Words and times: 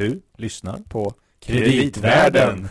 Du 0.00 0.22
lyssnar 0.36 0.78
på 0.88 1.14
Kreditvärlden. 1.40 2.68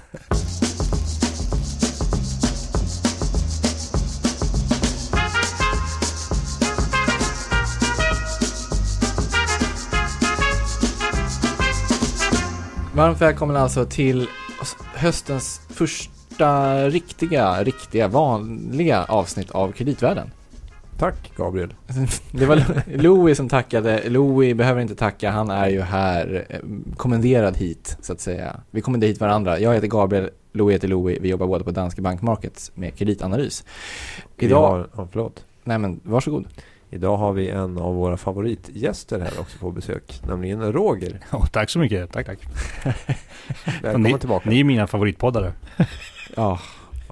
Varmt 12.96 13.22
välkommen 13.22 13.56
alltså 13.56 13.86
till 13.86 14.28
höstens 14.96 15.62
första 15.70 16.90
riktiga, 16.90 17.64
riktiga, 17.64 18.08
vanliga 18.08 19.04
avsnitt 19.04 19.52
av 19.52 19.72
Kreditvärlden. 19.72 20.32
Tack 21.00 21.32
Gabriel. 21.38 21.74
Det 22.32 22.46
var 22.46 22.64
Louis 22.98 23.38
som 23.38 23.50
tackade. 23.50 24.10
Louis 24.10 24.56
behöver 24.58 24.82
inte 24.82 24.96
tacka, 24.96 25.32
han 25.32 25.50
är 25.50 25.70
ju 25.70 25.82
här 25.82 26.46
eh, 26.50 26.60
kommenderad 26.98 27.58
hit 27.58 27.98
så 28.02 28.14
att 28.14 28.20
säga. 28.20 28.60
Vi 28.72 28.82
kommenderar 28.82 29.10
hit 29.10 29.22
varandra. 29.22 29.60
Jag 29.60 29.74
heter 29.74 29.88
Gabriel, 29.88 30.30
Louis 30.52 30.76
heter 30.76 30.88
Louis. 30.88 31.18
Vi 31.22 31.30
jobbar 31.30 31.48
båda 31.48 31.64
på 31.64 31.72
Danske 31.72 32.02
Bank 32.02 32.22
Markets 32.22 32.72
med 32.76 32.96
kreditanalys. 32.96 33.66
Idag, 34.38 34.70
har, 34.70 34.90
ja, 34.98 35.08
förlåt. 35.12 35.46
Nej 35.64 35.78
men 35.78 36.00
varsågod. 36.04 36.48
Idag 36.90 37.18
har 37.18 37.34
vi 37.34 37.50
en 37.50 37.78
av 37.78 37.96
våra 37.96 38.18
favoritgäster 38.18 39.20
här 39.20 39.40
också 39.40 39.58
på 39.58 39.72
besök, 39.72 40.22
nämligen 40.28 40.74
Roger. 40.74 41.20
Ja, 41.32 41.46
tack 41.46 41.70
så 41.70 41.80
mycket, 41.80 42.12
tack 42.12 42.26
tack. 42.26 42.40
Välkommen 43.82 44.12
ni, 44.12 44.20
tillbaka. 44.20 44.50
Ni 44.50 44.60
är 44.60 44.64
mina 44.64 44.88
favoritpoddare. 44.88 45.54
Ja, 46.36 46.60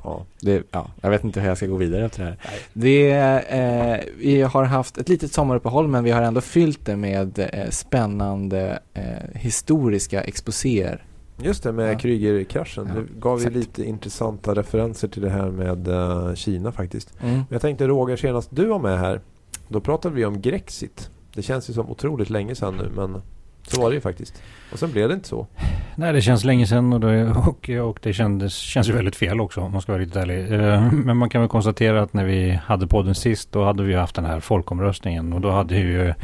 Ja. 0.03 0.25
det, 0.41 0.63
ja, 0.71 0.87
jag 1.01 1.09
vet 1.09 1.23
inte 1.23 1.39
hur 1.41 1.47
jag 1.47 1.57
ska 1.57 1.65
gå 1.67 1.75
vidare 1.77 2.05
efter 2.05 2.19
det 2.23 2.25
här. 2.25 2.37
Det, 2.73 3.11
eh, 3.49 4.13
vi 4.17 4.41
har 4.41 4.63
haft 4.63 4.97
ett 4.97 5.09
litet 5.09 5.31
sommaruppehåll 5.33 5.87
men 5.87 6.03
vi 6.03 6.11
har 6.11 6.21
ändå 6.21 6.41
fyllt 6.41 6.85
det 6.85 6.95
med 6.95 7.39
eh, 7.53 7.69
spännande 7.69 8.79
eh, 8.93 9.03
historiska 9.33 10.21
exposéer. 10.23 11.03
Just 11.41 11.63
det, 11.63 11.71
med 11.71 11.93
Ja. 11.93 11.97
Krügerkraschen. 11.99 12.87
Ja, 12.95 13.01
det 13.01 13.19
gav 13.19 13.39
ju 13.39 13.41
exakt. 13.41 13.55
lite 13.55 13.83
intressanta 13.83 14.55
referenser 14.55 15.07
till 15.07 15.21
det 15.21 15.29
här 15.29 15.49
med 15.51 15.87
eh, 15.87 16.33
Kina 16.33 16.71
faktiskt. 16.71 17.13
Mm. 17.23 17.41
Jag 17.49 17.61
tänkte 17.61 17.87
Roger, 17.87 18.15
senast 18.17 18.49
du 18.51 18.65
var 18.65 18.79
med 18.79 18.99
här, 18.99 19.21
då 19.67 19.79
pratade 19.79 20.15
vi 20.15 20.25
om 20.25 20.41
Grexit. 20.41 21.09
Det 21.33 21.41
känns 21.41 21.69
ju 21.69 21.73
som 21.73 21.89
otroligt 21.91 22.29
länge 22.29 22.55
sedan 22.55 22.75
nu, 22.75 22.89
men 22.95 23.21
så 23.69 23.81
var 23.81 23.89
det 23.89 23.95
ju 23.95 24.01
faktiskt. 24.01 24.41
Och 24.71 24.79
sen 24.79 24.91
blev 24.91 25.07
det 25.09 25.13
inte 25.13 25.27
så. 25.27 25.47
Nej, 25.95 26.13
det 26.13 26.21
känns 26.21 26.43
länge 26.43 26.67
sedan 26.67 26.93
och 26.93 26.99
det, 26.99 27.31
och, 27.47 27.69
och 27.89 27.99
det 28.01 28.13
kändes, 28.13 28.53
känns 28.55 28.89
ju 28.89 28.93
väldigt 28.93 29.15
fel 29.15 29.41
också 29.41 29.61
om 29.61 29.71
man 29.71 29.81
ska 29.81 29.91
vara 29.91 30.01
riktigt 30.01 30.15
ärlig. 30.17 30.53
Eh, 30.53 30.91
Men 30.91 31.17
man 31.17 31.29
kan 31.29 31.41
väl 31.41 31.49
konstatera 31.49 32.01
att 32.01 32.13
när 32.13 32.25
vi 32.25 32.59
hade 32.65 32.87
podden 32.87 33.15
sist 33.15 33.51
då 33.51 33.63
hade 33.63 33.83
vi 33.83 33.93
haft 33.93 34.15
den 34.15 34.25
här 34.25 34.39
folkomröstningen 34.39 35.33
och 35.33 35.41
då 35.41 35.51
hade 35.51 35.77
ju 35.77 36.01
Mm. 36.01 36.15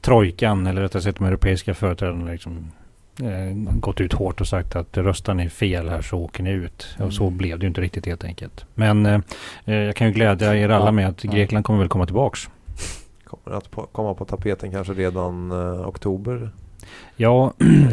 trojkan 0.00 0.66
eller 0.66 0.82
rättare 0.82 1.02
sagt 1.02 1.18
de 1.18 1.24
europeiska 1.26 1.74
företrädarna 1.74 2.30
liksom 2.30 2.70
eh, 3.20 3.56
gått 3.80 4.00
ut 4.00 4.12
hårt 4.12 4.40
och 4.40 4.46
sagt 4.48 4.76
att 4.76 4.96
röstar 4.96 5.34
ni 5.34 5.48
fel 5.50 5.88
här 5.88 6.02
så 6.02 6.18
åker 6.18 6.42
ni 6.42 6.50
ut. 6.50 6.96
Och 6.98 7.12
så 7.12 7.24
Mm. 7.26 7.36
blev 7.38 7.58
det 7.58 7.62
ju 7.64 7.68
inte 7.68 7.80
riktigt 7.80 8.06
helt 8.06 8.24
enkelt. 8.24 8.64
Men 8.74 9.06
eh, 9.06 9.20
eh, 9.64 9.74
jag 9.74 9.96
kan 9.96 10.06
ju 10.06 10.12
glädja 10.12 10.56
er 10.56 10.68
alla 10.68 10.92
med 10.92 11.08
att. 11.08 11.22
Grekland 11.22 11.64
kommer 11.64 11.78
väl 11.78 11.88
komma 11.88 12.06
tillbaks. 12.06 12.48
Kommer 13.24 13.56
att 13.56 13.70
på, 13.70 13.82
komma 13.92 14.14
på 14.14 14.24
tapeten 14.24 14.70
kanske 14.70 14.92
redan 14.92 15.50
eh, 15.50 15.88
oktober. 15.88 16.50
Ja, 17.16 17.52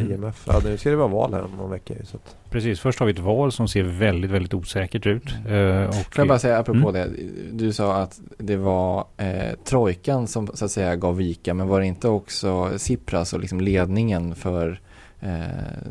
IMF. 0.09 0.44
Ja, 0.48 0.62
nu 0.64 0.78
ska 0.78 0.90
det 0.90 0.95
vara 0.95 1.08
val 1.08 1.34
här 1.34 1.44
om 1.45 1.52
någon 1.58 1.70
vecka 1.72 1.94
så 2.04 2.18
att, 2.18 2.36
Precis, 2.50 2.80
först 2.80 3.00
har 3.00 3.06
vi 3.06 3.12
ett 3.14 3.20
val 3.20 3.52
som 3.52 3.68
ser 3.68 3.84
väldigt, 3.84 4.31
väldigt 4.31 4.54
osäkert 4.54 5.06
ut. 5.06 5.23
Eh, 5.50 5.84
och 5.88 5.94
Får 5.96 6.18
jag 6.18 6.28
bara 6.28 6.40
säga 6.40 6.58
apropå 6.58 6.90
Mm. 6.90 6.94
det. 6.94 7.09
Du 7.52 7.73
sa 7.73 7.96
att 7.96 8.20
det 8.38 8.58
var 8.58 9.06
eh, 9.18 9.54
trojkan 9.64 10.28
som 10.28 10.48
så 10.54 10.66
att 10.66 10.72
säga 10.72 10.96
gav 10.96 11.18
vika. 11.18 11.54
Men 11.54 11.68
var 11.68 11.80
det 11.80 11.86
inte 11.86 12.08
också 12.08 12.70
Tsipras 12.78 13.34
och 13.34 13.40
liksom 13.40 13.62
ledningen 13.62 14.36
för 14.36 14.81
eh, 15.20 15.30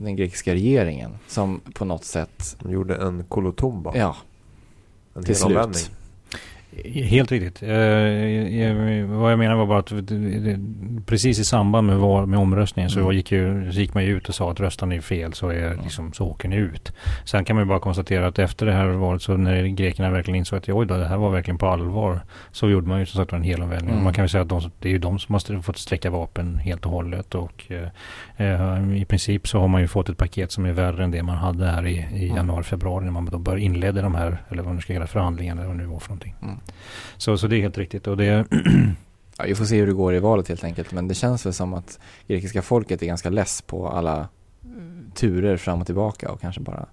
den 0.00 0.16
grekiska 0.16 0.54
regeringen 0.54 1.10
som 1.28 1.60
på 1.74 1.84
något 1.84 2.04
sätt, 2.04 2.56
de 2.62 2.72
gjorde 2.72 2.94
en 2.96 3.24
kolotomba. 3.24 3.92
ja, 3.96 4.16
en 5.14 5.24
till 5.24 5.36
slut. 5.36 5.90
Helt 6.84 7.32
riktigt. 7.32 7.62
Eh, 7.62 7.70
jag, 7.70 9.04
vad 9.06 9.32
jag 9.32 9.38
menar 9.38 9.54
var 9.56 9.66
bara 9.66 9.78
att 9.78 9.92
precis 11.06 11.38
i 11.38 11.44
samband 11.44 11.86
med, 11.86 11.96
val, 11.98 12.26
med 12.26 12.38
omröstningen 12.38 12.90
så, 12.90 13.00
Mm. 13.00 13.12
gick 13.16 13.32
ju, 13.32 13.72
så 13.72 13.80
gick 13.80 13.94
man 13.94 14.04
ju 14.04 14.16
ut 14.16 14.28
och 14.28 14.34
sa 14.34 14.50
att 14.50 14.60
röstar 14.60 14.86
ni 14.86 15.00
fel 15.00 15.32
så, 15.32 15.48
är, 15.48 15.78
liksom, 15.82 16.12
så 16.12 16.26
åker 16.26 16.48
ni 16.48 16.56
ut. 16.56 16.92
Sen 17.24 17.44
kan 17.44 17.56
man 17.56 17.64
ju 17.64 17.68
bara 17.68 17.78
konstatera 17.80 18.26
att 18.26 18.38
efter 18.38 18.66
det 18.66 18.72
här 18.72 18.86
valet 18.86 19.22
så 19.22 19.36
när 19.36 19.62
grekerna 19.66 20.10
verkligen 20.10 20.38
insåg 20.38 20.56
att 20.56 20.68
oj 20.68 20.86
då, 20.86 20.96
det 20.96 21.08
här 21.08 21.16
var 21.16 21.30
verkligen 21.30 21.58
på 21.58 21.66
allvar. 21.66 22.20
Så 22.52 22.68
gjorde 22.70 22.88
man 22.88 23.00
ju 23.00 23.06
som 23.06 23.18
sagt 23.18 23.32
en 23.32 23.42
helomvändning. 23.42 23.90
Mm. 23.92 24.04
Man 24.04 24.12
kan 24.14 24.22
väl 24.22 24.28
säga 24.28 24.42
att 24.42 24.48
de, 24.48 24.60
det 24.80 24.88
är 24.88 24.92
ju 24.92 24.98
de 24.98 25.18
som 25.18 25.32
måste 25.32 25.62
fått 25.62 25.78
sträcka 25.78 26.10
vapen 26.10 26.56
helt 26.58 26.86
och 26.86 26.92
hållet. 26.92 27.34
Och 27.34 27.64
eh, 28.36 28.52
eh, 28.76 28.96
i 28.96 29.04
princip 29.04 29.48
så 29.48 29.60
har 29.60 29.68
man 29.68 29.80
ju 29.80 29.86
fått 29.88 30.08
ett 30.08 30.16
paket 30.18 30.52
som 30.52 30.64
är 30.66 30.72
värre 30.72 31.04
än 31.04 31.10
det 31.10 31.22
man 31.22 31.36
hade 31.36 31.66
här 31.66 31.86
i, 31.86 32.06
i 32.12 32.24
Mm. 32.24 32.36
januari, 32.36 32.64
februari 32.64 33.04
när 33.04 33.12
man 33.12 33.24
då 33.24 33.38
började 33.38 33.62
inledde 33.62 34.00
de 34.02 34.14
här, 34.14 34.42
eller 34.48 34.62
vad 34.62 34.72
man 34.72 34.82
ska 34.82 34.92
kalla 34.94 35.06
förhandlingarna 35.06 35.60
eller 35.60 35.68
vad 35.68 35.78
det 35.78 35.82
nu 35.82 35.88
var 35.92 35.98
för 35.98 36.08
någonting. 36.08 36.34
Mm. 36.42 36.58
Så, 37.16 37.38
så 37.38 37.46
det 37.46 37.56
är 37.56 37.60
helt 37.60 37.78
riktigt. 37.78 38.06
Och 38.06 38.16
det, 38.16 38.44
Ja, 39.38 39.44
vi 39.46 39.54
får 39.54 39.64
se 39.64 39.76
hur 39.80 39.86
det 39.86 39.92
går 39.92 40.14
i 40.14 40.18
valet 40.18 40.48
helt 40.48 40.64
enkelt. 40.64 40.92
Men 40.92 41.08
det 41.08 41.14
känns 41.14 41.46
väl 41.46 41.52
som 41.52 41.74
att 41.74 41.98
grekiska 42.26 42.62
folket 42.62 43.02
är 43.02 43.06
ganska 43.06 43.30
less 43.30 43.62
på 43.62 43.88
alla 43.88 44.28
turer 45.14 45.56
fram 45.56 45.80
och 45.80 45.86
tillbaka 45.86 46.30
och 46.30 46.40
kanske 46.40 46.60
bara 46.60 46.86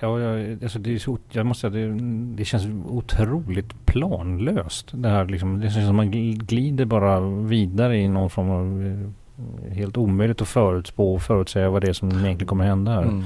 ja, 0.00 0.20
ja, 0.20 0.56
alltså 0.62 0.78
det, 0.78 0.94
är 0.94 0.98
så, 0.98 1.18
jag 1.30 1.46
måste 1.46 1.70
säga, 1.70 1.86
det, 1.86 1.98
det 2.36 2.44
känns 2.44 2.66
otroligt 2.88 3.86
planlöst. 3.86 4.88
Det, 4.92 5.08
här, 5.08 5.24
liksom, 5.24 5.60
det 5.60 5.70
känns 5.70 5.86
som 5.86 5.96
man 5.96 6.12
gl- 6.12 6.44
glider 6.44 6.84
bara 6.84 7.20
vidare 7.20 7.98
i 7.98 8.08
någon 8.08 8.30
form 8.30 8.50
av 8.50 8.86
eh, 8.86 9.74
helt 9.74 9.96
omöjligt 9.96 10.42
att 10.42 10.48
förutspå 10.48 11.14
och 11.14 11.22
förutsäga 11.22 11.70
vad 11.70 11.82
det 11.82 11.88
är 11.88 11.92
som 11.92 12.10
egentligen 12.10 12.46
kommer 12.46 12.64
hända 12.64 12.92
här. 12.92 13.02
mm. 13.02 13.24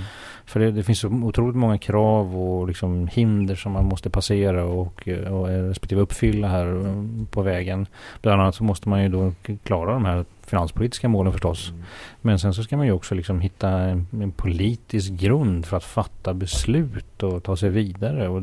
För 0.49 0.61
det, 0.61 0.71
det 0.71 0.83
finns 0.83 0.99
så 0.99 1.09
otroligt 1.09 1.57
många 1.57 1.79
krav 1.79 2.41
och 2.41 2.69
liksom 2.69 3.07
hinder 3.07 3.55
som 3.55 3.73
man 3.73 3.85
måste 3.85 4.11
passera 4.11 4.65
och, 4.65 5.09
eh, 5.09 5.35
och 5.35 5.51
eh, 5.51 5.69
respektive 5.69 6.01
uppfylla 6.01 6.49
här 6.49 6.87
eh, 6.87 7.27
på 7.31 7.43
vägen. 7.43 7.87
Bland 8.23 8.41
annat 8.41 8.55
så 8.55 8.65
måste 8.65 8.89
man 8.89 9.03
ju 9.03 9.09
då 9.09 9.33
klara 9.65 9.93
de 9.93 10.05
här 10.05 10.25
finanspolitiska 10.47 11.09
målen 11.09 11.33
förstås. 11.33 11.71
Mm. 11.71 11.83
Men 12.21 12.39
sen 12.39 12.55
så 12.55 12.63
ska 12.63 12.77
man 12.77 12.87
ju 12.87 12.93
också 12.93 13.15
liksom 13.15 13.41
hitta 13.41 13.69
en, 13.69 14.07
en 14.13 14.33
politisk 14.33 15.13
grund 15.13 15.67
för 15.67 15.77
att 15.77 15.85
fatta 15.85 16.35
beslut 16.35 17.23
och 17.23 17.43
ta 17.43 17.57
sig 17.57 17.71
vidare. 17.71 18.29
Och 18.29 18.43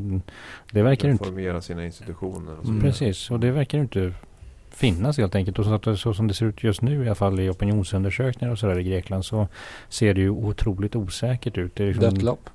det 0.71 0.81
verkar 0.81 1.07
ju 1.07 1.11
inte... 1.11 1.23
Reformera 1.23 1.61
sina 1.61 1.85
institutioner. 1.85 2.59
Och 2.59 2.65
Mm. 2.65 2.81
Precis, 2.81 3.31
och 3.31 3.39
det 3.39 3.51
verkar 3.51 3.79
inte 3.79 4.13
finnas 4.75 5.17
helt 5.17 5.35
enkelt. 5.35 5.59
Och 5.59 5.65
så, 5.65 5.73
att, 5.73 5.99
så 5.99 6.13
som 6.13 6.27
det 6.27 6.33
ser 6.33 6.45
ut 6.45 6.63
just 6.63 6.81
nu 6.81 7.03
i 7.03 7.07
alla 7.07 7.15
fall 7.15 7.39
i 7.39 7.49
opinionsundersökningar 7.49 8.51
och 8.51 8.59
sådär 8.59 8.79
i 8.79 8.83
Grekland 8.83 9.25
så 9.25 9.47
ser 9.89 10.13
det 10.13 10.21
ju 10.21 10.29
otroligt 10.29 10.95
osäkert 10.95 11.57
ut. 11.57 11.75
Det 11.75 11.83
är 11.83 11.87
liksom- 11.87 12.13
dött 12.13 12.21
lopp. 12.23 12.49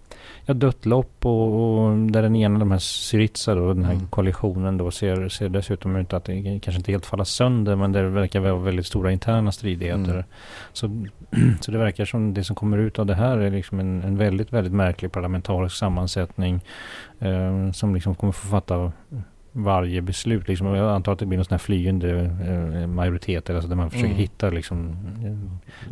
Ja, 0.46 0.54
dött 0.54 0.86
lopp 0.86 1.26
och, 1.26 1.52
och 1.52 1.96
där 1.96 2.22
den 2.22 2.36
ena, 2.36 2.58
de 2.58 2.70
här 2.70 2.78
Syriza 2.78 3.54
då, 3.54 3.74
den 3.74 3.84
här 3.84 3.92
Mm. 3.92 4.06
koalitionen 4.06 4.78
då 4.78 4.90
ser, 4.90 5.28
ser 5.28 5.48
dessutom 5.48 5.96
ut 5.96 6.12
att 6.12 6.24
det 6.24 6.42
kanske 6.42 6.78
inte 6.78 6.92
helt 6.92 7.06
falla 7.06 7.24
sönder 7.24 7.76
men 7.76 7.92
det 7.92 8.08
verkar 8.08 8.40
vara 8.40 8.56
väldigt 8.56 8.86
stora 8.86 9.12
interna 9.12 9.52
stridigheter. 9.52 10.12
Mm. 10.12 10.24
Så, 10.72 10.86
så 11.60 11.70
det 11.70 11.78
verkar 11.78 12.04
som 12.04 12.34
det 12.34 12.44
som 12.44 12.56
kommer 12.56 12.78
ut 12.78 12.98
av 12.98 13.06
det 13.06 13.14
här 13.14 13.38
är 13.38 13.50
liksom 13.50 13.80
en, 13.80 14.02
en 14.02 14.16
väldigt, 14.16 14.52
väldigt 14.52 14.72
märklig 14.72 15.12
parlamentarisk 15.12 15.76
sammansättning 15.76 16.60
eh, 17.18 17.70
som 17.72 17.94
liksom 17.94 18.14
kommer 18.14 18.32
få 18.32 18.48
fatta 18.48 18.92
varje 19.52 20.00
beslut. 20.02 20.48
Liksom. 20.48 20.66
Jag 20.66 20.90
antar 20.94 21.12
att 21.12 21.18
det 21.18 21.26
blir 21.26 21.38
någon 21.38 21.44
sån 21.44 21.52
här 21.54 21.58
flygande 21.58 22.20
eh, 22.80 22.86
majoritet 22.86 23.50
alltså 23.50 23.68
där 23.68 23.76
man 23.76 23.90
försöker 23.90 24.06
Mm. 24.08 24.18
hitta 24.18 24.50
liksom, 24.50 24.96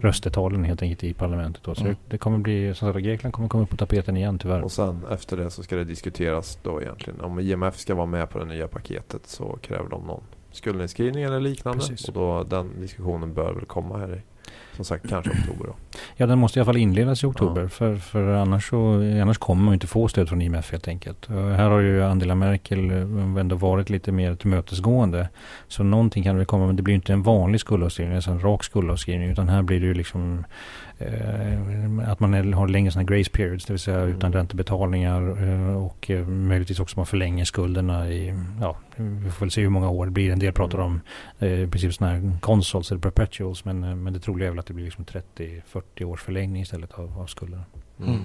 röstetalen 0.00 0.64
helt 0.64 0.82
enkelt 0.82 1.04
i 1.04 1.14
parlamentet. 1.14 1.62
Då. 1.62 1.74
Så 1.74 1.80
Mm. 1.84 1.92
det, 1.94 2.10
det 2.10 2.18
kommer 2.18 2.38
bli, 2.38 2.74
som 2.74 2.92
sagt, 2.92 3.04
Grekland 3.04 3.32
kommer 3.34 3.48
komma 3.48 3.62
upp 3.62 3.70
på 3.70 3.76
tapeten 3.76 4.16
igen 4.16 4.38
tyvärr. 4.38 4.62
Och 4.62 4.72
sen 4.72 5.04
efter 5.10 5.36
det 5.36 5.50
så 5.50 5.62
ska 5.62 5.76
det 5.76 5.84
diskuteras 5.84 6.58
då 6.62 6.82
egentligen. 6.82 7.20
Om 7.20 7.38
IMF 7.40 7.76
ska 7.76 7.94
vara 7.94 8.06
med 8.06 8.30
på 8.30 8.38
det 8.38 8.44
nya 8.44 8.68
paketet 8.68 9.26
så 9.26 9.58
kräver 9.62 9.88
de 9.90 10.02
någon 10.06 10.22
skuldnedskrivning 10.52 11.22
eller 11.24 11.40
liknande. 11.40 11.78
Precis. 11.78 12.08
Och 12.08 12.14
då 12.14 12.44
den 12.44 12.80
diskussionen 12.80 13.34
bör 13.34 13.52
väl 13.54 13.64
komma 13.64 13.98
här 13.98 14.14
i, 14.16 14.20
som 14.78 14.84
sagt, 14.84 15.08
kanske 15.08 15.30
oktober 15.30 15.66
då. 15.66 15.74
Ja, 16.16 16.26
den 16.26 16.38
måste 16.38 16.58
i 16.58 16.60
alla 16.60 16.64
fall 16.66 16.76
inledas 16.76 17.22
i 17.22 17.26
oktober. 17.26 17.68
För, 17.68 17.96
för 17.96 18.28
annars, 18.34 18.68
så, 18.68 18.76
annars 19.22 19.38
kommer 19.38 19.62
man 19.62 19.74
inte 19.74 19.86
få 19.86 20.08
stöd 20.08 20.28
från 20.28 20.42
IMF 20.42 20.70
helt 20.72 20.88
enkelt. 20.88 21.28
Här 21.28 21.70
har 21.70 21.80
ju 21.80 22.04
Angela 22.04 22.34
Merkel 22.34 22.90
eh, 22.90 23.40
ändå 23.40 23.56
varit 23.56 23.90
lite 23.90 24.12
mer 24.12 24.34
tillmötesgående. 24.34 25.28
Så 25.68 25.82
någonting 25.82 26.24
kan 26.24 26.36
väl 26.36 26.46
komma, 26.46 26.66
men 26.66 26.76
det 26.76 26.82
blir 26.82 26.94
inte 26.94 27.12
en 27.12 27.22
vanlig 27.22 27.60
skuldavskrivning, 27.60 28.16
alltså 28.16 28.30
en 28.30 28.40
rak 28.40 28.64
skuldavskrivning. 28.64 29.30
Utan 29.30 29.48
här 29.48 29.62
blir 29.62 29.80
det 29.80 29.86
ju 29.86 29.94
liksom 29.94 30.44
eh, 30.98 32.10
att 32.10 32.20
man 32.20 32.52
har 32.52 32.68
längre 32.68 32.90
sådana 32.90 33.06
grace 33.06 33.30
periods, 33.30 33.64
det 33.64 33.72
vill 33.72 33.80
säga 33.80 33.98
Mm. 33.98 34.16
utan 34.16 34.32
räntebetalningar 34.32 35.42
eh, 35.48 35.76
och 35.84 36.10
eh, 36.10 36.26
möjligtvis 36.26 36.80
också 36.80 36.98
man 36.98 37.06
förlänger 37.06 37.44
skulderna 37.44 38.08
i, 38.10 38.34
ja, 38.60 38.76
vi 38.96 39.30
får 39.30 39.40
väl 39.40 39.50
se 39.50 39.62
hur 39.62 39.68
många 39.68 39.90
år 39.90 40.04
det 40.04 40.10
blir. 40.12 40.32
En 40.32 40.38
del 40.38 40.52
pratar 40.52 40.78
om 40.78 41.00
eh, 41.38 41.60
i 41.60 41.66
princip 41.66 41.94
sådana 41.94 42.12
här 42.14 42.38
consols 42.40 42.90
eller 42.90 43.00
perpetuals, 43.00 43.64
men, 43.64 43.84
eh, 43.84 43.94
men 43.94 44.12
det 44.12 44.20
troliga 44.20 44.46
är 44.48 44.50
väl 44.50 44.58
att 44.58 44.67
det 44.68 44.74
blir 44.74 44.84
liksom 44.84 45.04
30-40 45.04 46.04
års 46.04 46.22
förlängning 46.22 46.62
istället 46.62 46.92
av, 46.92 47.18
av 47.18 47.26
skulderna. 47.26 47.64
Mm. 48.00 48.20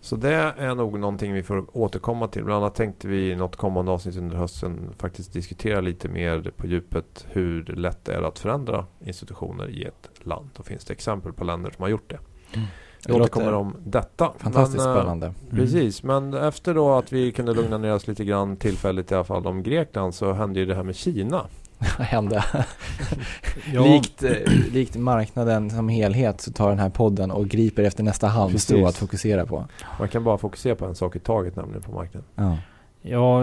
Så 0.00 0.16
det 0.16 0.34
är 0.34 0.74
nog 0.74 0.98
någonting 0.98 1.32
vi 1.32 1.42
får 1.42 1.76
återkomma 1.76 2.28
till. 2.28 2.44
Bland 2.44 2.64
annat 2.64 2.74
tänkte 2.74 3.08
vi 3.08 3.30
i 3.30 3.36
något 3.36 3.56
kommande 3.56 3.92
avsnitt 3.92 4.16
under 4.16 4.36
hösten 4.36 4.94
faktiskt 4.98 5.32
diskutera 5.32 5.80
lite 5.80 6.08
mer 6.08 6.52
på 6.56 6.66
djupet 6.66 7.26
hur 7.28 7.64
lätt 7.64 8.04
det 8.04 8.14
är 8.14 8.22
att 8.22 8.38
förändra 8.38 8.86
institutioner 9.00 9.70
i 9.70 9.84
ett 9.84 10.10
land. 10.22 10.50
Och 10.56 10.66
finns 10.66 10.84
det 10.84 10.92
exempel 10.92 11.32
på 11.32 11.44
länder 11.44 11.70
som 11.70 11.82
har 11.82 11.88
gjort 11.88 12.10
det. 12.10 12.18
Vi 13.06 13.12
återkommer 13.12 13.52
om 13.52 13.76
detta. 13.84 14.32
Fantastiskt 14.38 14.84
Men, 14.84 14.94
eh, 14.96 15.00
spännande. 15.00 15.26
Mm. 15.26 15.56
Precis, 15.56 16.02
men 16.02 16.34
efter 16.34 16.74
då 16.74 16.92
att 16.92 17.12
vi 17.12 17.32
kunde 17.32 17.54
lugna 17.54 17.78
ner 17.78 17.94
oss 17.94 18.06
lite 18.06 18.24
grann 18.24 18.56
tillfälligt 18.56 19.12
i 19.12 19.14
alla 19.14 19.24
fall 19.24 19.46
om 19.46 19.62
Grekland 19.62 20.14
så 20.14 20.32
hände 20.32 20.60
ju 20.60 20.66
det 20.66 20.74
här 20.74 20.82
med 20.82 20.96
Kina. 20.96 21.46
Vad 21.98 22.06
hände? 22.06 22.44
Ja. 23.72 23.84
likt, 23.84 24.22
eh, 24.22 24.32
likt 24.72 24.96
marknaden 24.96 25.70
som 25.70 25.88
helhet 25.88 26.40
så 26.40 26.52
tar 26.52 26.68
den 26.68 26.78
här 26.78 26.90
podden 26.90 27.30
och 27.30 27.48
griper 27.48 27.82
efter 27.82 28.02
nästa 28.02 28.26
halmstrå 28.26 28.86
att 28.86 28.96
fokusera 28.96 29.46
på. 29.46 29.66
Man 29.98 30.08
kan 30.08 30.24
bara 30.24 30.38
fokusera 30.38 30.74
på 30.74 30.84
en 30.84 30.94
sak 30.94 31.16
i 31.16 31.18
taget 31.18 31.56
nämligen 31.56 31.82
på 31.82 31.92
marknaden. 31.92 32.28
Ja. 32.34 32.58
Ja, 33.04 33.42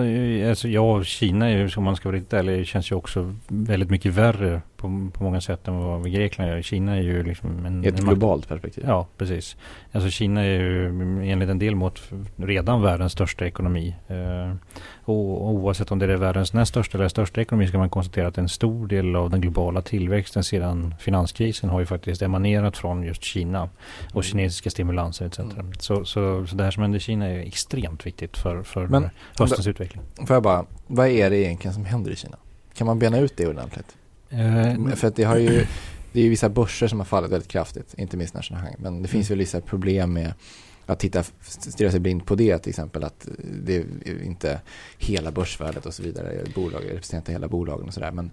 alltså 0.50 0.68
ja, 0.68 1.04
Kina 1.04 1.50
är 1.50 1.58
ju, 1.58 1.70
som 1.70 1.84
man 1.84 1.96
ska 1.96 2.10
vara 2.10 2.18
riktigt 2.18 2.34
ärlig, 2.34 2.68
känns 2.68 2.92
ju 2.92 2.96
också 2.96 3.36
väldigt 3.48 3.90
mycket 3.90 4.14
värre 4.14 4.62
på, 4.80 5.10
på 5.14 5.24
många 5.24 5.42
sätt 5.42 5.68
än 5.68 5.78
vad 5.78 6.12
Grekland 6.12 6.52
gör. 6.52 6.62
Kina 6.62 6.98
är 6.98 7.02
ju 7.02 7.24
liksom 7.24 7.66
en... 7.66 7.84
I 7.84 7.88
ett 7.88 8.00
en 8.00 8.06
globalt 8.06 8.48
perspektiv. 8.48 8.84
Ja, 8.88 9.08
precis. 9.18 9.58
Alltså 9.92 10.10
Kina 10.10 10.42
är 10.42 10.60
ju 10.60 10.88
enligt 11.32 11.50
en 11.50 11.60
del 11.60 11.76
mått 11.76 12.00
redan 12.36 12.82
världens 12.82 13.12
största 13.12 13.46
ekonomi. 13.46 13.96
Eh, 14.08 14.56
och 15.04 15.50
oavsett 15.50 15.92
om 15.92 16.00
det 16.00 16.14
är 16.14 16.18
världens 16.18 16.54
näst 16.54 16.70
största 16.70 16.98
eller 16.98 17.08
största 17.08 17.42
ekonomi 17.42 17.66
så 17.66 17.72
kan 17.72 17.80
man 17.80 17.90
konstatera 17.90 18.28
att 18.28 18.38
en 18.38 18.50
stor 18.50 18.88
del 18.88 19.16
av 19.16 19.30
den 19.30 19.42
globala 19.42 19.82
tillväxten 19.82 20.44
sedan 20.44 20.96
finanskrisen 21.00 21.70
har 21.70 21.80
ju 21.80 21.86
faktiskt 21.86 22.22
emanerat 22.22 22.78
från 22.78 23.04
just 23.04 23.24
Kina 23.24 23.70
och 24.14 24.24
kinesiska 24.24 24.70
stimulanser 24.70 25.26
etc. 25.26 25.40
Mm. 25.40 25.74
Så, 25.80 26.06
så, 26.06 26.48
så 26.48 26.56
det 26.56 26.64
här 26.64 26.72
som 26.72 26.82
händer 26.84 26.98
i 26.98 27.00
Kina 27.00 27.28
är 27.28 27.40
extremt 27.40 28.06
viktigt 28.06 28.38
för, 28.38 28.64
för 28.64 28.88
Men- 28.88 29.10
höstens 29.40 29.68
utveckling. 29.68 30.04
Får 30.28 30.36
jag 30.36 30.44
bara, 30.44 30.66
vad 30.88 31.08
är 31.08 31.30
det 31.30 31.38
egentligen 31.38 31.74
som 31.74 31.86
händer 31.86 32.12
i 32.12 32.16
Kina? 32.16 32.38
Kan 32.74 32.88
man 32.88 33.00
bena 33.00 33.20
ut 33.20 33.38
det 33.38 33.48
ordentligt? 33.48 33.96
Eh, 34.30 34.96
För 34.96 35.08
att 35.08 35.16
det 35.16 35.24
har 35.24 35.38
ju, 35.38 35.66
det 36.12 36.20
är 36.20 36.24
ju 36.24 36.30
vissa 36.30 36.50
börser 36.50 36.88
som 36.88 37.00
har 37.00 37.06
fallit 37.06 37.32
väldigt 37.32 37.50
kraftigt, 37.50 37.96
inte 37.98 38.18
minst 38.18 38.36
Shanghai. 38.44 38.74
Men 38.78 39.02
det 39.02 39.08
finns 39.08 39.32
väl 39.32 39.38
vissa 39.38 39.62
problem 39.62 40.14
med 40.14 40.34
att 40.86 41.00
titta, 41.00 41.24
stirra 41.42 41.92
sig 41.92 42.00
blind 42.00 42.26
på 42.26 42.36
det 42.36 42.58
till 42.58 42.70
exempel. 42.70 43.04
Att 43.04 43.28
det 43.64 43.76
är 43.78 44.24
inte 44.24 44.62
hela 44.98 45.32
börsvärdet 45.32 45.86
och 45.86 45.94
så 45.94 46.04
vidare. 46.04 46.44
Bolag 46.56 46.84
representerar 46.84 47.20
inte 47.20 47.32
hela 47.32 47.48
bolagen 47.48 47.88
och 47.88 47.94
sådär. 47.94 48.12
Men 48.12 48.32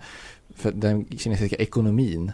för 0.54 0.72
den 0.72 1.06
kinesiska 1.19 1.56
ekonomin. 1.56 2.32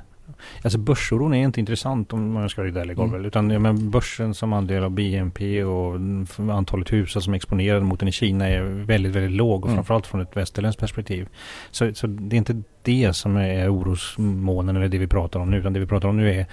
Alltså 0.62 0.78
börsoron 0.78 1.34
är 1.34 1.44
inte 1.44 1.60
intressant 1.60 2.12
om 2.12 2.32
man 2.32 2.48
ska 2.48 2.62
vara 2.62 2.80
ärlig 2.80 2.98
Mm. 2.98 3.08
mm. 3.14 3.24
Utan 3.24 3.50
ja, 3.50 3.58
men 3.58 3.90
börsen 3.90 4.34
som 4.34 4.52
andel 4.52 4.84
av 4.84 4.90
BNP 4.90 5.64
och 5.64 5.94
antalet 6.52 6.92
hushåll 6.92 7.22
som 7.22 7.32
är 7.32 7.36
exponerade 7.36 7.84
mot 7.84 7.98
den 8.00 8.08
i 8.08 8.12
Kina 8.12 8.48
är 8.48 8.62
väldigt, 8.62 9.12
väldigt 9.12 9.32
låg. 9.36 9.60
Och 9.62 9.66
Mm. 9.70 9.76
framförallt 9.76 10.06
från 10.06 10.20
ett 10.20 10.36
västerländskt 10.36 10.80
perspektiv. 10.80 11.28
Så, 11.70 11.94
så 11.94 12.06
det 12.06 12.36
är 12.36 12.38
inte 12.38 12.62
det 12.82 13.12
som 13.12 13.36
är 13.36 13.74
orosmånen 13.74 14.76
eller 14.76 14.88
det 14.88 14.98
vi 14.98 15.06
pratar 15.06 15.40
om 15.40 15.50
nu. 15.50 15.56
Utan 15.56 15.72
det 15.72 15.80
vi 15.80 15.86
pratar 15.86 16.08
om 16.08 16.16
nu 16.16 16.30
är, 16.30 16.46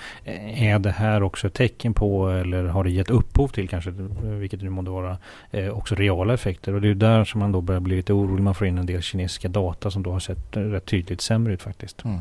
är 0.74 0.80
det 0.80 0.92
här 0.92 1.24
också 1.24 1.48
ett 1.48 1.54
tecken 1.54 1.94
på 1.94 2.30
eller 2.30 2.64
har 2.64 2.84
det 2.84 2.92
gett 2.92 3.10
upphov 3.10 3.48
till 3.48 3.70
kanske, 3.70 3.92
vilket 4.24 4.60
det 4.60 4.64
nu 4.64 4.70
måste 4.70 4.92
vara, 4.92 5.18
eh, 5.52 5.70
också 5.70 5.96
reala 5.96 6.34
effekter. 6.34 6.74
Och 6.74 6.82
det 6.82 6.90
är 6.90 6.96
där 6.96 7.26
som 7.26 7.40
man 7.40 7.52
då 7.52 7.62
börjar 7.62 7.82
bli 7.82 7.96
lite 7.96 8.14
orolig. 8.14 8.44
Man 8.44 8.56
får 8.56 8.68
in 8.68 8.78
en 8.78 8.86
del 8.86 9.02
kinesiska 9.02 9.48
data 9.48 9.92
som 9.92 10.04
då 10.04 10.12
har 10.12 10.20
sett 10.20 10.58
rätt 10.58 10.86
tydligt 10.86 11.22
sämre 11.22 11.54
ut 11.54 11.62
faktiskt. 11.62 12.06
Mm. 12.06 12.20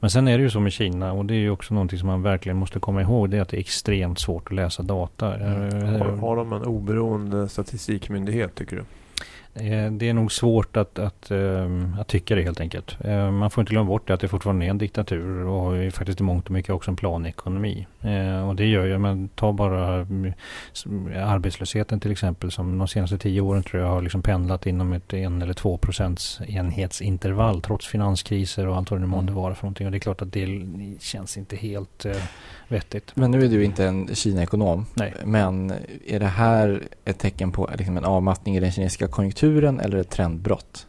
Men 0.00 0.10
sen 0.10 0.28
är 0.28 0.38
det 0.38 0.44
ju 0.44 0.50
så 0.50 0.60
med 0.60 0.72
Kina 0.72 1.12
och 1.12 1.24
det 1.24 1.34
är 1.34 1.38
ju 1.38 1.50
också 1.50 1.74
någonting 1.74 1.98
som 1.98 2.06
man 2.06 2.22
verkligen 2.22 2.56
måste 2.56 2.80
komma 2.80 3.02
ihåg. 3.02 3.30
Det 3.30 3.36
är 3.36 3.42
att 3.42 3.48
det 3.48 3.56
är 3.56 3.60
extremt 3.60 4.18
svårt 4.18 4.46
att 4.46 4.52
läsa 4.52 4.82
data. 4.82 5.34
Mm. 5.34 5.94
Eh, 5.94 5.98
Har, 5.98 6.16
har 6.16 6.36
de 6.36 6.52
en 6.52 6.62
oberoende 6.62 7.48
statistikmyndighet 7.48 8.54
tycker 8.54 8.76
du? 8.76 8.82
Eh, 9.60 9.92
Det 9.92 10.08
är 10.08 10.12
nog 10.14 10.32
svårt 10.32 10.76
att, 10.76 10.98
att, 10.98 11.30
ehm, 11.30 11.96
att 12.00 12.08
tycka 12.08 12.34
det 12.34 12.42
helt 12.42 12.60
enkelt. 12.60 12.96
Eh, 13.04 13.30
Man 13.30 13.50
får 13.50 13.62
inte 13.62 13.70
glömma 13.70 13.86
bort 13.88 14.06
det 14.06 14.14
att 14.14 14.20
det 14.20 14.28
fortfarande 14.28 14.66
är 14.66 14.70
en 14.70 14.78
diktatur 14.78 15.46
och 15.46 15.92
faktiskt 15.92 16.20
i 16.20 16.22
mångt 16.22 16.44
och 16.44 16.50
mycket 16.50 16.70
också 16.70 16.90
en 16.90 16.96
planekonomi. 16.96 17.86
Eh, 18.00 18.48
Och 18.48 18.56
det 18.56 18.66
gör 18.66 18.84
ju, 18.86 18.98
men 18.98 19.28
ta 19.28 19.52
bara 19.52 20.06
arbetslösheten 21.16 22.00
till 22.00 22.10
exempel 22.12 22.50
som 22.50 22.78
de 22.78 22.88
senaste 22.88 23.18
tio 23.18 23.40
åren 23.40 23.62
tror 23.62 23.82
jag 23.82 23.88
har 23.90 24.02
liksom 24.02 24.22
pendlat 24.22 24.66
inom 24.66 24.92
ett 24.92 25.12
en 25.12 25.42
eller 25.42 25.54
två 25.54 25.76
procents 25.76 26.40
enhetsintervall 26.48 27.60
trots 27.62 27.86
finanskriser 27.86 28.66
och 28.66 28.76
allt 28.76 28.90
vad 28.90 29.00
det 29.00 29.04
nu 29.04 29.06
månde 29.10 29.32
Mm. 29.32 29.42
vara 29.42 29.54
för 29.54 29.64
någonting. 29.64 29.86
Och 29.86 29.90
det 29.90 29.96
är 29.98 30.00
klart 30.00 30.22
att 30.22 30.32
det 30.32 30.48
känns 31.00 31.36
inte 31.38 31.56
helt 31.56 32.06
vettigt. 32.68 33.16
Men 33.16 33.30
nu 33.30 33.44
är 33.44 33.48
du 33.48 33.64
inte 33.64 33.84
en 33.84 34.14
Kina-ekonom. 34.14 34.86
Men 35.24 35.72
är 36.06 36.20
det 36.20 36.26
här 36.26 36.82
ett 37.04 37.18
tecken 37.18 37.52
på 37.52 37.70
liksom 37.78 37.96
en 37.96 38.04
avmattning 38.04 38.56
i 38.56 38.60
den 38.60 38.72
kinesiska 38.72 39.08
konjunkturen 39.08 39.47
eller 39.80 39.98
ett 39.98 40.10
trendbrott? 40.10 40.86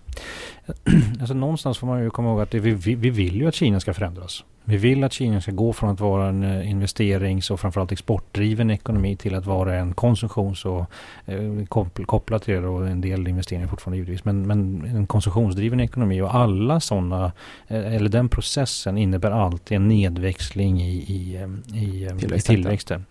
Alltså 1.19 1.33
någonstans 1.33 1.77
får 1.77 1.88
man 1.88 2.04
ju 2.04 2.10
komma 2.10 2.30
ihåg 2.30 2.42
att 2.42 2.51
det, 2.51 2.60
vi, 2.60 2.71
vi, 2.74 2.95
vi 2.95 3.10
vill 3.10 3.36
ju 3.36 3.48
att 3.48 3.56
Kina 3.56 3.80
ska 3.80 3.94
förändras. 3.94 4.44
Vi 4.63 4.77
vill 4.77 5.04
att 5.04 5.13
Kina 5.13 5.42
ska 5.42 5.51
gå 5.51 5.74
från 5.74 5.89
att 5.89 6.00
vara 6.00 6.27
en 6.27 6.44
eh, 6.44 6.69
investerings 6.69 7.51
och 7.51 7.60
framförallt 7.60 7.92
exportdriven 7.92 8.71
ekonomi 8.71 9.16
till 9.16 9.36
att 9.36 9.45
vara 9.45 9.75
en 9.75 9.94
konsumtions 9.94 10.66
och 10.66 10.86
eh, 11.25 11.42
koppl- 11.68 12.06
kopplat 12.06 12.44
till 12.44 12.54
det 12.54 12.68
och 12.68 12.88
en 12.88 13.01
del 13.01 13.27
investeringar 13.27 13.68
fortfarande 13.68 13.98
givetvis. 13.98 14.25
Men, 14.25 14.48
men 14.48 14.86
en 14.95 15.07
konsumtionsdriven 15.07 15.80
ekonomi 15.80 16.21
och 16.21 16.36
alla 16.36 16.80
sådana, 16.80 17.31
eh, 17.68 17.95
eller 17.95 18.10
den 18.10 18.30
processen 18.30 18.98
innebär 18.98 19.31
alltid 19.31 19.75
en 19.75 19.88
nedväxling 19.88 20.81
i, 20.81 20.92
i, 20.98 21.36
eh, 21.36 21.77
i, 21.83 22.06
eh, 22.06 22.36
i 22.38 22.42
tillväxten. 22.42 23.06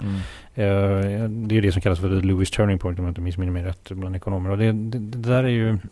Eh, 0.54 0.64
Det 1.28 1.52
är 1.52 1.52
ju 1.52 1.60
det 1.60 1.72
som 1.72 1.82
kallas 1.82 1.98
för 1.98 2.20
the 2.20 2.26
Lewis 2.26 2.50
turning 2.50 2.78
point 2.78 2.98
om 2.98 3.04
jag 3.04 3.10
inte 3.10 3.20
missminner 3.20 3.52
mig 3.52 3.62
rätt 3.64 3.90
bland 3.90 4.16
ekonomer. 4.16 4.50
Och 4.50 4.58
det, 4.58 4.72
det, 4.72 4.98
det 4.98 5.18
där 5.28 5.44
är 5.44 5.48
ju 5.48 5.78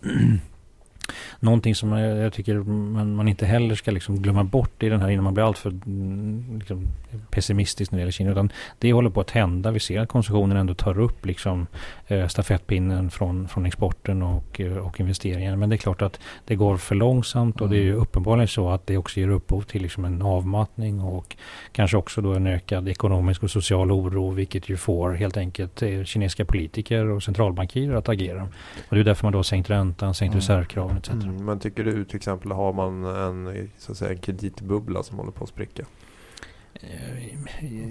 någonting 1.41 1.75
som 1.75 1.93
jag, 1.93 2.32
tycker 2.32 2.55
man, 2.56 3.14
man 3.14 3.29
inte 3.29 3.47
heller 3.47 3.75
ska 3.75 3.91
liksom 3.91 4.23
glömma 4.23 4.44
bort 4.44 4.82
i 4.82 4.88
den 4.88 5.00
här 5.00 5.08
innan 5.08 5.25
man 5.25 5.35
blir 5.35 5.44
alltför 5.44 5.70
mm, 5.70 6.58
liksom, 6.58 6.87
pessimistisk 7.31 7.93
när 7.93 7.99
det 7.99 8.00
gäller 8.00 8.12
Kina. 8.12 8.31
Utan 8.31 8.53
det 8.79 8.93
håller 8.93 9.11
på 9.11 9.20
att 9.20 9.31
hända. 9.31 9.70
Vi 9.70 9.81
ser 9.81 10.00
att 10.00 10.08
konsumtionen 10.08 10.56
ändå 10.56 10.75
tar 10.75 10.99
upp 10.99 11.26
liksom, 11.26 11.67
eh, 12.06 12.26
stafettpinnen 12.26 13.11
från, 13.11 13.49
från 13.49 13.67
exporten 13.67 14.23
och, 14.23 14.61
eh, 14.61 14.76
och 14.76 15.00
investeringar. 15.00 15.56
Men 15.56 15.69
det 15.69 15.75
är 15.75 15.79
klart 15.79 16.03
att 16.03 16.20
det 16.44 16.55
går 16.55 16.76
för 16.76 16.94
långsamt 16.94 17.61
och 17.61 17.69
det 17.69 17.76
är 17.76 17.82
ju 17.82 17.94
uppenbarligen 17.94 18.49
så 18.49 18.70
att 18.70 18.87
det 18.87 18.97
också 18.97 19.20
ger 19.20 19.29
upphov 19.29 19.62
till 19.62 19.82
liksom 19.82 20.05
en 20.05 20.23
avmattning 20.23 21.00
och 21.00 21.37
kanske 21.73 21.97
också 21.97 22.20
då 22.20 22.32
en 22.32 22.47
ökad 22.47 22.88
ekonomisk 22.88 23.43
och 23.43 23.50
social 23.50 23.93
oro 23.93 24.31
vilket 24.31 24.69
ju 24.69 24.76
får 24.76 25.12
helt 25.12 25.37
enkelt 25.37 25.82
eh, 25.82 26.05
kinesiska 26.05 26.44
politiker 26.44 27.11
och 27.11 27.23
centralbankirer 27.23 27.94
att 27.94 28.09
agera. 28.09 28.49
Och 28.88 28.94
det 28.97 29.00
är 29.00 29.05
därför 29.05 29.25
man 29.25 29.32
då 29.32 29.38
har 29.38 29.43
sänkt 29.43 29.70
räntan, 29.70 30.14
sänkt 30.14 30.32
Mm. 30.32 30.41
reservkraven 30.41 30.95
etc. 30.96 31.10
Mm, 31.10 31.44
men 31.44 31.58
tycker 31.58 31.84
du 31.84 32.04
till 32.04 32.16
exempel 32.16 32.52
har 32.52 32.72
man 32.72 33.04
en, 33.04 33.70
så 33.78 33.93
att 33.93 33.98
säga, 33.98 34.10
en 34.10 34.19
kreditbubbla 34.19 35.02
som 35.02 35.19
håller 35.19 35.32
på 35.32 35.44
att 35.44 35.50
spricka? 35.50 35.84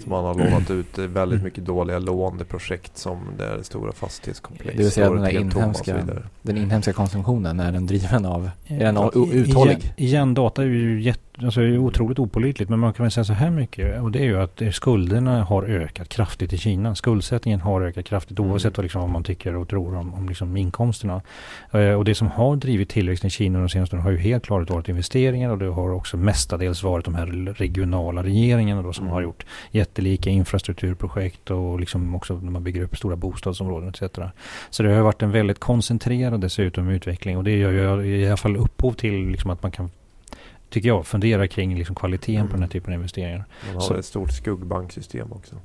Som 0.03 0.09
man 0.11 0.23
har 0.23 0.35
lånat 0.35 0.71
ut 0.71 0.97
väldigt 0.97 1.43
mycket 1.43 1.65
dåliga 1.65 1.99
låneprojekt 1.99 2.97
som 2.97 3.19
det 3.37 3.45
är 3.45 3.61
stora 3.61 3.91
fastighetskomplex. 3.91 4.77
Det 4.77 4.83
vill 4.83 4.91
säga 4.91 5.09
den 5.09 5.21
där 5.21 5.29
inhemska-. 5.29 6.21
Den 6.41 6.57
inhemska 6.57 6.93
konsumtionen, 6.93 7.59
är 7.59 7.71
den 7.71 7.85
driven 7.85 8.25
av, 8.25 8.49
är 8.67 8.79
den 8.79 8.97
uthållig? 9.33 9.77
Igen, 9.77 9.93
igen, 9.97 10.33
data 10.33 10.61
är 10.63 10.67
ju 10.67 11.01
jätte, 11.01 11.24
alltså 11.43 11.61
är 11.61 11.77
otroligt 11.77 12.19
opolitligt. 12.19 12.69
Men 12.69 12.79
man 12.79 12.93
kan 12.93 13.03
väl 13.03 13.11
säga 13.11 13.23
så 13.23 13.33
här 13.33 13.49
mycket. 13.49 14.01
Och 14.01 14.11
det 14.11 14.19
är 14.19 14.23
ju 14.23 14.41
att 14.41 14.61
skulderna 14.71 15.43
har 15.43 15.63
ökat 15.63 16.09
kraftigt 16.09 16.53
i 16.53 16.57
Kina. 16.57 16.95
Skuldsättningen 16.95 17.61
har 17.61 17.81
ökat 17.81 18.05
kraftigt 18.05 18.39
Mm. 18.39 18.51
oavsett 18.51 18.77
vad, 18.77 18.83
liksom, 18.83 19.01
vad 19.01 19.09
man 19.09 19.23
tycker 19.23 19.55
och 19.55 19.67
tror 19.67 19.95
om, 19.95 20.13
om 20.13 20.27
liksom 20.29 20.57
inkomsterna. 20.57 21.21
Eh, 21.71 21.91
och 21.93 22.05
det 22.05 22.15
som 22.15 22.27
har 22.27 22.55
drivit 22.55 22.89
tillväxten 22.89 23.27
i 23.27 23.31
Kina 23.31 23.59
de 23.59 23.69
senaste 23.69 23.95
åren 23.95 24.03
har 24.03 24.11
ju 24.11 24.17
helt 24.17 24.45
klart 24.45 24.69
varit 24.69 24.89
investeringar. 24.89 25.49
Och 25.49 25.57
det 25.57 25.65
har 25.65 25.89
också 25.93 26.17
mestadels 26.17 26.83
varit 26.83 27.05
de 27.05 27.15
här 27.15 27.25
regionala 27.57 28.23
regeringarna 28.23 28.81
då, 28.81 28.93
som 28.93 29.03
Mm. 29.05 29.13
har 29.13 29.21
gjort 29.21 29.45
jättelika 29.71 30.29
infrastrukturprojekt 30.29 31.51
och 31.51 31.79
liksom 31.79 32.15
också 32.15 32.33
när 32.33 32.51
man 32.51 32.63
bygger 32.63 32.81
upp 32.81 32.97
stora 32.97 33.15
bostadsområden 33.15 33.89
etc. 33.89 34.01
Så 34.69 34.83
det 34.83 34.93
har 34.93 35.01
varit 35.01 35.21
en 35.21 35.31
väldigt 35.31 35.59
koncentrerad 35.59 36.41
dessutom 36.41 36.89
utveckling 36.89 37.37
och 37.37 37.43
det 37.43 37.57
gör 37.57 38.01
ju 38.01 38.17
i 38.17 38.27
alla 38.27 38.37
fall 38.37 38.55
upphov 38.57 38.91
till 38.93 39.27
liksom 39.27 39.51
att 39.51 39.63
man 39.63 39.71
kan 39.71 39.89
tycker 40.75 40.89
jag, 40.89 41.07
fundera 41.07 41.47
kring 41.47 41.75
liksom 41.77 41.95
kvaliteten 41.95 42.47
på 42.47 42.53
den 42.53 42.61
här 42.61 42.69
typen 42.69 42.93
av 42.93 42.99
investeringar. 42.99 43.45
Man 43.65 43.73
har 43.75 43.81
Så- 43.81 43.93
ett 43.93 44.05
stort 44.05 44.31
skuggbanksystem 44.31 45.31
också. 45.31 45.55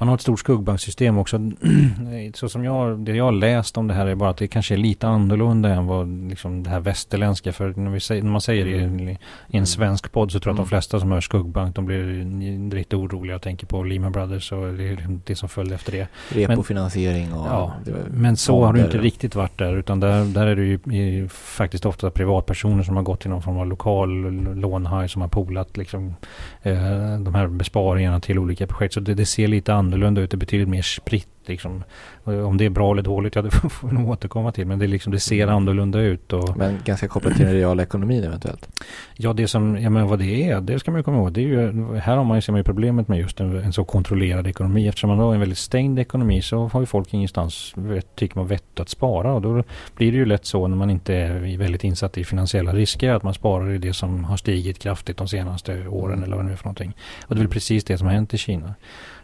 Man 0.00 0.08
har 0.08 0.14
ett 0.14 0.20
stort 0.20 0.38
skuggbanksystem 0.40 1.18
också. 1.18 1.50
Så 2.34 2.48
som 2.48 2.64
jag, 2.64 2.98
det 2.98 3.16
jag 3.16 3.24
har 3.24 3.32
läst 3.32 3.76
om 3.76 3.86
det 3.88 3.94
här 3.94 4.06
är 4.06 4.14
bara 4.14 4.30
att 4.30 4.36
det 4.36 4.48
kanske 4.48 4.74
är 4.74 4.78
lite 4.78 5.08
annorlunda 5.08 5.68
än 5.68 5.86
vad 5.86 6.28
liksom 6.28 6.62
det 6.62 6.70
här 6.70 6.80
västerländska. 6.80 7.52
För 7.52 7.74
när, 7.76 7.90
vi 7.90 8.00
säger, 8.00 8.22
när 8.22 8.30
man 8.30 8.40
säger 8.40 8.64
det 8.64 8.70
i 8.70 8.82
en, 8.82 9.08
i 9.08 9.18
en 9.48 9.66
svensk 9.66 10.12
podd 10.12 10.32
så 10.32 10.40
tror 10.40 10.50
jag 10.50 10.54
att 10.54 10.60
Mm. 10.60 10.66
de 10.66 10.68
flesta 10.68 11.00
som 11.00 11.10
hör 11.12 11.20
skuggbank 11.20 11.76
de 11.76 11.86
blir 11.86 12.74
lite 12.74 12.96
oroliga 12.96 13.36
och 13.36 13.42
tänker 13.42 13.66
på 13.66 13.82
Lehman 13.82 14.12
Brothers 14.12 14.52
och 14.52 14.72
det, 14.72 14.90
liksom 14.90 15.22
det 15.26 15.36
som 15.36 15.48
följde 15.48 15.74
efter 15.74 15.92
det. 15.92 16.08
Repofinansiering 16.28 17.32
och... 17.32 17.46
Ja, 17.46 17.72
men 18.10 18.36
så 18.36 18.64
har 18.64 18.72
det 18.72 18.80
inte 18.80 18.98
riktigt 18.98 19.34
varit 19.34 19.58
där. 19.58 19.76
Utan 19.76 20.00
där, 20.00 20.24
där 20.24 20.46
är 20.46 20.56
det 20.56 20.62
ju 20.62 20.74
i, 20.74 21.28
faktiskt 21.28 21.86
ofta 21.86 22.10
privatpersoner 22.10 22.82
som 22.82 22.96
har 22.96 23.02
gått 23.02 23.20
till 23.20 23.30
någon 23.30 23.42
form 23.42 23.58
av 23.58 23.66
lokal 23.66 24.10
lånhaj 24.54 25.08
som 25.08 25.22
har 25.22 25.28
polat 25.28 25.76
liksom, 25.76 26.14
eh, 26.62 27.18
de 27.20 27.34
här 27.34 27.46
besparingarna 27.46 28.20
till 28.20 28.38
olika 28.38 28.66
projekt. 28.66 28.94
Så 28.94 29.00
det, 29.00 29.14
det 29.14 29.26
ser 29.26 29.48
lite 29.48 29.74
annorlunda 29.74 29.89
ut. 29.96 30.30
Det 30.30 30.34
är 30.34 30.36
betydligt 30.36 30.68
mer 30.68 30.82
spritt 30.82 31.28
Liksom, 31.46 31.84
om 32.24 32.56
det 32.56 32.64
är 32.64 32.70
bra 32.70 32.92
eller 32.92 33.02
dåligt, 33.02 33.34
ja 33.34 33.42
det 33.46 33.50
får 33.50 33.88
vi 33.88 33.94
nog 33.94 34.08
återkomma 34.08 34.52
till. 34.52 34.66
Men 34.66 34.78
det, 34.78 34.86
liksom, 34.86 35.12
det 35.12 35.20
ser 35.20 35.46
annorlunda 35.46 36.00
ut. 36.00 36.32
Och, 36.32 36.56
men 36.56 36.78
ganska 36.84 37.08
kopplat 37.08 37.36
till 37.36 37.44
den 37.44 37.54
reala 37.54 37.82
ekonomin 37.82 38.24
eventuellt? 38.24 38.68
Ja, 39.16 39.32
det 39.32 39.48
som, 39.48 39.78
ja 39.82 39.90
men 39.90 40.06
vad 40.06 40.18
det 40.18 40.50
är, 40.50 40.60
det 40.60 40.78
ska 40.78 40.90
man 40.90 40.98
ju 40.98 41.02
komma 41.02 41.16
ihåg. 41.16 41.32
Det 41.32 41.40
är 41.40 41.46
ju, 41.46 41.96
här 41.96 42.16
har 42.16 42.24
man 42.24 42.36
ju, 42.36 42.40
ser 42.40 42.52
man 42.52 42.58
ju 42.58 42.64
problemet 42.64 43.08
med 43.08 43.18
just 43.18 43.40
en, 43.40 43.56
en 43.56 43.72
så 43.72 43.84
kontrollerad 43.84 44.46
ekonomi. 44.46 44.88
Eftersom 44.88 45.10
man 45.10 45.18
har 45.18 45.34
en 45.34 45.40
väldigt 45.40 45.58
stängd 45.58 45.98
ekonomi 45.98 46.42
så 46.42 46.68
har 46.68 46.80
ju 46.80 46.86
folk 46.86 47.14
ingenstans, 47.14 47.74
tycker 48.14 48.36
man, 48.36 48.46
vett 48.46 48.80
att 48.80 48.88
spara. 48.88 49.34
Och 49.34 49.42
då 49.42 49.62
blir 49.96 50.12
det 50.12 50.18
ju 50.18 50.24
lätt 50.24 50.46
så 50.46 50.66
när 50.66 50.76
man 50.76 50.90
inte 50.90 51.14
är 51.14 51.58
väldigt 51.58 51.84
insatt 51.84 52.18
i 52.18 52.24
finansiella 52.24 52.72
risker 52.72 53.10
att 53.12 53.22
man 53.22 53.34
sparar 53.34 53.70
i 53.70 53.78
det 53.78 53.92
som 53.92 54.24
har 54.24 54.36
stigit 54.36 54.78
kraftigt 54.78 55.16
de 55.16 55.28
senaste 55.28 55.88
åren 55.88 56.22
eller 56.22 56.36
vad 56.36 56.44
det 56.44 56.46
nu 56.46 56.52
är 56.52 56.56
för 56.56 56.64
någonting. 56.64 56.96
Och 57.26 57.34
det 57.34 57.38
är 57.38 57.42
väl 57.42 57.52
precis 57.52 57.84
det 57.84 57.98
som 57.98 58.06
har 58.06 58.14
hänt 58.14 58.34
i 58.34 58.38
Kina. 58.38 58.74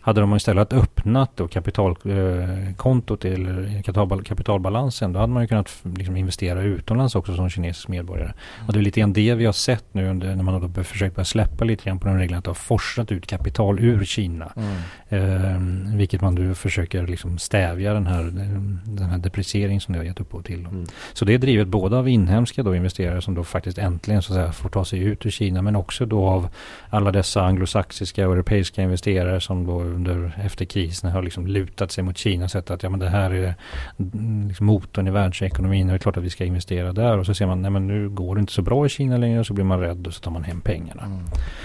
Hade 0.07 0.21
de 0.21 0.37
istället 0.37 0.73
öppnat 0.73 1.31
då 1.35 1.49
kapitalkontot 1.49 3.25
eh, 3.25 3.33
eller 3.33 3.83
kapital, 3.83 4.25
kapitalbalansen 4.25 5.13
då 5.13 5.21
hade 5.21 5.33
man 5.33 5.43
ju 5.43 5.47
kunnat 5.47 5.71
liksom 5.83 6.17
investera 6.17 6.63
utomlands 6.63 7.15
också 7.15 7.37
som 7.37 7.51
kinesisk 7.51 7.89
medborgare. 7.89 8.29
Mm. 8.29 8.67
Och 8.67 8.73
det 8.73 8.79
är 8.79 8.83
lite 8.83 9.01
grann 9.01 9.13
det 9.13 9.35
vi 9.35 9.45
har 9.45 9.53
sett 9.53 9.85
nu 9.93 10.11
under, 10.11 10.37
när 10.37 10.43
man 10.43 10.55
har 10.55 10.83
försökt 10.83 11.15
börja 11.15 11.25
släppa 11.25 11.65
lite 11.65 11.85
grann 11.85 11.99
på 11.99 12.09
den 12.09 12.19
regeln 12.19 12.39
att 12.39 12.45
det 12.45 12.51
har 12.51 12.55
forsat 12.55 13.13
ut 13.13 13.27
kapital 13.27 13.81
ur 13.81 14.05
Kina. 14.05 14.53
Mm. 14.57 15.87
Eh, 15.89 15.97
vilket 15.97 16.21
man 16.21 16.35
nu 16.35 16.55
försöker 16.55 17.07
liksom 17.07 17.39
stävja 17.39 17.95
den 17.95 18.07
här, 18.07 18.23
den 18.85 19.11
här 19.11 19.19
depreciering 19.19 19.81
som 19.81 19.93
det 19.93 20.01
har 20.01 20.05
gett 20.05 20.21
upphov 20.21 20.43
till. 20.43 20.61
Mm. 20.61 20.85
Så 21.13 21.25
det 21.25 21.35
är 21.35 21.39
drivet 21.39 21.69
både 21.69 21.99
av 21.99 22.09
inhemska 22.09 22.63
då 22.63 22.75
investerare 22.75 23.23
som 23.23 23.35
då 23.35 23.45
faktiskt 23.45 23.79
äntligen 23.79 24.23
så 24.23 24.33
att 24.33 24.37
säga, 24.37 24.53
får 24.53 24.69
ta 24.69 24.85
sig 24.85 24.99
ut 24.99 25.27
ur 25.27 25.31
Kina 25.31 25.63
men 25.63 25.77
också 25.77 26.07
då 26.07 26.27
av 26.27 26.49
alla 26.91 27.13
dessa 27.13 27.43
anglosaxiska 27.43 28.29
och 28.29 28.35
europeiska 28.35 28.83
investerare 28.83 29.41
som 29.41 29.67
då 29.67 29.96
under, 29.97 30.39
efter 30.45 30.65
krisen 30.65 31.11
har 31.11 31.23
liksom 31.23 31.47
lutat 31.47 31.93
sig 31.93 32.05
mot 32.05 32.19
Kina 32.19 32.45
och 32.45 32.51
sett 32.51 32.71
att 32.71 32.83
ja, 32.83 32.91
men 32.91 33.01
det 33.01 33.09
här 33.09 33.31
är 33.31 33.55
liksom 34.47 34.67
motorn 34.67 35.09
i 35.09 35.11
världsekonomin 35.11 35.87
och 35.87 35.93
det 35.93 35.97
är 35.97 35.99
klart 35.99 36.17
att 36.17 36.25
vi 36.25 36.31
ska 36.31 36.45
investera 36.45 36.93
där. 36.93 37.19
Och 37.19 37.27
så 37.27 37.35
ser 37.35 37.47
man 37.47 37.63
nej 37.63 37.71
men 37.71 37.87
nu 37.87 38.09
går 38.09 38.35
det 38.35 38.41
inte 38.41 38.53
så 38.53 38.63
bra 38.63 38.87
i 38.87 38.89
Kina 38.89 39.17
längre 39.17 39.41
och 39.41 39.47
så 39.47 39.55
blir 39.55 39.65
man 39.65 39.81
rädd 39.81 40.07
och 40.07 40.15
så 40.15 40.21
tar 40.21 40.31
man 40.31 40.45
hem 40.45 40.61
pengarna. 40.61 41.03
Mm. 41.03 41.19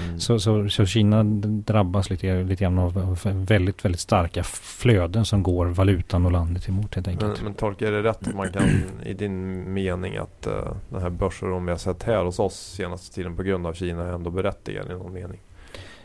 Mm. 0.05 0.19
Så, 0.19 0.39
så, 0.39 0.69
så, 0.69 0.85
Kina 0.85 1.23
drabbas 1.43 2.09
lite, 2.09 2.43
lite 2.43 2.63
grann 2.63 2.79
av 2.79 3.19
väldigt, 3.23 3.85
väldigt 3.85 4.01
starka 4.01 4.43
flöden 4.43 5.25
som 5.25 5.43
går 5.43 5.65
valutan 5.65 6.25
och 6.25 6.31
landet 6.31 6.69
emot 6.69 6.95
helt 6.95 7.07
enkelt. 7.07 7.35
Men, 7.35 7.43
men 7.43 7.53
tolkar 7.53 7.91
det 7.91 8.03
rätt 8.03 8.27
att 8.27 8.35
man 8.35 8.51
kan 8.51 8.63
i 9.05 9.13
din 9.13 9.73
mening 9.73 10.17
att 10.17 10.47
uh, 10.47 10.73
den 10.89 11.01
här 11.01 11.09
börsen 11.09 11.65
vi 11.65 11.71
har 11.71 11.77
sett 11.77 12.03
här 12.03 12.23
hos 12.23 12.39
oss 12.39 12.73
senaste 12.75 13.15
tiden 13.15 13.35
på 13.35 13.43
grund 13.43 13.67
av 13.67 13.73
Kina 13.73 14.03
är 14.03 14.13
ändå 14.13 14.29
berättigad 14.29 14.91
i 14.91 14.93
någon 14.93 15.13
mening? 15.13 15.39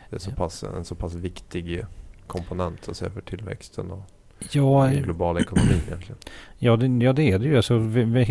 Det 0.09 0.15
är 0.15 0.19
så 0.19 0.31
pass, 0.31 0.63
en 0.63 0.85
så 0.85 0.95
pass 0.95 1.13
viktig 1.13 1.85
komponent 2.27 2.85
så 2.85 2.91
att 2.91 2.97
säga, 2.97 3.11
för 3.11 3.21
tillväxten 3.21 3.91
och 3.91 4.03
ja, 4.51 4.89
den 4.93 5.03
globala 5.03 5.39
ekonomin 5.39 5.81
egentligen. 5.87 6.17
Ja 6.59 6.75
det, 6.75 6.87
ja, 6.87 7.13
det 7.13 7.31
är 7.31 7.39
det 7.39 7.45
ju. 7.45 7.55
Alltså, 7.55 7.77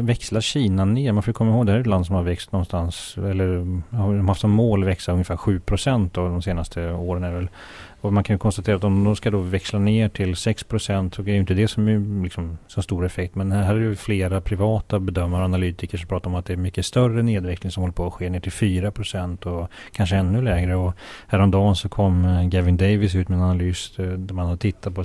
växlar 0.03 0.41
Kina 0.41 0.85
ner? 0.85 1.13
Man 1.13 1.23
får 1.23 1.33
komma 1.33 1.51
ihåg 1.51 1.67
det 1.67 1.73
här 1.73 1.77
är 1.77 1.81
ett 1.81 1.87
land 1.87 2.07
som 2.07 2.15
har 2.15 2.23
växt 2.23 2.53
någonstans, 2.53 3.15
eller 3.17 3.83
har 3.97 4.27
haft 4.27 4.41
som 4.41 4.51
mål 4.51 4.83
att 4.83 4.89
växa 4.89 5.13
ungefär 5.13 5.37
7 5.37 5.61
procent 5.61 6.15
de 6.15 6.43
senaste 6.43 6.93
åren. 6.93 7.25
Är 7.25 7.33
väl. 7.33 7.49
Och 8.01 8.13
man 8.13 8.25
kan 8.25 8.35
ju 8.35 8.39
konstatera 8.39 8.77
att 8.77 8.85
om 8.85 9.05
de 9.05 9.17
ska 9.17 9.31
då 9.31 9.39
växla 9.39 9.79
ner 9.79 10.09
till 10.09 10.37
6 10.37 10.65
procent 10.65 11.15
så 11.15 11.23
är 11.23 11.27
det 11.27 11.37
inte 11.37 11.55
det 11.55 11.69
som 11.69 11.89
är 11.89 12.23
liksom 12.23 12.59
så 12.67 12.83
stor 12.83 13.07
effekt. 13.07 13.35
Men 13.35 13.53
här 13.53 13.75
är 13.75 13.91
det 13.91 13.97
flera 13.97 14.41
privata 14.41 14.99
bedömare 14.99 15.41
och 15.41 15.45
analytiker 15.45 15.99
som 15.99 16.09
pratar 16.09 16.31
om 16.31 16.35
att 16.35 16.47
det 16.47 16.53
är 16.53 16.57
mycket 16.57 16.87
större 16.87 17.23
nedveckling 17.23 17.73
som 17.73 17.83
håller 17.83 17.95
på 17.95 18.07
att 18.07 18.13
ske 18.13 18.31
ner 18.31 18.41
till 18.41 18.53
4 18.53 18.91
procent 18.91 19.47
och 19.47 19.69
kanske 19.93 20.17
ännu 20.17 20.43
lägre. 20.43 20.77
Och 20.77 20.93
häromdagen 21.27 21.77
så 21.77 21.89
kom 21.89 22.25
eh, 22.25 22.49
Gavin 22.49 22.77
Davis 22.77 23.15
ut 23.15 23.29
med 23.29 23.39
en 23.39 23.45
analys 23.45 23.99
eh, 23.99 24.07
där 24.07 24.35
man 24.35 24.47
har 24.47 24.57
tittat 24.57 24.95
på 24.95 25.05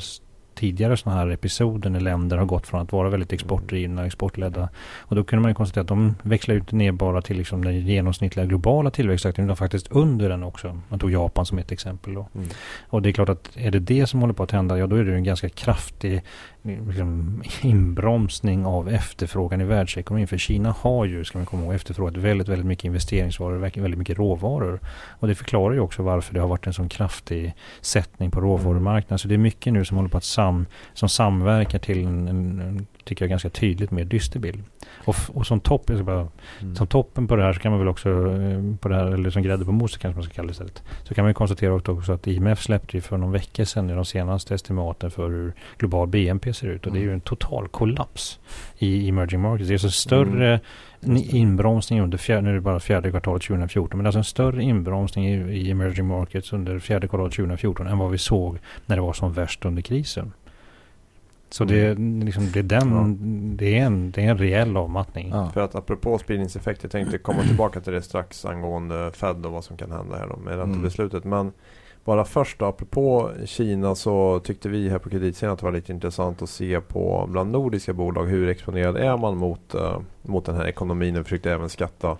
tidigare 0.61 0.97
sådana 0.97 1.19
här 1.19 1.29
episoder 1.29 1.89
när 1.89 1.99
länder 1.99 2.37
har 2.37 2.45
gått 2.45 2.67
från 2.67 2.81
att 2.81 2.91
vara 2.91 3.09
väldigt 3.09 3.33
exportdrivna 3.33 4.01
och 4.01 4.07
exportledda. 4.07 4.69
Och 4.99 5.15
då 5.15 5.23
kunde 5.23 5.41
man 5.41 5.51
ju 5.51 5.55
konstatera 5.55 5.81
att 5.81 5.87
de 5.87 6.15
växlar 6.21 6.55
ut 6.55 6.71
ner 6.71 6.91
bara 6.91 7.21
till 7.21 7.37
liksom 7.37 7.63
den 7.63 7.79
genomsnittliga 7.79 8.45
globala 8.45 8.91
tillväxtakten 8.91 9.45
utan 9.45 9.55
faktiskt 9.55 9.87
under 9.91 10.29
den 10.29 10.43
också. 10.43 10.79
Man 10.89 10.99
tog 10.99 11.11
Japan 11.11 11.45
som 11.45 11.57
ett 11.57 11.71
exempel 11.71 12.13
då. 12.13 12.27
Mm. 12.35 12.47
Och 12.89 13.01
det 13.01 13.09
är 13.09 13.13
klart 13.13 13.29
att 13.29 13.49
är 13.55 13.71
det 13.71 13.79
det 13.79 14.07
som 14.07 14.19
håller 14.19 14.33
på 14.33 14.43
att 14.43 14.51
hända, 14.51 14.77
ja 14.77 14.87
då 14.87 14.95
är 14.95 15.03
det 15.03 15.15
en 15.15 15.23
ganska 15.23 15.49
kraftig 15.49 16.21
liksom, 16.63 17.43
inbromsning 17.61 18.65
av 18.65 18.89
efterfrågan 18.89 19.61
i 19.61 19.63
världsekonomin. 19.63 20.27
För 20.27 20.37
Kina 20.37 20.75
har 20.79 21.05
ju, 21.05 21.23
ska 21.23 21.37
man 21.37 21.45
komma 21.45 21.63
ihåg, 21.63 21.73
efterfrågat 21.73 22.17
väldigt, 22.17 22.47
väldigt 22.47 22.65
mycket 22.67 22.85
investeringsvaror, 22.85 23.57
väldigt 23.57 23.97
mycket 23.97 24.17
råvaror. 24.17 24.79
Och 25.19 25.27
det 25.27 25.35
förklarar 25.35 25.73
ju 25.73 25.79
också 25.79 26.03
varför 26.03 26.33
det 26.33 26.39
har 26.39 26.47
varit 26.47 26.67
en 26.67 26.73
sån 26.73 26.89
kraftig 26.89 27.53
sättning 27.81 28.31
på 28.31 28.41
råvarumarknaden. 28.41 29.19
Så 29.19 29.27
det 29.27 29.33
är 29.33 29.37
mycket 29.37 29.73
nu 29.73 29.85
som 29.85 29.97
håller 29.97 30.09
på 30.09 30.17
att 30.17 30.23
sam, 30.23 30.65
som 30.93 31.09
samverkar 31.09 31.79
till 31.79 32.05
en, 32.05 32.27
en, 32.27 32.87
tycker 33.11 33.25
jag, 33.25 33.29
ganska 33.29 33.49
tydligt 33.49 33.91
mer 33.91 34.05
dyster 34.05 34.39
bild. 34.39 34.63
Och, 35.05 35.15
och 35.33 35.47
som, 35.47 35.59
topp, 35.59 35.85
bara, 35.85 36.27
mm. 36.61 36.75
som 36.75 36.87
toppen 36.87 37.27
på 37.27 37.35
det 37.35 37.43
här 37.43 37.53
så 37.53 37.59
kan 37.59 37.71
man 37.71 37.79
väl 37.79 37.87
också, 37.87 38.09
eh, 38.09 38.75
på 38.79 38.89
det 38.89 38.95
här, 38.95 39.05
eller 39.05 39.29
som 39.29 39.43
grädde 39.43 39.65
på 39.65 39.71
moset 39.71 40.01
kanske 40.01 40.15
man 40.15 40.23
ska 40.23 40.33
kalla 40.33 40.47
det 40.47 40.51
istället. 40.51 40.83
Så 41.03 41.13
kan 41.13 41.25
man 41.25 41.33
konstatera 41.33 41.73
också 41.73 42.13
att 42.13 42.27
IMF 42.27 42.61
släppte 42.61 42.97
ju 42.97 43.01
för 43.01 43.17
någon 43.17 43.31
vecka 43.31 43.65
sedan 43.65 43.87
de 43.87 44.05
senaste 44.05 44.55
estimaten 44.55 45.11
för 45.11 45.29
hur 45.29 45.53
global 45.77 46.07
BNP 46.07 46.53
ser 46.53 46.67
ut. 46.67 46.81
Och 46.81 46.87
mm. 46.87 46.93
det 46.93 46.99
är 46.99 47.01
ju 47.01 47.07
mm. 47.07 47.13
en 47.13 47.21
total 47.21 47.67
kollaps 47.67 48.39
i 48.77 49.09
emerging 49.09 49.41
markets. 49.41 49.67
Det 49.67 49.73
är 49.73 49.77
så 49.77 49.91
större 49.91 50.59
mm. 51.03 51.23
inbromsning 51.29 52.01
under 52.01 52.17
fjärde, 52.17 52.41
nu 52.41 52.49
är 52.49 52.53
det 52.53 52.61
bara 52.61 52.79
fjärde 52.79 53.11
kvartalet 53.11 53.43
2014, 53.43 53.97
men 53.97 54.03
det 54.03 54.05
är 54.05 54.07
alltså 54.07 54.19
en 54.19 54.23
större 54.23 54.63
inbromsning 54.63 55.27
i, 55.27 55.35
i 55.35 55.71
emerging 55.71 56.07
markets 56.07 56.53
under 56.53 56.79
fjärde 56.79 57.07
kvartalet 57.07 57.33
2014 57.33 57.87
än 57.87 57.97
vad 57.97 58.11
vi 58.11 58.17
såg 58.17 58.59
när 58.85 58.95
det 58.95 59.01
var 59.01 59.13
som 59.13 59.33
värst 59.33 59.65
under 59.65 59.81
krisen. 59.81 60.31
Så 61.51 61.63
det, 61.65 61.85
mm. 61.87 62.19
liksom, 62.19 62.51
det, 62.53 62.59
är 62.59 62.63
den, 62.63 62.91
ja. 62.91 63.05
det, 63.57 63.79
är 63.79 63.85
en, 63.85 64.11
det 64.11 64.25
är 64.25 64.29
en 64.29 64.37
rejäl 64.37 64.77
avmattning. 64.77 65.29
Ja. 65.29 65.49
För 65.53 65.61
att 65.61 65.75
apropå 65.75 66.17
spridningseffekt, 66.17 66.83
jag 66.83 66.91
tänkte 66.91 67.17
komma 67.17 67.43
tillbaka 67.43 67.81
till 67.81 67.93
det 67.93 68.01
strax 68.01 68.45
angående 68.45 69.11
Fed 69.13 69.45
och 69.45 69.51
vad 69.51 69.63
som 69.63 69.77
kan 69.77 69.91
hända 69.91 70.17
här 70.17 70.27
då 70.27 70.37
med 70.37 70.57
räntebeslutet. 70.57 71.25
Mm. 71.25 71.37
Men 71.37 71.53
bara 72.05 72.25
först 72.25 72.59
då, 72.59 72.65
apropå 72.65 73.31
Kina 73.45 73.95
så 73.95 74.39
tyckte 74.39 74.69
vi 74.69 74.89
här 74.89 74.99
på 74.99 75.09
kreditsidan 75.09 75.53
att 75.53 75.59
det 75.59 75.65
var 75.65 75.71
lite 75.71 75.91
intressant 75.91 76.41
att 76.41 76.49
se 76.49 76.81
på 76.81 77.27
bland 77.31 77.51
nordiska 77.51 77.93
bolag 77.93 78.25
hur 78.25 78.49
exponerad 78.49 78.97
är 78.97 79.17
man 79.17 79.37
mot, 79.37 79.75
uh, 79.75 79.99
mot 80.21 80.45
den 80.45 80.55
här 80.55 80.67
ekonomin 80.67 81.17
och 81.17 81.23
försökte 81.23 81.51
även 81.51 81.69
skatta 81.69 82.17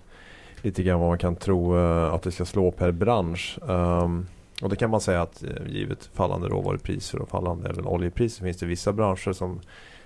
lite 0.62 0.82
grann 0.82 1.00
vad 1.00 1.08
man 1.08 1.18
kan 1.18 1.36
tro 1.36 1.76
uh, 1.76 2.14
att 2.14 2.22
det 2.22 2.32
ska 2.32 2.44
slå 2.44 2.70
per 2.70 2.92
bransch. 2.92 3.58
Um, 3.62 4.26
och 4.62 4.68
det 4.68 4.76
kan 4.76 4.90
man 4.90 5.00
säga 5.00 5.22
att 5.22 5.42
eh, 5.42 5.66
givet 5.68 6.10
fallande 6.14 6.48
råvarupriser 6.48 7.22
och 7.22 7.28
fallande 7.28 7.68
även 7.70 7.86
oljepriser 7.86 8.44
finns 8.44 8.56
det 8.56 8.66
vissa 8.66 8.92
branscher 8.92 9.32
som 9.32 9.60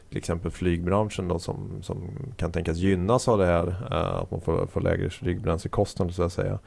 till 0.08 0.18
exempel 0.18 0.50
flygbranschen 0.50 1.28
då, 1.28 1.38
som, 1.38 1.82
som 1.82 2.10
kan 2.36 2.52
tänkas 2.52 2.76
gynnas 2.76 3.28
av 3.28 3.38
det 3.38 3.46
här. 3.46 3.66
Eh, 3.90 4.16
att 4.16 4.30
man 4.30 4.40
får, 4.40 4.66
får 4.66 4.80
lägre 4.80 5.10
flygbränslekostnader 5.10 6.12
så 6.12 6.22
att 6.22 6.32
säga. 6.32 6.58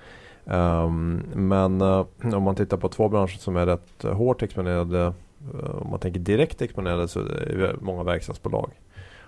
Um, 0.45 1.23
men 1.33 1.81
uh, 1.81 2.05
om 2.33 2.43
man 2.43 2.55
tittar 2.55 2.77
på 2.77 2.89
två 2.89 3.09
branscher 3.09 3.37
som 3.37 3.55
är 3.55 3.65
rätt 3.65 4.03
hårt 4.03 4.41
exponerade. 4.41 5.13
Uh, 5.53 5.81
om 5.81 5.89
man 5.89 5.99
tänker 5.99 6.19
direkt 6.19 6.61
exponerade 6.61 7.07
så 7.07 7.19
är 7.19 7.57
det 7.57 7.75
många 7.81 8.03
verkstadsbolag. 8.03 8.71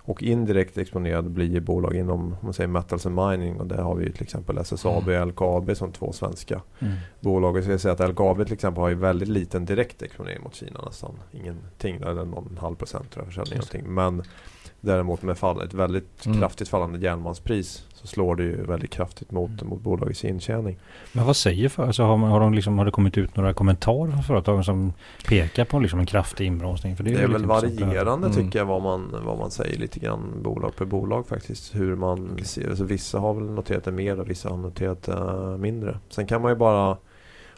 Och 0.03 0.23
indirekt 0.23 0.77
exponerad 0.77 1.31
blir 1.31 1.59
bolag 1.59 1.95
inom 1.95 2.35
man 2.41 2.53
säger 2.53 2.67
metals 2.67 3.05
and 3.05 3.15
mining 3.15 3.59
och 3.59 3.67
där 3.67 3.81
har 3.81 3.95
vi 3.95 4.11
till 4.11 4.23
exempel 4.23 4.57
SSAB 4.57 5.07
och 5.07 5.13
mm. 5.13 5.29
LKAB 5.29 5.77
som 5.77 5.91
två 5.91 6.11
svenska 6.11 6.61
mm. 6.79 6.93
bolag. 7.19 7.57
Jag 7.57 7.63
ska 7.63 7.77
säga 7.77 7.93
att 7.93 8.09
LKAB 8.09 8.43
till 8.43 8.53
exempel 8.53 8.81
har 8.81 8.89
ju 8.89 8.95
väldigt 8.95 9.29
liten 9.29 9.65
direkt 9.65 10.01
exponering 10.01 10.43
mot 10.43 10.55
Kina 10.55 10.81
nästan. 10.85 11.19
Ingenting, 11.31 11.95
eller 11.95 12.25
någon 12.25 12.57
halv 12.61 12.75
procent 12.75 13.11
tror 13.11 13.25
jag 13.25 13.47
försäljning. 13.47 13.93
Men 13.93 14.23
Däremot 14.83 15.21
med 15.21 15.37
fall, 15.37 15.61
ett 15.61 15.73
väldigt 15.73 16.25
mm. 16.25 16.39
kraftigt 16.39 16.69
fallande 16.69 16.99
järnmalmspris 16.99 17.85
så 18.01 18.07
slår 18.07 18.35
det 18.35 18.43
ju 18.43 18.63
väldigt 18.63 18.89
kraftigt 18.89 19.31
mot, 19.31 19.51
mm. 19.51 19.69
mot 19.69 19.81
bolagets 19.81 20.25
intjäning. 20.25 20.77
Men 21.13 21.25
vad 21.25 21.35
säger 21.35 21.69
för, 21.69 21.85
alltså 21.85 22.03
har, 22.03 22.17
har, 22.17 22.39
de 22.39 22.53
liksom, 22.53 22.77
har 22.77 22.85
det 22.85 22.91
kommit 22.91 23.17
ut 23.17 23.35
några 23.35 23.53
kommentarer 23.53 24.11
från 24.11 24.23
företagen 24.23 24.63
som 24.63 24.93
pekar 25.27 25.65
på 25.65 25.79
liksom 25.79 25.99
en 25.99 26.05
kraftig 26.05 26.45
inbromsning? 26.45 26.95
För 26.95 27.03
det 27.03 27.09
är, 27.11 27.17
det 27.17 27.23
är 27.23 27.27
väl 27.27 27.45
varierande 27.45 28.27
mm. 28.27 28.37
tycker 28.37 28.59
jag 28.59 28.65
vad 28.65 28.81
man, 28.81 29.15
vad 29.25 29.37
man 29.37 29.51
säger 29.51 29.79
lite 29.79 29.99
grann 29.99 30.43
bolag 30.43 30.75
per 30.75 30.85
bolag 30.85 31.27
faktiskt. 31.27 31.75
Hur 31.75 31.95
man 31.95 32.39
ser, 32.43 32.69
alltså 32.69 32.83
vissa 32.83 33.19
har 33.19 33.33
väl 33.33 33.51
noterat 33.51 33.83
det 33.83 33.91
mer 33.91 34.19
och 34.19 34.29
vissa 34.29 34.49
har 34.49 34.57
noterat 34.57 35.03
det 35.03 35.57
mindre. 35.57 35.99
Sen 36.09 36.27
kan 36.27 36.41
man 36.41 36.51
ju 36.51 36.55
bara 36.55 36.97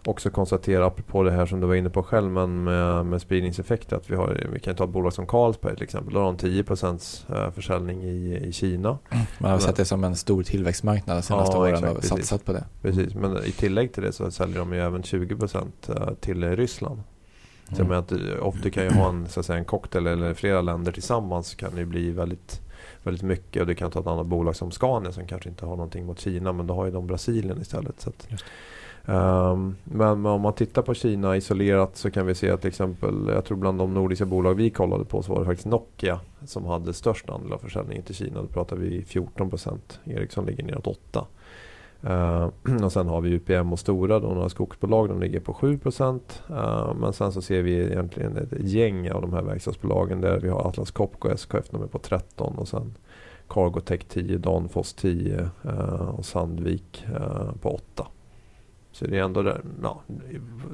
också 0.05 0.29
konstatera, 0.29 0.85
apropå 0.85 1.23
det 1.23 1.31
här 1.31 1.45
som 1.45 1.59
du 1.59 1.67
var 1.67 1.75
inne 1.75 1.89
på 1.89 2.03
själv, 2.03 2.31
men 2.31 2.63
med, 2.63 3.05
med 3.05 3.21
spridningseffekter, 3.21 3.95
att 3.95 4.09
vi, 4.09 4.15
har, 4.15 4.47
vi 4.53 4.59
kan 4.59 4.75
ta 4.75 4.83
ett 4.83 4.89
bolag 4.89 5.13
som 5.13 5.27
Carlsberg 5.27 5.75
till 5.75 5.83
exempel. 5.83 6.13
Då 6.13 6.19
har 6.19 6.25
de 6.25 6.37
10 6.37 6.63
eh, 7.29 7.51
försäljning 7.51 8.03
i, 8.03 8.37
i 8.47 8.51
Kina. 8.51 8.97
Mm. 9.11 9.25
Man 9.37 9.51
har 9.51 9.59
sett 9.59 9.75
det 9.75 9.85
som 9.85 10.03
en 10.03 10.15
stor 10.15 10.43
tillväxtmarknad 10.43 11.17
de 11.17 11.21
senaste 11.21 11.57
ja, 11.57 11.61
åren 11.61 11.73
exakt, 11.73 11.97
och 11.97 12.03
satsat 12.03 12.45
på 12.45 12.53
det. 12.53 12.63
Precis, 12.81 13.15
men 13.15 13.37
i 13.45 13.51
tillägg 13.51 13.93
till 13.93 14.03
det 14.03 14.11
så 14.11 14.31
säljer 14.31 14.59
de 14.59 14.73
ju 14.73 14.79
även 14.79 15.03
20 15.03 15.37
eh, 15.53 16.13
till 16.19 16.55
Ryssland. 16.55 17.03
Mm. 17.69 17.87
Så 17.87 17.93
att 17.93 18.63
du 18.63 18.69
kan 18.69 18.83
ju 18.83 18.89
ha 18.89 19.09
en, 19.09 19.27
så 19.27 19.39
att 19.39 19.45
säga, 19.45 19.59
en 19.59 19.65
cocktail 19.65 20.07
eller 20.07 20.33
flera 20.33 20.61
länder 20.61 20.91
tillsammans 20.91 21.47
så 21.47 21.57
kan 21.57 21.75
det 21.75 21.85
bli 21.85 22.11
väldigt 22.11 22.61
väldigt 23.03 23.23
mycket 23.23 23.61
och 23.61 23.67
du 23.67 23.75
kan 23.75 23.91
ta 23.91 23.99
ett 23.99 24.07
annat 24.07 24.25
bolag 24.25 24.55
som 24.55 24.71
Scania 24.71 25.11
som 25.11 25.27
kanske 25.27 25.49
inte 25.49 25.65
har 25.65 25.75
någonting 25.75 26.05
mot 26.05 26.19
Kina 26.19 26.53
men 26.53 26.67
då 26.67 26.73
har 26.73 26.85
ju 26.85 26.91
de 26.91 27.07
Brasilien 27.07 27.61
istället. 27.61 28.01
Så 28.01 28.11
Um, 29.05 29.75
men, 29.83 30.21
men, 30.21 30.25
om 30.25 30.41
man 30.41 30.53
tittar 30.53 30.81
på 30.81 30.93
Kina 30.93 31.37
isolerat 31.37 31.95
så 31.97 32.11
kan 32.11 32.25
vi 32.25 32.35
se 32.35 32.49
att 32.49 32.61
till 32.61 32.67
exempel, 32.67 33.13
jag 33.27 33.45
tror 33.45 33.57
bland 33.57 33.77
de 33.77 33.93
nordiska 33.93 34.25
bolag 34.25 34.55
vi 34.55 34.69
kollade 34.69 35.05
på 35.05 35.21
så 35.21 35.33
var 35.33 35.39
det 35.39 35.45
faktiskt 35.45 35.67
Nokia 35.67 36.19
som 36.45 36.65
hade 36.65 36.93
störst 36.93 37.29
andel 37.29 37.53
av 37.53 37.57
försäljningen 37.57 38.03
till 38.03 38.15
Kina. 38.15 38.41
Då 38.41 38.47
pratar 38.47 38.75
vi 38.75 39.03
14 39.03 39.49
procent. 39.49 39.99
Ericsson 40.05 40.45
ligger 40.45 40.63
neråt 40.63 40.87
8. 40.87 41.25
Uh, 42.03 42.11
ehm, 42.11 42.51
och 42.83 42.91
sen 42.91 43.07
har 43.07 43.21
vi 43.21 43.29
UPM 43.29 43.73
och 43.73 43.79
Stora, 43.79 44.19
då, 44.19 44.27
några 44.27 44.49
skogsbolag, 44.49 45.09
de 45.09 45.19
ligger 45.19 45.39
på 45.39 45.53
7 45.53 45.77
procent. 45.77 46.43
Uh, 46.49 46.93
men 46.93 47.13
sen 47.13 47.31
så 47.31 47.41
ser 47.41 47.61
vi 47.61 47.85
egentligen 47.85 48.37
ett 48.37 48.53
gäng 48.59 49.11
av 49.11 49.21
de 49.21 49.33
här 49.33 49.41
verkstadsbolagen 49.41 50.21
där 50.21 50.39
vi 50.39 50.49
har 50.49 50.67
Atlas 50.67 50.91
Copco 50.91 51.27
och 51.27 51.33
SKF, 51.33 51.69
de 51.69 51.83
är 51.83 51.87
på 51.87 51.99
13 51.99 52.57
och 52.57 52.67
sen 52.67 52.93
Cargotech 53.47 54.03
10, 54.03 54.37
Danfoss 54.37 54.93
10 54.93 55.49
uh, 55.65 56.09
och 56.09 56.25
Sandvik 56.25 57.05
uh, 57.09 57.55
på 57.61 57.69
8. 57.69 58.07
Så 58.93 59.05
det 59.05 59.17
är 59.17 59.23
ändå 59.23 59.41
där, 59.41 59.61
ja, 59.81 60.01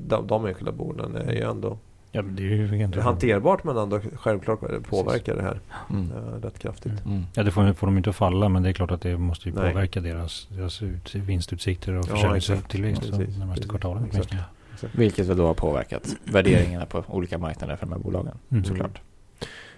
de, 0.07 0.27
de 0.27 0.45
enskilda 0.45 0.71
bolagen 0.71 1.15
är 1.15 1.33
ju 1.33 1.41
ändå 1.41 1.77
Ja, 2.11 2.21
det 2.21 2.43
är 2.43 2.47
ju 2.47 2.75
egentligen... 2.75 3.05
hanterbart 3.05 3.63
men 3.63 3.77
ändå 3.77 3.99
självklart 4.15 4.59
påverkar 4.89 5.35
det 5.35 5.41
här 5.41 5.59
mm. 5.89 6.11
äh, 6.11 6.41
rätt 6.41 6.59
kraftigt. 6.59 7.05
Mm. 7.05 7.23
Ja, 7.33 7.43
det 7.43 7.51
får, 7.51 7.73
får 7.73 7.87
de 7.87 7.97
inte 7.97 8.09
att 8.09 8.15
falla 8.15 8.49
men 8.49 8.63
det 8.63 8.69
är 8.69 8.73
klart 8.73 8.91
att 8.91 9.01
det 9.01 9.17
måste 9.17 9.49
ju 9.49 9.55
Nej. 9.55 9.71
påverka 9.71 10.01
deras, 10.01 10.47
deras 10.51 10.81
ut, 10.81 11.15
vinstutsikter 11.15 11.93
och 11.93 12.05
försäljningstillväxt 12.05 13.03
ja, 13.11 13.17
de 13.17 13.25
närmaste 13.25 13.67
kvartalen. 13.67 14.05
Exakt. 14.05 14.35
Exakt. 14.73 14.95
Vilket 14.95 15.27
väl 15.27 15.37
då 15.37 15.45
har 15.47 15.53
påverkat 15.53 16.15
värderingarna 16.23 16.85
på 16.85 17.03
olika 17.07 17.37
marknader 17.37 17.75
för 17.75 17.85
de 17.85 17.91
här 17.91 17.99
bolagen 17.99 18.37
mm. 18.49 18.63
såklart. 18.63 19.01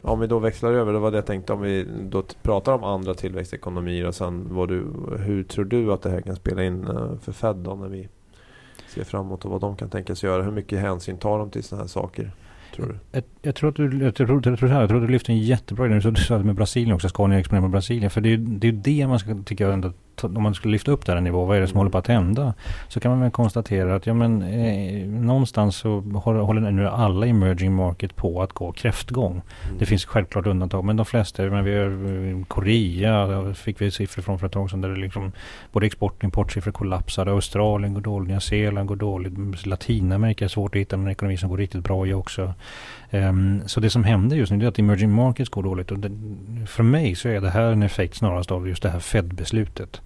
Om 0.01 0.19
vi 0.19 0.27
då 0.27 0.39
växlar 0.39 0.71
över, 0.71 0.93
det 0.93 0.99
var 0.99 1.11
det 1.11 1.17
jag 1.17 1.25
tänkte 1.25 1.53
om 1.53 1.61
vi 1.61 1.87
då 2.01 2.23
pratar 2.41 2.73
om 2.73 2.83
andra 2.83 3.13
tillväxtekonomier 3.13 4.05
och 4.05 4.15
sen 4.15 4.47
vad 4.49 4.69
du, 4.69 4.87
hur 5.17 5.43
tror 5.43 5.65
du 5.65 5.93
att 5.93 6.01
det 6.01 6.09
här 6.09 6.21
kan 6.21 6.35
spela 6.35 6.63
in 6.63 6.87
eh, 6.87 7.17
för 7.21 7.31
Fed 7.31 7.55
då 7.55 7.75
när 7.75 7.87
vi 7.87 8.09
ser 8.91 9.03
framåt 9.03 9.45
och 9.45 9.51
vad 9.51 9.61
de 9.61 9.75
kan 9.75 9.89
tänkas 9.89 10.23
göra. 10.23 10.43
Hur 10.43 10.51
mycket 10.51 10.79
hänsyn 10.79 11.17
tar 11.17 11.39
de 11.39 11.49
till 11.49 11.63
sådana 11.63 11.83
här 11.83 11.87
saker? 11.87 12.31
Tror 12.75 12.85
du? 12.85 12.95
Jag, 13.11 13.23
jag, 13.41 13.55
tror 13.55 13.69
att 13.69 13.75
du, 13.75 13.83
jag, 13.83 14.15
tror, 14.15 14.29
jag, 14.29 14.43
tror, 14.43 14.71
jag 14.71 14.89
tror 14.89 15.01
att 15.01 15.07
du 15.07 15.11
lyfter 15.11 15.33
en 15.33 15.39
jättebra 15.39 15.85
idé. 15.85 16.09
Du 16.09 16.15
sa 16.15 16.39
med 16.39 16.55
Brasilien 16.55 16.95
också. 16.95 17.09
Scania 17.09 17.39
exponerar 17.39 17.61
med 17.61 17.71
Brasilien? 17.71 18.09
För 18.09 18.21
det 18.21 18.29
är 18.29 18.31
ju 18.31 18.37
det, 18.37 18.67
är 18.67 18.71
det 18.71 19.07
man 19.07 19.19
ska, 19.19 19.35
tycker 19.45 19.63
jag, 19.63 19.73
ändå 19.73 19.91
om 20.23 20.43
man 20.43 20.53
skulle 20.53 20.71
lyfta 20.71 20.91
upp 20.91 21.05
det 21.05 21.13
här 21.13 21.21
nivå, 21.21 21.45
vad 21.45 21.57
är 21.57 21.61
det 21.61 21.67
som 21.67 21.73
mm. 21.73 21.79
håller 21.79 21.91
på 21.91 21.97
att 21.97 22.07
hända? 22.07 22.53
Så 22.87 22.99
kan 22.99 23.11
man 23.11 23.21
väl 23.21 23.31
konstatera 23.31 23.95
att 23.95 24.05
ja, 24.05 24.13
men, 24.13 24.41
eh, 24.41 25.07
någonstans 25.07 25.75
så 25.75 25.99
håller 25.99 26.71
nu 26.71 26.87
alla 26.87 27.25
emerging 27.25 27.73
market 27.73 28.15
på 28.15 28.41
att 28.41 28.53
gå 28.53 28.71
kräftgång. 28.71 29.31
Mm. 29.31 29.77
Det 29.79 29.85
finns 29.85 30.05
självklart 30.05 30.47
undantag, 30.47 30.85
men 30.85 30.97
de 30.97 31.05
flesta, 31.05 31.43
men 31.43 31.63
vi 31.63 31.77
har 31.77 31.85
eh, 31.85 32.45
Korea, 32.47 33.53
fick 33.53 33.81
vi 33.81 33.91
siffror 33.91 34.23
från 34.23 34.39
för 34.39 34.47
ett 34.47 34.53
tag 34.53 34.69
sedan, 34.69 34.81
där 34.81 34.89
det 34.89 34.99
liksom 34.99 35.31
både 35.71 35.85
export 35.85 36.17
och 36.17 36.23
importsiffror 36.23 36.71
kollapsade. 36.71 37.31
Australien 37.31 37.93
går 37.93 38.01
dåligt, 38.01 38.29
Nya 38.29 38.39
Zeeland 38.39 38.87
går 38.87 38.95
dåligt, 38.95 39.65
Latinamerika 39.65 40.45
är 40.45 40.49
svårt 40.49 40.75
att 40.75 40.81
hitta 40.81 40.95
en 40.95 41.07
ekonomi 41.07 41.37
som 41.37 41.49
går 41.49 41.57
riktigt 41.57 41.83
bra 41.83 42.07
i 42.07 42.13
också. 42.13 42.53
Um, 43.13 43.61
så 43.65 43.79
det 43.79 43.89
som 43.89 44.03
händer 44.03 44.35
just 44.35 44.51
nu 44.51 44.65
är 44.65 44.69
att 44.69 44.79
emerging 44.79 45.11
markets 45.11 45.49
går 45.49 45.63
dåligt. 45.63 45.91
Och 45.91 45.99
det, 45.99 46.11
för 46.67 46.83
mig 46.83 47.15
så 47.15 47.29
är 47.29 47.41
det 47.41 47.49
här 47.49 47.71
en 47.71 47.83
effekt 47.83 48.15
snarast 48.15 48.51
av 48.51 48.67
just 48.67 48.83
det 48.83 48.89
här 48.89 48.99
Fed-beslutet. 48.99 50.01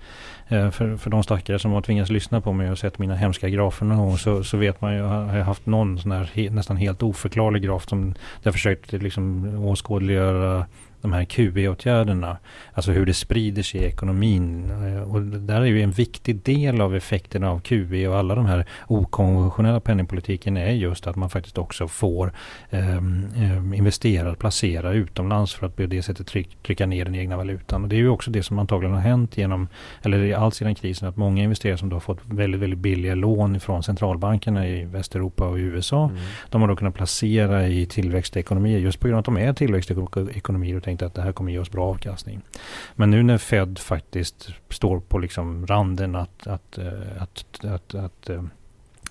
Uh, 0.51 0.69
för, 0.69 0.97
för 0.97 1.09
de 1.09 1.23
stackare 1.23 1.59
som 1.59 1.71
har 1.71 1.81
tvingats 1.81 2.11
lyssna 2.11 2.41
på 2.41 2.53
mig 2.53 2.71
och 2.71 2.77
sett 2.77 2.99
mina 2.99 3.15
hemska 3.15 3.49
grafer 3.49 3.85
någon 3.85 3.97
gång 3.97 4.17
så, 4.17 4.43
så 4.43 4.57
vet 4.57 4.81
man 4.81 4.95
ju, 4.95 5.01
har 5.01 5.37
jag 5.37 5.45
haft 5.45 5.65
någon 5.65 5.99
sån 5.99 6.11
här 6.11 6.31
he, 6.33 6.49
nästan 6.49 6.77
helt 6.77 7.03
oförklarlig 7.03 7.63
graf 7.63 7.89
som 7.89 8.15
jag 8.43 8.53
försökt 8.53 8.91
liksom 8.91 9.55
åskådliggöra 9.65 10.65
de 11.05 11.13
här 11.13 11.25
QE-åtgärderna. 11.25 12.37
Alltså 12.73 12.91
hur 12.91 13.05
det 13.05 13.13
sprider 13.13 13.63
sig 13.63 13.81
i 13.81 13.85
ekonomin. 13.85 14.71
Eh, 14.71 15.13
och 15.13 15.21
det 15.21 15.39
där 15.39 15.61
är 15.61 15.65
ju 15.65 15.81
en 15.81 15.91
viktig 15.91 16.35
del 16.43 16.81
av 16.81 16.95
effekterna 16.95 17.51
av 17.51 17.59
QE 17.59 18.07
och 18.07 18.17
alla 18.17 18.35
de 18.35 18.45
här 18.45 18.65
okonventionella 18.87 19.79
penningpolitiken 19.79 20.57
är 20.57 20.71
just 20.71 21.07
att 21.07 21.15
man 21.15 21.29
faktiskt 21.29 21.57
också 21.57 21.87
får 21.87 22.33
eh, 22.69 22.97
investera, 23.75 24.35
placera 24.35 24.91
utomlands 24.91 25.53
för 25.53 25.67
att 25.67 25.75
på 25.75 25.85
det 25.85 26.03
sättet 26.03 26.27
tryck, 26.27 26.57
trycka 26.63 26.85
ner 26.85 27.05
den 27.05 27.15
egna 27.15 27.37
valutan. 27.37 27.83
Och 27.83 27.89
det 27.89 27.95
är 27.95 27.97
ju 27.97 28.09
också 28.09 28.31
det 28.31 28.43
som 28.43 28.59
antagligen 28.59 28.95
har 28.95 29.01
hänt 29.01 29.37
genom, 29.37 29.67
eller 30.01 30.35
allt 30.35 30.55
sedan 30.55 30.75
krisen, 30.75 31.09
att 31.09 31.17
många 31.17 31.43
investerare 31.43 31.77
som 31.77 31.89
då 31.89 31.95
har 31.95 32.01
fått 32.01 32.19
väldigt, 32.25 32.61
väldigt 32.61 32.79
billiga 32.79 33.15
lån 33.15 33.59
från 33.59 33.83
centralbankerna 33.83 34.67
i 34.67 34.85
Västeuropa 34.85 35.47
och 35.47 35.59
i 35.59 35.61
USA, 35.61 36.03
mm. 36.03 36.21
de 36.49 36.61
har 36.61 36.67
då 36.67 36.75
kunnat 36.75 36.95
placera 36.95 37.67
i 37.67 37.85
tillväxtekonomier 37.85 38.79
just 38.79 38.99
på 38.99 39.07
grund 39.07 39.15
av 39.15 39.19
att 39.19 39.25
de 39.25 39.37
är 39.37 39.53
tillväxtekonomier 39.53 40.77
och 40.77 40.83
tänkte 40.97 41.05
att 41.05 41.13
det 41.13 41.21
här 41.21 41.31
kommer 41.31 41.51
ge 41.51 41.59
oss 41.59 41.71
bra 41.71 41.85
avkastning. 41.85 42.41
Men 42.95 43.11
nu 43.11 43.23
när 43.23 43.37
Fed 43.37 43.79
faktiskt 43.79 44.49
står 44.69 44.99
på 44.99 45.19
liksom 45.19 45.67
randen 45.67 46.15
att, 46.15 46.47
att, 46.47 46.77
eh, 46.77 47.21
att, 47.21 47.65
att, 47.65 47.95
att, 47.95 48.29
eh, 48.29 48.43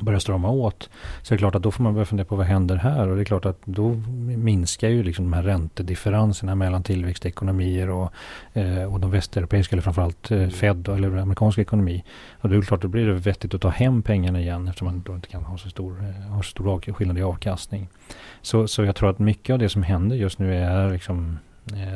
börja 0.00 0.20
strama 0.20 0.50
åt. 0.50 0.90
Så 1.22 1.34
är 1.34 1.36
det 1.36 1.40
klart 1.40 1.54
att 1.54 1.62
då 1.62 1.70
får 1.70 1.82
man 1.82 1.94
börja 1.94 2.06
fundera 2.06 2.24
på 2.24 2.36
vad 2.36 2.46
händer 2.46 2.76
här? 2.76 3.08
Och 3.08 3.16
det 3.16 3.22
är 3.22 3.24
klart 3.24 3.46
att 3.46 3.58
då 3.64 3.88
minskar 4.36 4.88
ju 4.88 5.02
liksom 5.02 5.24
de 5.24 5.32
här 5.32 5.42
räntedifferenserna 5.42 6.54
mellan 6.54 6.82
tillväxtekonomier 6.82 7.90
och, 7.90 8.12
eh, 8.52 8.92
och 8.92 9.00
de 9.00 9.10
västeuropeiska 9.10 9.74
eller 9.74 9.82
framförallt 9.82 10.30
eh, 10.30 10.48
Fed 10.48 10.88
eller 10.88 11.16
amerikansk 11.16 11.58
ekonomi. 11.58 12.04
Och 12.40 12.48
det 12.48 12.56
är 12.56 12.62
klart 12.62 12.82
då 12.82 12.88
blir 12.88 13.06
det 13.06 13.12
vettigt 13.12 13.54
att 13.54 13.60
ta 13.60 13.68
hem 13.68 14.02
pengarna 14.02 14.40
igen 14.40 14.68
eftersom 14.68 14.86
man 14.86 15.02
då 15.06 15.14
inte 15.14 15.28
kan 15.28 15.44
ha 15.44 15.58
så 15.58 15.70
stor, 15.70 16.04
eh, 16.04 16.32
ha 16.32 16.42
så 16.42 16.50
stor 16.50 16.92
skillnad 16.92 17.18
i 17.18 17.22
avkastning. 17.22 17.88
Så, 18.42 18.68
så 18.68 18.84
jag 18.84 18.96
tror 18.96 19.10
att 19.10 19.18
mycket 19.18 19.52
av 19.52 19.58
det 19.58 19.68
som 19.68 19.82
händer 19.82 20.16
just 20.16 20.38
nu 20.38 20.54
är 20.54 20.92
liksom 20.92 21.38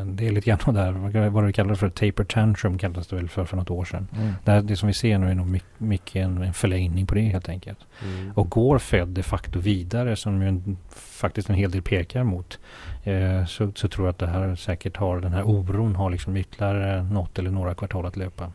det 0.05 0.27
är 0.27 0.31
lite 0.31 0.51
grann 0.51 0.75
där, 0.75 1.29
vad 1.29 1.45
du 1.45 1.53
kallar 1.53 1.75
för 1.75 1.89
taper 1.89 2.25
tantrum 2.25 2.79
kallades 2.79 3.07
det 3.07 3.17
väl 3.17 3.29
för, 3.29 3.45
för 3.45 3.57
något 3.57 3.71
år 3.71 3.85
sedan. 3.85 4.09
Mm. 4.17 4.35
Det, 4.45 4.61
det 4.61 4.77
som 4.77 4.87
vi 4.87 4.95
ser 4.95 5.19
nu 5.19 5.31
är 5.31 5.35
nog 5.35 5.61
mycket, 5.79 6.17
en, 6.17 6.43
en 6.43 6.53
förlängning 6.53 7.07
på 7.07 7.15
det 7.15 7.21
helt 7.21 7.49
enkelt. 7.49 7.79
Mm. 8.05 8.33
Och 8.35 8.51
går 8.51 8.79
Fed 8.79 9.09
de 9.09 9.23
facto 9.23 9.59
vidare, 9.59 10.17
som 10.17 10.43
ju 10.43 10.49
en, 10.49 10.79
faktiskt 10.91 11.49
en 11.49 11.55
hel 11.55 11.71
del 11.71 11.83
pekar 11.83 12.25
mot, 12.25 12.59
eh, 13.05 13.47
så, 13.47 13.73
så 13.75 13.89
tror 13.89 14.07
jag 14.07 14.13
att 14.13 14.19
det 14.19 14.27
här 14.27 14.55
säkert 14.55 14.97
har, 14.97 15.21
den 15.21 15.33
här 15.33 15.43
oron 15.43 15.97
har 15.97 16.11
liksom 16.11 16.37
ytterligare 16.37 17.03
något 17.03 17.39
eller 17.39 17.51
några 17.51 17.75
kvartal 17.75 18.07
att 18.07 18.17
löpa. 18.17 18.53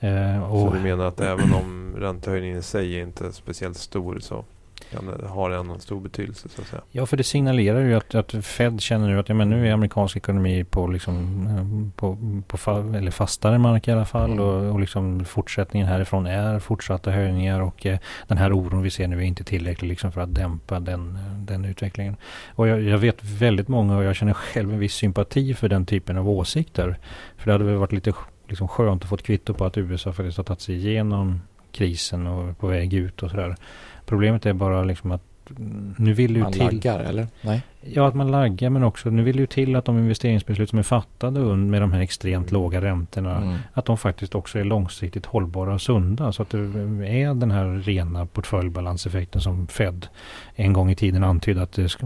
Eh, 0.00 0.48
så 0.48 0.70
du 0.74 0.80
menar 0.80 1.04
att 1.04 1.20
även 1.20 1.52
om 1.52 1.94
räntehöjningen 1.98 2.58
i 2.58 2.62
sig 2.62 2.98
är 2.98 3.02
inte 3.02 3.32
speciellt 3.32 3.76
stor 3.76 4.18
så 4.18 4.44
kan 4.90 5.28
ha 5.28 5.54
en 5.54 5.80
stor 5.80 6.00
betydelse 6.00 6.48
så 6.48 6.62
att 6.62 6.68
säga. 6.68 6.82
Ja, 6.90 7.06
för 7.06 7.16
det 7.16 7.24
signalerar 7.24 7.80
ju 7.80 7.94
att, 7.94 8.14
att 8.14 8.44
Fed 8.44 8.80
känner 8.80 9.08
nu 9.08 9.18
att 9.18 9.28
ja, 9.28 9.34
men 9.34 9.50
nu 9.50 9.68
är 9.68 9.72
amerikansk 9.72 10.16
ekonomi 10.16 10.64
på, 10.64 10.86
liksom, 10.86 11.46
eh, 11.46 11.96
på, 11.96 12.18
på 12.46 12.56
fa, 12.56 12.78
eller 12.78 13.10
fastare 13.10 13.58
mark 13.58 13.88
i 13.88 13.92
alla 13.92 14.04
fall 14.04 14.32
mm. 14.32 14.44
och, 14.44 14.72
och 14.72 14.80
liksom 14.80 15.24
fortsättningen 15.24 15.88
härifrån 15.88 16.26
är 16.26 16.58
fortsatta 16.58 17.10
höjningar 17.10 17.60
och 17.60 17.86
eh, 17.86 17.98
den 18.28 18.38
här 18.38 18.52
oron 18.52 18.82
vi 18.82 18.90
ser 18.90 19.08
nu 19.08 19.18
är 19.18 19.22
inte 19.22 19.44
tillräcklig 19.44 19.88
liksom 19.88 20.12
för 20.12 20.20
att 20.20 20.34
dämpa 20.34 20.80
den, 20.80 21.18
den 21.38 21.64
utvecklingen. 21.64 22.16
Och 22.54 22.68
jag, 22.68 22.82
jag, 22.82 22.98
vet 22.98 23.24
väldigt 23.24 23.68
många 23.68 23.96
och 23.96 24.04
jag 24.04 24.16
känner 24.16 24.32
själv 24.32 24.72
en 24.72 24.78
viss 24.78 24.94
sympati 24.94 25.54
för 25.54 25.68
den 25.68 25.86
typen 25.86 26.18
av 26.18 26.28
åsikter. 26.28 26.98
För 27.36 27.46
det 27.46 27.52
hade 27.52 27.64
väl 27.64 27.76
varit 27.76 27.92
lite 27.92 28.12
liksom 28.48 28.68
skönt 28.68 29.02
att 29.02 29.08
få 29.08 29.14
ett 29.14 29.22
kvitto 29.22 29.54
på 29.54 29.64
att 29.64 29.78
USA 29.78 30.12
faktiskt 30.12 30.36
har 30.36 30.44
tagit 30.44 30.60
sig 30.60 30.74
igenom 30.74 31.40
krisen 31.72 32.26
och 32.26 32.58
på 32.58 32.66
väg 32.66 32.94
ut 32.94 33.22
och 33.22 33.30
sådär. 33.30 33.56
Problemet 34.06 34.46
är 34.46 34.52
bara 34.52 34.84
liksom 34.84 35.12
att 35.12 35.22
nu 35.96 36.12
vill 36.12 36.36
ju 36.36 36.42
man 36.42 36.52
till... 36.52 36.62
Man 36.62 36.74
laggar 36.74 37.00
eller? 37.00 37.26
Nej? 37.42 37.62
Ja, 37.80 38.08
att 38.08 38.14
man 38.14 38.30
laggar 38.30 38.70
men 38.70 38.82
också 38.82 39.10
nu 39.10 39.22
vill 39.22 39.38
ju 39.38 39.46
till 39.46 39.76
att 39.76 39.84
de 39.84 39.98
investeringsbeslut 39.98 40.70
som 40.70 40.78
är 40.78 40.82
fattade 40.82 41.40
med 41.56 41.82
de 41.82 41.92
här 41.92 42.00
extremt 42.00 42.50
mm. 42.50 42.62
låga 42.62 42.80
räntorna 42.80 43.36
mm. 43.36 43.58
att 43.72 43.84
de 43.84 43.98
faktiskt 43.98 44.34
också 44.34 44.58
är 44.58 44.64
långsiktigt 44.64 45.26
hållbara 45.26 45.74
och 45.74 45.80
sunda. 45.80 46.32
Så 46.32 46.42
att 46.42 46.50
det 46.50 46.58
är 46.58 47.34
den 47.34 47.50
här 47.50 47.64
rena 47.64 48.26
portföljbalanseffekten 48.26 49.40
som 49.40 49.66
Fed 49.66 50.06
en 50.54 50.72
gång 50.72 50.90
i 50.90 50.96
tiden 50.96 51.24
antydde 51.24 51.62
att 51.62 51.72
det 51.72 51.96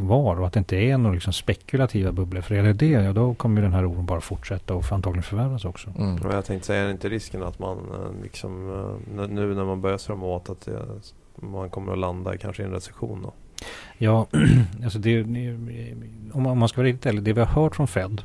var 0.00 0.40
och 0.40 0.46
att 0.46 0.52
det 0.52 0.58
inte 0.58 0.76
är 0.76 0.98
några 0.98 1.14
liksom 1.14 1.32
spekulativa 1.32 2.12
bubblor. 2.12 2.40
För 2.40 2.54
är 2.54 2.62
det 2.62 2.72
det, 2.72 2.86
ja, 2.86 3.12
då 3.12 3.34
kommer 3.34 3.62
den 3.62 3.72
här 3.72 3.90
oron 3.90 4.06
bara 4.06 4.20
fortsätta 4.20 4.74
och 4.74 4.92
antagligen 4.92 5.22
förvärras 5.22 5.64
också. 5.64 5.92
Mm. 5.98 6.18
Jag 6.30 6.44
tänkte 6.44 6.66
säga, 6.66 6.82
är 6.82 6.86
det 6.86 6.92
inte 6.92 7.08
risken 7.08 7.42
att 7.42 7.58
man 7.58 7.78
eh, 7.78 8.22
liksom, 8.22 8.70
eh, 9.18 9.28
nu 9.28 9.54
när 9.54 9.64
man 9.64 9.80
börjar 9.80 9.98
strömma 9.98 10.26
åt 10.26 10.50
att 10.50 10.60
det 10.60 10.78
man 11.36 11.70
kommer 11.70 11.92
att 11.92 11.98
landa 11.98 12.36
kanske 12.36 12.62
i 12.62 12.66
en 12.66 12.72
recession 12.72 13.22
då? 13.22 13.32
Ja, 13.98 14.26
alltså 14.84 14.98
det, 14.98 15.22
om 16.32 16.58
man 16.58 16.68
ska 16.68 16.80
vara 16.80 16.88
riktigt 16.88 17.06
ärlig, 17.06 17.22
det 17.22 17.32
vi 17.32 17.40
har 17.40 17.62
hört 17.62 17.76
från 17.76 17.88
Fed 17.88 18.22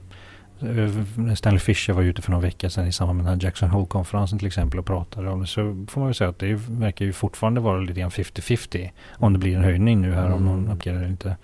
eh, 0.60 1.34
Stanley 1.36 1.60
Fischer 1.60 1.94
var 1.94 2.02
ute 2.02 2.22
för 2.22 2.32
några 2.32 2.42
veckor 2.42 2.70
sedan 2.70 2.88
i 2.88 2.92
samband 2.92 3.18
med 3.18 3.26
den 3.26 3.34
här 3.34 3.46
Jackson 3.46 3.70
Hole-konferensen 3.70 4.40
till 4.40 4.48
exempel 4.48 4.80
och 4.80 4.86
pratade 4.86 5.30
om 5.30 5.42
det. 5.42 5.48
Så 5.48 5.86
får 5.90 6.02
man 6.02 6.08
väl 6.08 6.16
säga 6.16 6.30
att 6.30 6.40
det 6.40 6.54
verkar 6.54 7.06
ju 7.06 7.14
fortfarande 7.14 7.62
vara 7.62 7.80
lite 7.80 8.00
grann 8.00 8.10
50-50 8.10 8.90
om 9.12 9.34
det 9.34 9.40
blir 9.40 9.56
en 9.56 9.64
höjning 9.64 10.02
nu 10.02 10.14
här, 10.14 10.26
mm. 10.26 10.38
om 10.38 10.46
någon 10.46 10.70
uppger 10.70 10.92
det 10.92 11.00
eller 11.00 11.10
inte. 11.10 11.38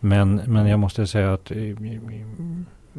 Men, 0.00 0.36
men 0.46 0.66
jag 0.66 0.78
måste 0.78 1.06
säga 1.06 1.32
att 1.32 1.52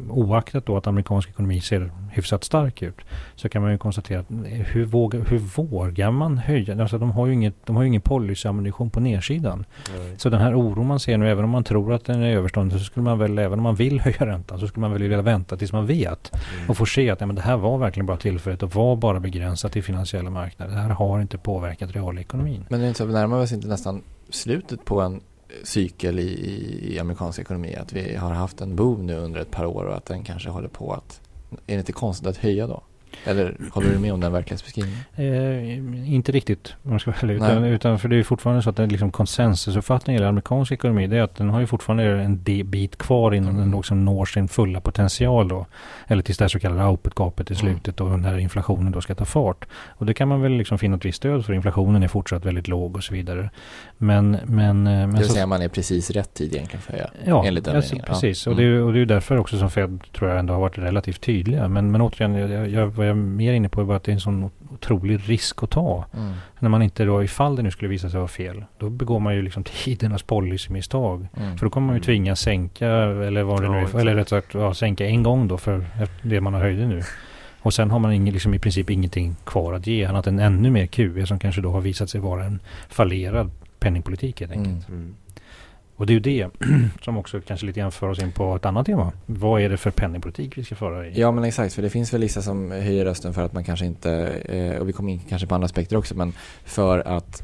oaktat 0.08 0.66
då 0.66 0.76
att 0.76 0.86
amerikansk 0.86 1.28
ekonomi 1.28 1.60
ser 1.60 1.90
hyfsat 2.10 2.44
stark 2.44 2.82
ut 2.82 2.96
så 3.34 3.48
kan 3.48 3.62
man 3.62 3.70
ju 3.70 3.78
konstatera 3.78 4.20
att 4.20 4.26
hur 4.50 4.84
vågar, 4.84 5.20
hur 5.20 5.38
vågar 5.38 6.10
man 6.10 6.38
höja? 6.38 6.82
Alltså 6.82 6.98
de 6.98 7.10
har 7.10 7.26
ju 7.26 7.32
inget, 7.32 7.54
de 7.66 7.76
har 7.76 7.82
ju 7.82 7.88
ingen 7.88 8.00
policyammunition 8.00 8.90
på 8.90 9.00
nedsidan. 9.00 9.64
Nej. 9.96 10.14
Så 10.16 10.28
den 10.28 10.40
här 10.40 10.54
oron 10.54 10.86
man 10.86 11.00
ser 11.00 11.18
nu, 11.18 11.30
även 11.30 11.44
om 11.44 11.50
man 11.50 11.64
tror 11.64 11.92
att 11.92 12.04
den 12.04 12.22
är 12.22 12.36
överstående 12.36 12.78
så 12.78 12.84
skulle 12.84 13.04
man 13.04 13.18
väl, 13.18 13.38
även 13.38 13.58
om 13.58 13.62
man 13.62 13.74
vill 13.74 14.00
höja 14.04 14.26
räntan 14.26 14.58
så 14.60 14.66
skulle 14.66 14.80
man 14.80 14.92
väl 14.92 15.02
vilja 15.02 15.22
vänta 15.22 15.56
tills 15.56 15.72
man 15.72 15.86
vet 15.86 16.32
Mm. 16.56 16.70
och 16.70 16.76
får 16.76 16.86
se 16.86 17.10
att 17.10 17.20
ja, 17.20 17.26
men 17.26 17.36
det 17.36 17.42
här 17.42 17.56
var 17.56 17.78
verkligen 17.78 18.06
bara 18.06 18.16
tillfälligt 18.16 18.62
och 18.62 18.74
var 18.74 18.96
bara 18.96 19.20
begränsat 19.20 19.72
till 19.72 19.82
finansiella 19.82 20.30
marknader. 20.30 20.74
Det 20.74 20.80
här 20.80 20.88
har 20.88 21.20
inte 21.20 21.38
påverkat 21.38 21.96
realekonomin. 21.96 22.64
Men 22.68 22.80
det 22.80 22.86
är 22.86 22.88
inte 22.88 22.98
så, 22.98 23.04
vi 23.04 23.12
närmar 23.12 23.38
oss 23.38 23.52
inte 23.52 23.68
nästan 23.68 24.02
slutet 24.30 24.84
på 24.84 25.00
en 25.00 25.20
cykel 25.62 26.18
i, 26.18 26.94
i, 26.94 26.98
amerikansk 26.98 27.38
ekonomi? 27.38 27.74
Att 27.74 27.92
vi 27.92 28.16
har 28.16 28.30
haft 28.30 28.60
en 28.60 28.76
boom 28.76 29.06
nu 29.06 29.16
under 29.16 29.40
ett 29.40 29.50
par 29.50 29.64
år 29.64 29.84
och 29.84 29.96
att 29.96 30.06
den 30.06 30.24
kanske 30.24 30.48
håller 30.48 30.68
på 30.68 30.92
att... 30.92 31.20
Är 31.50 31.74
det 31.74 31.78
inte 31.78 31.92
konstigt 31.92 32.26
att 32.26 32.36
höja 32.36 32.66
då? 32.66 32.82
Eller 33.24 33.56
håller 33.72 33.90
du 33.90 33.98
med 33.98 34.12
om 34.12 34.20
den 34.20 34.32
verklighetsbeskrivningen? 34.32 34.98
Eh, 35.16 36.12
inte 36.14 36.32
riktigt, 36.32 36.74
om 36.82 36.92
jag 36.92 37.00
ska. 37.00 37.12
Nej. 37.22 37.36
Utan, 37.36 37.64
utan 37.64 37.98
för 37.98 38.08
det 38.08 38.16
är 38.16 38.22
fortfarande 38.22 38.62
så 38.62 38.70
att 38.70 38.78
är 38.78 38.86
liksom 38.86 39.10
konsensusuppfattningen 39.10 40.22
i 40.22 40.26
amerikansk 40.26 40.72
ekonomi 40.72 41.06
det 41.06 41.16
är 41.18 41.22
att 41.22 41.36
den 41.36 41.50
har 41.50 41.60
ju 41.60 41.66
fortfarande 41.66 42.04
en 42.04 42.42
bit 42.64 42.98
kvar 42.98 43.34
innan 43.34 43.56
den 43.56 43.70
liksom 43.70 44.04
når 44.04 44.24
sin 44.24 44.48
fulla 44.48 44.80
potential 44.80 45.48
då. 45.48 45.66
Eller 46.06 46.22
tills 46.22 46.38
det 46.38 46.44
här 46.44 46.48
så 46.48 46.58
kallade 46.58 46.84
output-gapet 46.88 47.50
i 47.50 47.54
Mm. 47.54 47.60
slutet 47.74 48.00
och 48.00 48.20
när 48.20 48.38
inflationen 48.38 48.92
då 48.92 49.00
ska 49.00 49.14
ta 49.14 49.24
fart. 49.24 49.64
Och 49.88 50.06
det 50.06 50.14
kan 50.14 50.28
man 50.28 50.40
väl 50.42 50.52
liksom 50.52 50.78
finna 50.78 50.96
ett 50.96 51.04
visst 51.04 51.16
stöd 51.18 51.44
för. 51.46 51.52
Inflationen 51.52 52.02
är 52.02 52.08
fortsatt 52.08 52.44
väldigt 52.44 52.68
låg 52.68 52.96
och 52.96 53.04
så 53.04 53.14
vidare. 53.14 53.50
Men, 53.98 54.36
men, 54.46 54.86
eh, 54.86 54.92
men 54.92 55.10
Det 55.10 55.18
vill 55.18 55.26
så- 55.26 55.32
säga 55.32 55.46
man 55.46 55.62
är 55.62 55.68
precis 55.68 56.10
rätt 56.10 56.34
tid 56.34 56.54
egentligen 56.54 56.82
för 56.82 56.92
att 56.92 56.98
höja. 56.98 57.10
Ja, 57.24 57.44
enligt 57.46 57.64
den 57.64 57.74
ja, 57.74 57.80
meningen. 57.80 58.04
Ja. 58.08 58.12
precis. 58.14 58.46
Och, 58.46 58.52
Mm. 58.52 58.64
det, 58.64 58.70
är- 58.76 58.82
och 58.82 58.92
det 58.92 58.96
är 58.96 59.00
ju 59.00 59.04
därför 59.06 59.36
också 59.36 59.58
som 59.58 59.70
Fed 59.70 60.00
tror 60.16 60.30
jag 60.30 60.38
ändå 60.38 60.52
har 60.54 60.60
varit 60.60 60.78
relativt 60.78 61.20
tydliga. 61.20 61.68
Men, 61.68 61.90
men 61.90 62.00
återigen, 62.00 62.34
jag, 62.34 62.68
jag, 62.68 62.86
vad 63.02 63.08
jag 63.08 63.16
är 63.16 63.22
mer 63.22 63.52
inne 63.52 63.68
på 63.68 63.80
är 63.80 63.84
bara 63.84 63.96
att 63.96 64.04
det 64.04 64.10
är 64.10 64.14
en 64.14 64.20
sån 64.20 64.50
otrolig 64.70 65.20
risk 65.26 65.62
att 65.62 65.70
ta. 65.70 66.04
Mm. 66.14 66.32
När 66.58 66.68
man 66.68 66.82
inte 66.82 67.04
då, 67.04 67.24
ifall 67.24 67.56
det 67.56 67.62
nu 67.62 67.70
skulle 67.70 67.88
visa 67.88 68.10
sig 68.10 68.18
vara 68.18 68.28
fel, 68.28 68.64
då 68.78 68.90
begår 68.90 69.20
man 69.20 69.34
ju 69.34 69.42
liksom 69.42 69.64
tidernas 69.84 70.22
policymisstag. 70.22 71.26
Mm. 71.36 71.58
För 71.58 71.66
då 71.66 71.70
kommer 71.70 71.86
man 71.86 71.94
ju 71.96 71.98
Mm. 71.98 72.04
tvingas 72.04 72.40
sänka, 72.40 72.86
eller 72.88 73.42
vad 73.42 73.60
det 73.60 73.66
Ja, 73.66 73.72
nu 73.72 73.78
är, 73.78 73.82
exakt. 73.82 74.00
eller 74.00 74.14
rätt 74.14 74.28
sagt 74.28 74.54
ja, 74.54 74.74
sänka 74.74 75.06
en 75.06 75.22
gång 75.22 75.48
då 75.48 75.58
för 75.58 75.84
det 76.22 76.40
man 76.40 76.54
har 76.54 76.60
höjt 76.60 76.88
nu. 76.88 77.02
Och 77.64 77.74
sen 77.74 77.90
har 77.90 77.98
man 77.98 78.12
ingen, 78.12 78.32
liksom 78.34 78.54
i 78.54 78.58
princip 78.58 78.90
ingenting 78.90 79.36
kvar 79.44 79.72
att 79.74 79.86
ge 79.86 80.04
annat 80.04 80.26
än 80.26 80.38
ännu 80.38 80.70
mer 80.70 80.86
QE 80.86 81.26
som 81.26 81.38
kanske 81.38 81.60
då 81.60 81.70
har 81.70 81.80
visat 81.80 82.10
sig 82.10 82.20
vara 82.20 82.44
en 82.44 82.60
fallerad 82.88 83.50
penningpolitik 83.80 84.40
helt 84.40 84.52
enkelt. 84.52 84.88
Mm. 84.88 85.14
Och 86.02 86.06
det 86.06 86.12
är 86.12 86.14
ju 86.14 86.20
det 86.20 86.50
som 87.04 87.18
också 87.18 87.40
kanske 87.40 87.66
lite 87.66 87.80
grann 87.80 87.92
för 87.92 88.08
oss 88.08 88.18
in 88.18 88.32
på 88.32 88.56
ett 88.56 88.64
annat 88.64 88.86
tema. 88.86 89.12
Vad 89.26 89.62
är 89.62 89.68
det 89.68 89.76
för 89.76 89.90
penningpolitik 89.90 90.58
vi 90.58 90.64
ska 90.64 90.74
föra 90.74 91.06
i? 91.06 91.20
Ja 91.20 91.30
men 91.30 91.44
exakt, 91.44 91.74
för 91.74 91.82
det 91.82 91.90
finns 91.90 92.14
väl 92.14 92.20
vissa 92.20 92.42
som 92.42 92.70
höjer 92.70 93.04
rösten 93.04 93.34
för 93.34 93.42
att 93.42 93.52
man 93.52 93.64
kanske 93.64 93.86
inte, 93.86 94.12
eh, 94.44 94.76
och 94.80 94.88
vi 94.88 94.92
kommer 94.92 95.12
in 95.12 95.20
kanske 95.28 95.46
på 95.48 95.54
andra 95.54 95.64
aspekter 95.64 95.96
också, 95.96 96.14
men 96.14 96.32
för 96.64 96.98
att 96.98 97.42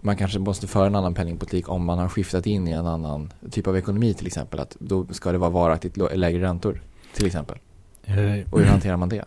man 0.00 0.16
kanske 0.16 0.38
måste 0.38 0.66
föra 0.66 0.86
en 0.86 0.94
annan 0.94 1.14
penningpolitik 1.14 1.68
om 1.68 1.84
man 1.84 1.98
har 1.98 2.08
skiftat 2.08 2.46
in 2.46 2.68
i 2.68 2.70
en 2.70 2.86
annan 2.86 3.32
typ 3.50 3.66
av 3.66 3.76
ekonomi 3.76 4.14
till 4.14 4.26
exempel. 4.26 4.60
Att 4.60 4.76
då 4.80 5.06
ska 5.10 5.32
det 5.32 5.38
vara 5.38 5.50
varaktigt 5.50 5.96
lägre 6.14 6.42
räntor 6.42 6.80
till 7.14 7.26
exempel. 7.26 7.58
Eh, 8.04 8.14
Och 8.50 8.60
hur 8.60 8.66
hanterar 8.66 8.96
man 8.96 9.08
det? 9.08 9.24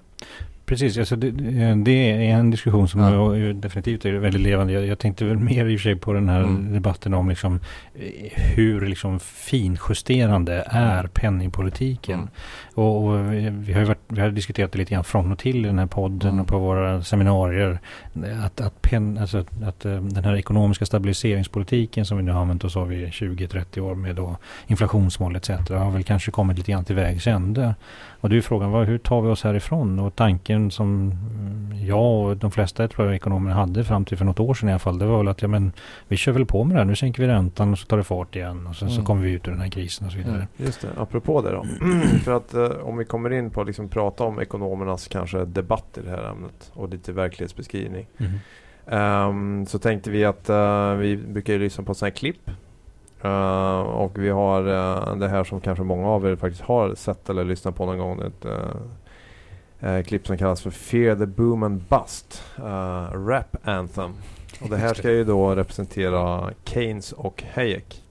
Precis, 0.66 0.98
alltså 0.98 1.16
det, 1.16 1.32
det 1.76 2.12
är 2.12 2.20
en 2.20 2.52
diskussion 2.52 2.88
som 2.88 3.02
Ja. 3.02 3.36
är 3.36 3.54
definitivt 3.54 4.06
är 4.06 4.12
väldigt 4.14 4.42
levande. 4.42 4.74
Jag, 4.74 4.86
jag 4.86 5.00
tänkte 5.00 5.26
väl 5.26 5.38
mer 5.38 5.66
i 5.66 5.76
och 5.76 5.80
för 5.80 5.84
sig 5.84 5.96
på 5.96 6.14
den 6.14 6.30
här 6.30 6.40
Mm. 6.44 6.74
debatten 6.74 7.14
om 7.14 7.30
liksom, 7.30 7.60
eh, 7.96 8.42
hur 8.56 8.82
liksom 8.88 9.20
finjusterande 9.20 10.64
är 10.68 11.04
penningpolitiken. 11.08 12.20
Mm. 12.20 12.30
Och, 12.74 13.04
och 13.06 13.34
vi, 13.34 13.74
har 13.74 13.80
ju 13.80 13.86
varit, 13.86 14.00
vi 14.08 14.22
har 14.22 14.30
diskuterat 14.30 14.72
det 14.72 14.78
lite 14.78 14.94
grann 14.94 15.04
från 15.04 15.32
och 15.32 15.40
till 15.40 15.66
i 15.66 15.68
den 15.68 15.80
här 15.80 15.86
podden 15.86 16.30
Mm. 16.30 16.42
och 16.42 16.48
på 16.48 16.60
våra 16.60 17.02
seminarier. 17.04 17.80
Att, 18.46 18.62
att, 18.62 18.82
pen, 18.82 19.18
alltså 19.18 19.38
att, 19.38 19.64
att 19.64 19.86
eh, 19.86 19.96
den 20.02 20.24
här 20.24 20.36
ekonomiska 20.36 20.86
stabiliseringspolitiken 20.86 22.06
som 22.06 22.18
vi 22.18 22.24
nu 22.24 22.32
har 22.32 22.42
använt 22.42 22.64
oss 22.64 22.78
av 22.78 22.94
i 22.94 23.06
20-30 23.06 23.80
år 23.80 23.96
med 23.96 24.16
då 24.16 24.38
inflationsmål 24.68 25.36
etc. 25.36 25.50
har 25.50 25.92
väl 25.92 26.04
kanske 26.04 26.32
kommit 26.32 26.58
lite 26.58 26.72
grann 26.72 26.86
till 26.86 26.96
vägs 26.96 27.28
ände. 27.28 27.76
Och 28.24 28.30
det 28.30 28.38
är 28.38 28.42
frågan, 28.42 28.72
vad, 28.72 28.88
hur 28.88 28.98
tar 28.98 29.22
vi 29.22 29.30
oss 29.30 29.44
härifrån? 29.44 30.00
Och 30.00 30.16
tanken 30.16 30.72
som 30.72 31.12
mm, 31.12 31.86
jag 31.86 32.26
och 32.26 32.38
de 32.38 32.52
flesta 32.52 32.88
tror 32.88 33.08
jag, 33.08 33.16
ekonomer 33.16 33.52
hade 33.52 33.84
fram 33.84 34.06
till 34.06 34.18
för 34.18 34.26
något 34.26 34.40
år 34.40 34.54
sedan 34.54 34.70
i 34.70 34.72
alla 34.72 34.80
fall, 34.80 34.98
det 34.98 35.06
var 35.06 35.18
väl 35.18 35.28
att 35.28 35.42
ja, 35.42 35.48
men, 35.48 35.72
vi 36.08 36.18
kör 36.18 36.32
väl 36.32 36.46
på 36.46 36.64
med 36.64 36.76
det 36.76 36.80
här. 36.80 36.86
Nu 36.86 36.96
sänker 36.96 37.22
vi 37.22 37.28
räntan 37.28 37.72
och 37.72 37.80
så 37.80 37.86
tar 37.86 37.98
det 37.98 38.04
fart 38.04 38.36
igen 38.36 38.68
och 38.68 38.76
sen 38.76 38.90
så 38.90 38.94
Mm. 38.96 39.06
kommer 39.06 39.22
vi 39.24 39.32
ut 39.32 39.48
ur 39.48 39.52
den 39.52 39.62
här 39.62 39.70
krisen 39.70 40.06
och 40.08 40.12
så 40.12 40.18
vidare. 40.18 40.36
Mm. 40.36 40.48
Just 40.58 40.82
det, 40.82 40.88
apropå 40.98 41.42
det 41.42 41.52
då. 41.52 41.66
För 42.24 42.32
att 42.32 42.54
eh, 42.54 42.70
om 42.84 42.98
vi 42.98 43.06
kommer 43.06 43.34
in 43.34 43.50
på 43.50 43.62
att 43.62 43.68
liksom 43.68 43.90
prata 43.90 44.24
om 44.24 44.40
ekonomernas 44.40 45.08
kanske 45.08 45.46
debatt 45.46 45.98
i 45.98 46.06
det 46.06 46.10
här 46.10 46.32
ämnet 46.32 46.72
och 46.74 46.90
lite 46.90 47.12
verklighetsbeskrivning. 47.12 48.08
Mhm. 48.18 48.40
Ehm, 48.88 49.66
så 49.66 49.80
tänkte 49.80 50.12
vi 50.12 50.26
att 50.26 50.50
eh, 50.50 50.94
vi 50.94 51.18
brukar 51.18 51.54
ju 51.54 51.60
lyssna 51.60 51.84
på 51.84 51.94
sådana 51.94 52.10
här 52.10 52.16
klipp. 52.18 52.52
Eh, 53.24 53.80
och 53.80 54.12
vi 54.20 54.30
har 54.30 54.60
eh, 54.68 55.16
det 55.16 55.28
här 55.28 55.44
som 55.44 55.62
kanske 55.62 55.84
många 55.84 56.08
av 56.08 56.28
er 56.28 56.36
faktiskt 56.36 56.64
har 56.64 56.96
sett 56.96 57.30
eller 57.30 57.44
lyssnat 57.44 57.76
på 57.76 57.86
någon 57.86 57.98
gång. 57.98 58.22
Ett 58.22 58.46
eh, 59.80 60.04
klipp 60.04 60.28
som 60.28 60.38
kallas 60.38 60.62
för 60.62 60.70
Fear 60.70 61.16
the 61.16 61.26
Boom 61.26 61.64
and 61.64 61.82
Bust. 61.90 62.44
rap 63.14 63.58
Anthem. 63.64 64.12
Och 64.62 64.70
det 64.70 64.78
här 64.78 64.94
ska 64.94 65.12
ju 65.12 65.24
då 65.24 65.56
representera 65.56 66.50
Keynes 66.64 67.12
och 67.12 67.44
Hayek. 67.56 68.04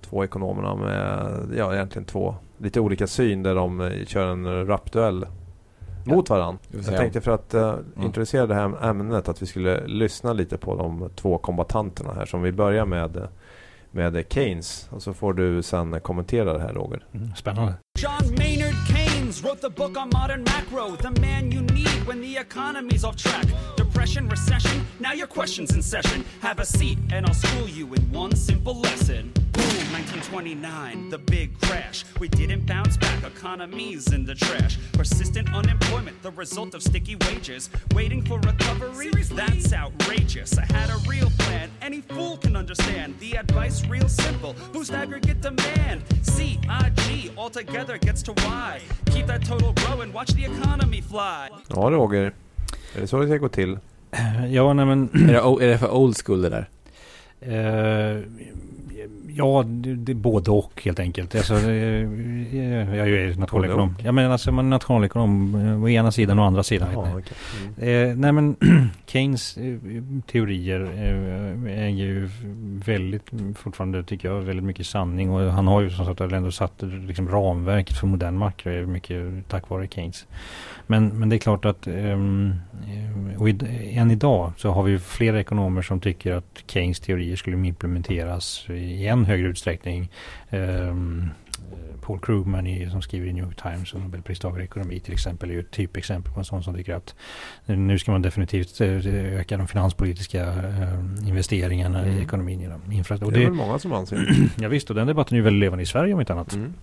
Två 0.00 0.24
ekonomerna 0.24 0.74
med, 0.74 1.28
ja 1.56 1.74
egentligen 1.74 2.04
två 2.04 2.34
lite 2.58 2.80
olika 2.80 3.06
syn 3.06 3.42
där 3.42 3.54
de 3.54 3.92
kör 4.06 4.26
en 4.26 4.66
rapduell 4.66 5.26
mot 6.04 6.30
varandra. 6.30 6.58
Jag 6.86 6.96
tänkte 6.96 7.20
för 7.20 7.30
att 7.30 7.54
uh, 7.54 7.62
Mm. 7.62 7.82
introducera 7.96 8.46
det 8.46 8.54
här 8.54 8.84
ämnet 8.90 9.28
att 9.28 9.42
vi 9.42 9.46
skulle 9.46 9.86
lyssna 9.86 10.32
lite 10.32 10.58
på 10.58 10.76
de 10.76 11.10
två 11.16 11.38
kombatanterna 11.38 12.12
här 12.12 12.26
som 12.26 12.42
vi 12.42 12.52
börjar 12.52 12.86
med 12.86 13.28
med 13.98 14.24
Keynes 14.30 14.88
och 14.90 15.02
så 15.02 15.14
får 15.14 15.32
du 15.32 15.62
sen 15.62 16.00
kommentera 16.00 16.52
det 16.52 16.60
här 16.60 16.72
Roger. 16.72 17.06
Mm, 17.14 17.34
Spännande. 17.36 17.74
John 17.98 18.34
Maynard 18.34 18.74
Keynes 18.88 19.44
wrote 19.44 19.60
the 19.60 19.70
book 19.70 19.96
on 19.96 20.10
modern 20.20 20.42
macro, 20.44 20.96
the 20.96 21.20
man 21.20 21.52
you 21.52 21.62
need 21.62 22.06
when 22.06 22.20
the 22.20 22.36
economy's 22.36 23.04
off 23.04 23.16
track. 23.16 23.46
Depression, 23.76 24.28
recession, 24.28 24.86
now 24.98 25.12
your 25.14 25.26
question's 25.26 25.74
in 25.74 25.82
session. 25.82 26.24
Have 26.40 26.62
a 26.62 26.64
seat 26.64 26.98
and 27.12 27.26
I'll 27.26 27.34
school 27.34 27.68
you 27.68 27.94
in 27.94 28.02
one 28.12 28.36
simple 28.36 28.74
lesson. 28.80 29.32
Boom, 29.98 30.06
1929, 30.06 31.10
the 31.10 31.18
big 31.18 31.60
crash. 31.60 32.04
We 32.20 32.28
didn't 32.28 32.66
bounce 32.66 32.96
back, 32.96 33.24
economies 33.24 34.12
in 34.12 34.24
the 34.24 34.34
trash. 34.34 34.78
Persistent 34.92 35.52
unemployment, 35.52 36.22
the 36.22 36.30
result 36.30 36.74
of 36.74 36.82
sticky 36.82 37.16
wages. 37.26 37.68
Waiting 37.94 38.22
for 38.22 38.38
recovery, 38.38 39.10
that's 39.10 39.72
outrageous. 39.72 40.56
I 40.56 40.66
had 40.72 40.90
a 40.90 40.98
real 41.08 41.30
plan, 41.38 41.70
any 41.82 42.00
fool 42.02 42.36
can 42.36 42.54
understand. 42.56 43.18
The 43.18 43.38
advice 43.38 43.84
real 43.88 44.08
simple, 44.08 44.54
boost 44.72 44.92
aggregate 44.92 45.40
demand. 45.40 46.02
C-I-G 46.22 47.32
altogether 47.36 47.98
gets 47.98 48.22
to 48.22 48.32
Y. 48.46 48.80
Keep 49.10 49.26
that 49.26 49.44
total 49.44 49.72
growing, 49.72 50.12
watch 50.12 50.30
the 50.30 50.44
economy 50.44 51.00
fly. 51.00 51.48
Ja 51.68 51.90
Roger, 51.90 52.32
är 52.94 53.00
det 53.00 53.06
så 53.06 53.18
det 53.20 53.26
ska 53.26 53.36
gå 53.36 53.48
till? 53.48 53.78
Ja, 54.50 54.72
nej 54.72 54.86
men 54.86 55.08
Är 55.28 55.32
det, 55.32 55.64
är 55.64 55.68
det 55.68 55.78
för 55.78 55.90
old 55.90 56.16
school 56.16 56.42
det 56.42 56.48
där? 56.48 56.68
Eh, 57.40 58.22
ja, 59.28 59.64
det, 59.66 59.94
det 59.94 60.14
både 60.14 60.50
och 60.50 60.82
helt 60.84 61.00
enkelt. 61.00 61.34
Alltså, 61.34 61.54
eh, 61.54 62.96
jag 62.96 62.98
är 62.98 63.06
ju 63.06 63.34
nationalekonom. 63.34 63.94
Ja, 64.04 64.12
men 64.12 64.32
alltså 64.32 64.52
man 64.52 64.66
är 64.66 64.70
nationalekonom 64.70 65.54
eh, 65.54 65.82
å 65.82 65.88
ena 65.88 66.12
sidan 66.12 66.38
och 66.38 66.44
å 66.44 66.46
andra 66.46 66.62
sidan. 66.62 66.88
Jaha, 66.92 67.08
okej. 67.18 67.36
Mm. 67.76 68.10
Eh, 68.10 68.16
nej 68.16 68.32
men 68.32 68.56
Keynes 69.06 69.56
eh, 69.56 69.78
teorier 70.26 70.80
eh, 70.80 71.84
är 71.84 71.88
ju 71.88 72.28
väldigt, 72.84 73.30
fortfarande 73.56 74.04
tycker 74.04 74.28
jag, 74.28 74.40
väldigt 74.40 74.64
mycket 74.64 74.86
sanning. 74.86 75.30
Och 75.30 75.52
han 75.52 75.66
har 75.66 75.80
ju 75.80 75.90
som 75.90 76.06
sagt 76.06 76.20
ändå 76.20 76.52
satt 76.52 76.82
liksom, 77.06 77.28
ramverket 77.28 77.96
för 77.96 78.06
modern 78.06 78.38
makro, 78.38 78.86
mycket 78.86 79.48
tack 79.48 79.68
vare 79.68 79.88
Keynes. 79.88 80.26
Men, 80.90 81.08
men 81.08 81.28
det 81.28 81.36
är 81.36 81.38
klart 81.38 81.64
att 81.64 81.86
ehm, 81.86 82.52
eh, 82.88 83.40
och 83.40 83.48
i, 83.48 83.58
än 83.96 84.10
idag 84.10 84.52
så 84.56 84.70
har 84.70 84.82
vi 84.82 84.98
flera 84.98 85.40
ekonomer 85.40 85.82
som 85.82 86.00
tycker 86.00 86.32
att 86.32 86.62
Keynes 86.66 87.00
teorier 87.00 87.36
skulle 87.36 87.56
implementeras 87.66 88.66
i 88.70 89.06
än 89.06 89.24
högre 89.24 89.48
utsträckning. 89.48 90.10
Ehm, 90.50 91.28
Paul 92.00 92.18
Krugman 92.20 92.66
i, 92.66 92.90
som 92.90 93.02
skriver 93.02 93.26
i 93.26 93.32
New 93.32 93.44
York 93.44 93.62
Times 93.62 93.92
och 93.94 94.00
Nobelpristagare 94.00 94.62
i 94.62 94.64
ekonomi 94.64 95.00
till 95.00 95.12
exempel 95.12 95.50
är 95.50 95.54
ju 95.54 95.60
ett 95.60 95.70
typexempel 95.70 96.32
på 96.32 96.38
en 96.40 96.44
sån 96.44 96.62
som 96.62 96.74
tycker 96.74 96.94
att 96.94 97.14
nu 97.66 97.98
ska 97.98 98.12
man 98.12 98.22
definitivt 98.22 98.80
eh, 98.80 99.06
öka 99.38 99.56
de 99.56 99.68
finanspolitiska 99.68 100.42
eh, 100.46 101.28
investeringarna 101.28 101.98
Mm. 102.02 102.18
i 102.18 102.22
ekonomin 102.22 102.60
genom 102.60 102.80
Det 102.88 102.94
infrastruktur. 102.94 103.40
är 103.42 103.46
Och 103.46 103.50
väl 103.50 103.58
det, 103.58 103.64
många 103.66 103.78
som 103.78 103.92
anser 103.92 104.28
ja, 104.60 104.68
visst, 104.68 104.90
och 104.90 104.96
den 104.96 105.06
debatten 105.06 105.34
är 105.34 105.38
ju 105.38 105.44
väldigt 105.44 105.60
levande 105.60 105.82
i 105.82 105.86
Sverige 105.86 106.14
om 106.14 106.20
inte 106.20 106.32
annat. 106.32 106.52
mm. 106.54 106.74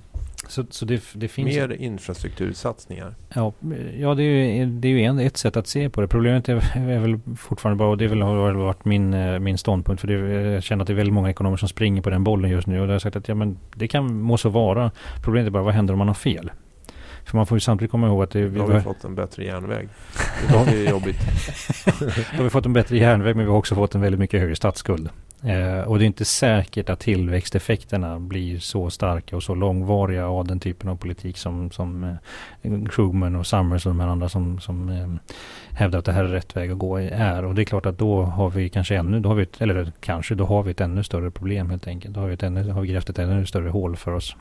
Så, 0.48 0.66
så 0.70 0.86
det, 0.86 1.04
det 1.14 1.28
finns... 1.28 1.56
Mer 1.56 1.82
infrastruktursatsningar. 1.82 3.16
Ja, 3.34 3.54
ja 3.98 4.16
det 4.16 4.24
är 4.24 4.56
ju, 4.56 4.66
det 4.66 4.88
är 4.88 4.90
ju 4.90 5.04
en, 5.04 5.20
ett 5.20 5.38
sätt 5.38 5.58
att 5.58 5.68
se 5.68 5.90
på 5.90 6.02
det. 6.02 6.08
Problemet 6.08 6.50
är, 6.50 6.56
är 6.76 7.00
väl 7.00 7.20
fortfarande 7.38 7.78
bara, 7.80 7.90
och 7.90 7.98
det 7.98 8.08
väl, 8.08 8.22
har 8.22 8.46
väl 8.46 8.56
varit 8.56 8.86
min, 8.86 9.14
eh, 9.14 9.40
min 9.40 9.58
ståndpunkt, 9.58 10.02
för 10.02 10.08
det, 10.08 10.14
jag 10.52 10.64
känner 10.64 10.82
att 10.82 10.88
det 10.88 10.94
är 10.94 10.96
väldigt 10.96 11.14
många 11.14 11.30
ekonomer 11.30 11.58
som 11.58 11.70
springer 11.70 12.02
på 12.02 12.10
den 12.10 12.24
bollen 12.24 12.52
just 12.52 12.68
nu. 12.68 12.80
Och 12.80 12.88
jag 12.88 12.92
har 12.92 13.00
sagt 13.00 13.16
att 13.16 13.28
ja, 13.28 13.36
men 13.36 13.58
det 13.76 13.88
kan 13.88 14.22
må 14.22 14.38
så 14.38 14.50
vara. 14.50 14.92
Problemet 15.24 15.48
är 15.48 15.52
bara, 15.52 15.64
vad 15.64 15.74
händer 15.74 15.94
om 15.94 15.98
man 15.98 16.08
har 16.08 16.16
fel? 16.16 16.52
För 17.26 17.38
man 17.38 17.46
får 17.46 17.56
ju 17.56 17.60
samtidigt 17.60 17.92
komma 17.92 18.08
ihåg 18.08 18.24
att 18.24 18.32
det... 18.32 18.50
Då 18.50 18.62
har 18.62 18.74
vi 18.74 18.82
fått 18.82 19.04
en 19.04 19.16
bättre 19.16 19.44
järnväg. 19.44 19.88
Det 20.50 20.88
är 20.88 20.90
jobbigt. 20.90 21.18
Då 22.32 22.38
har 22.38 22.44
vi 22.44 22.50
fått 22.50 22.66
en 22.66 22.74
bättre 22.74 22.98
järnväg 22.98 23.36
men 23.36 23.46
vi 23.46 23.52
har 23.52 23.58
också 23.58 23.76
fått 23.76 23.96
en 23.96 24.02
väldigt 24.02 24.20
mycket 24.20 24.40
högre 24.40 24.56
statsskuld. 24.56 25.10
Eh, 25.46 25.80
och 25.80 26.00
det 26.00 26.04
är 26.04 26.08
inte 26.08 26.26
säkert 26.26 26.90
att 26.90 27.00
tillväxteffekterna 27.00 28.20
blir 28.20 28.60
så 28.60 28.90
starka 28.90 29.36
och 29.36 29.44
så 29.44 29.56
långvariga 29.56 30.28
av 30.28 30.48
den 30.48 30.60
typen 30.60 30.90
av 30.90 30.96
politik 30.96 31.38
som, 31.38 31.72
som 31.72 32.04
eh, 32.64 32.72
Krugman 32.90 33.36
och 33.36 33.48
Summers 33.48 33.86
och 33.86 33.90
de 33.90 34.00
här 34.00 34.08
andra 34.08 34.30
som, 34.30 34.60
som 34.60 34.90
eh, 34.90 35.08
hävdar 35.76 36.00
att 36.00 36.06
det 36.06 36.12
här 36.12 36.24
är 36.24 36.28
rätt 36.28 36.56
väg 36.56 36.72
att 36.72 36.78
gå 36.78 36.98
är. 36.98 37.46
Och 37.46 37.56
det 37.56 37.62
är 37.62 37.66
klart 37.66 37.86
att 37.86 37.98
då 37.98 38.22
har 38.22 38.50
vi 38.50 38.70
kanske 38.70 38.96
ännu, 38.96 39.20
då 39.20 39.30
har 39.30 39.36
vi 39.36 39.44
ett, 39.44 39.62
eller 39.62 39.92
kanske, 40.00 40.36
då 40.36 40.46
har 40.46 40.64
vi 40.64 40.72
ett 40.72 40.82
ännu 40.82 41.04
större 41.04 41.32
problem 41.32 41.70
helt 41.70 41.88
enkelt. 41.88 42.14
Då 42.14 42.20
har 42.20 42.28
vi, 42.28 42.34
ett 42.34 42.44
ännu, 42.44 42.72
har 42.72 42.82
vi 42.82 42.88
grävt 42.88 43.10
ett 43.10 43.20
ännu 43.20 43.46
större 43.46 43.70
hål 43.70 43.96
för 43.96 44.12
oss. 44.12 44.36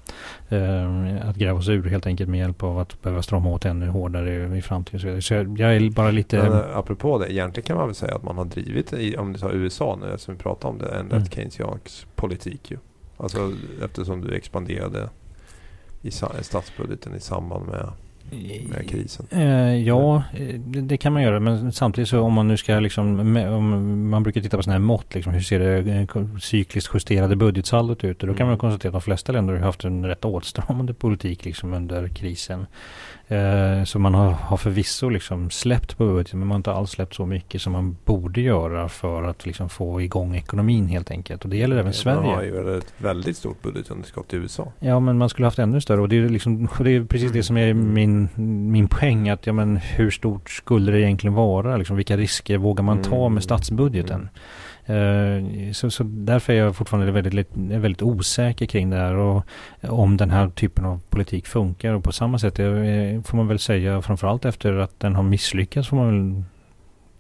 Eh, 0.49 1.29
att 1.29 1.37
gräva 1.37 1.59
oss 1.59 1.69
ur 1.69 1.91
helt 1.91 2.07
enkelt 2.07 2.31
med 2.31 2.41
hjälp 2.41 2.63
av 2.63 2.79
att 2.79 3.03
behöva 3.03 3.23
strama 3.23 3.51
åt 3.51 3.65
ännu 3.65 3.89
hårdare 3.89 4.59
i 4.59 4.63
framtiden. 4.63 5.23
Så 5.23 5.35
jag, 5.35 5.61
jag 5.61 5.77
är 5.77 5.91
bara 5.91 6.11
lite... 6.11 6.37
Men, 6.37 6.53
eh, 6.53 6.77
apropå 6.77 7.19
det, 7.19 7.33
egentligen 7.33 7.67
kan 7.67 7.77
man 7.77 7.87
väl 7.87 7.95
säga 7.95 8.15
att 8.15 8.23
man 8.23 8.39
har 8.39 8.45
drivit, 8.45 8.93
i, 8.93 9.17
om 9.17 9.33
du 9.33 9.39
tar 9.39 9.51
USA 9.51 9.99
nu, 10.01 10.19
som 10.19 10.35
vi 10.35 10.41
pratar 10.41 10.69
om 10.69 10.79
det, 10.79 10.94
en 10.95 11.07
mm. 11.07 11.19
rätt 11.19 11.35
keynesiansk 11.35 12.07
politik 12.17 12.71
ju. 12.71 12.79
Alltså 13.17 13.53
eftersom 13.85 14.21
du 14.21 14.35
expanderade 14.35 15.09
i 16.03 16.11
statsbudgeten 16.43 17.15
i 17.15 17.21
samband 17.21 17.67
med 17.67 17.93
med 18.69 18.89
krisen? 18.89 19.27
Eh, 19.31 19.77
ja, 19.77 20.23
eh, 20.33 20.61
det, 20.61 20.97
kan 20.97 21.13
man 21.13 21.23
göra. 21.23 21.41
Men 21.41 21.73
samtidigt 21.73 22.09
så 22.09 22.21
om 22.21 22.33
man 22.33 22.49
nu 22.49 22.57
ska 22.57 22.81
liksom, 22.81 23.37
om 23.37 24.09
man 24.11 24.23
brukar 24.23 24.41
titta 24.41 24.57
på 24.57 24.63
sådana 24.63 24.79
här 24.79 24.87
mått, 24.87 25.15
liksom, 25.15 25.33
hur 25.33 25.41
ser 25.41 25.59
det 25.59 25.91
eh, 25.93 26.39
cykliskt 26.41 26.95
justerade 26.95 27.37
budgetsaldot 27.37 28.05
ut? 28.05 28.23
Och 28.23 28.29
då 28.29 28.35
kan 28.35 28.47
man 28.47 28.53
mm. 28.53 28.59
konstatera 28.59 28.89
att 28.89 28.95
de 28.95 29.01
flesta 29.03 29.33
länder 29.33 29.55
har 29.55 29.61
haft 29.61 29.85
en 29.85 30.07
rätt 30.07 30.25
åtstramande 30.25 30.95
politik 30.95 31.45
liksom 31.45 31.75
under 31.75 32.09
krisen. 32.09 32.67
Eh, 33.29 33.85
så 33.85 33.99
man 33.99 34.15
har, 34.15 34.31
har 34.31 34.57
förvisso 34.57 35.09
liksom 35.09 35.51
släppt 35.51 35.99
på 35.99 36.05
budgeten 36.07 36.39
men 36.39 36.49
man 36.49 36.55
har 36.55 36.59
inte 36.59 36.73
alls 36.73 36.91
släppt 36.91 37.15
så 37.15 37.27
mycket 37.27 37.63
som 37.63 37.73
man 37.73 37.97
borde 38.05 38.41
göra 38.41 38.89
för 38.89 39.23
att 39.23 39.47
liksom 39.47 39.69
få 39.69 40.03
igång 40.03 40.37
ekonomin 40.37 40.87
helt 40.87 41.11
enkelt. 41.11 41.45
Och 41.45 41.51
det 41.51 41.57
gäller 41.57 41.77
även 41.77 41.93
Sverige. 41.93 42.21
Man 42.21 42.35
har 42.35 42.43
ju 42.43 42.79
ett 42.79 42.95
väldigt 42.99 43.37
stort 43.37 43.63
budgetunderskott 43.63 44.33
i 44.33 44.37
USA. 44.37 44.73
Ja 44.79 45.01
men 45.01 45.19
man 45.19 45.29
skulle 45.29 45.47
haft 45.47 45.59
ännu 45.59 45.81
större 45.81 46.01
och 46.01 46.09
det 46.09 46.17
är, 46.17 46.29
liksom, 46.29 46.69
det 46.79 46.91
är 46.91 47.05
precis 47.05 47.33
det 47.33 47.43
som 47.43 47.57
är 47.57 47.75
min, 47.75 48.29
min 48.73 48.89
poäng. 48.89 49.29
Att, 49.29 49.47
ja, 49.47 49.53
men 49.53 49.77
hur 49.77 50.11
stort 50.11 50.51
skulle 50.51 50.93
det 50.93 51.01
egentligen 51.01 51.35
vara? 51.35 51.77
Liksom, 51.77 51.97
vilka 51.97 52.17
risker 52.17 52.59
vågar 52.59 52.85
man 52.85 53.03
ta 53.03 53.17
med 53.17 53.27
mm. 53.27 53.41
statsbudgeten? 53.41 54.21
Mm. 54.21 54.29
Eh, 54.87 55.73
så, 55.73 55.91
så 55.91 56.05
därför 56.05 56.53
är 56.53 56.57
jag 56.57 56.77
fortfarande 56.77 57.13
väldigt, 57.13 57.49
väldigt 57.55 58.03
osäker 58.03 58.67
kring 58.67 58.91
det 58.91 58.97
här 58.97 59.15
och 59.15 59.45
om 59.81 60.17
den 60.17 60.31
här 60.31 60.49
typen 60.49 60.85
av 60.85 61.01
politik 61.11 61.47
funkar. 61.47 61.93
Och 61.93 62.05
på 62.05 62.13
samma 62.13 62.39
sätt 62.39 62.59
eh, 62.59 62.67
får 63.25 63.37
man 63.37 63.49
väl 63.49 63.59
säga, 63.59 64.03
framförallt 64.03 64.45
efter 64.45 64.73
att 64.73 65.01
den 65.01 65.15
har 65.15 65.23
misslyckats, 65.23 65.89
får 65.89 65.97
man 65.97 66.07
väl 66.07 66.43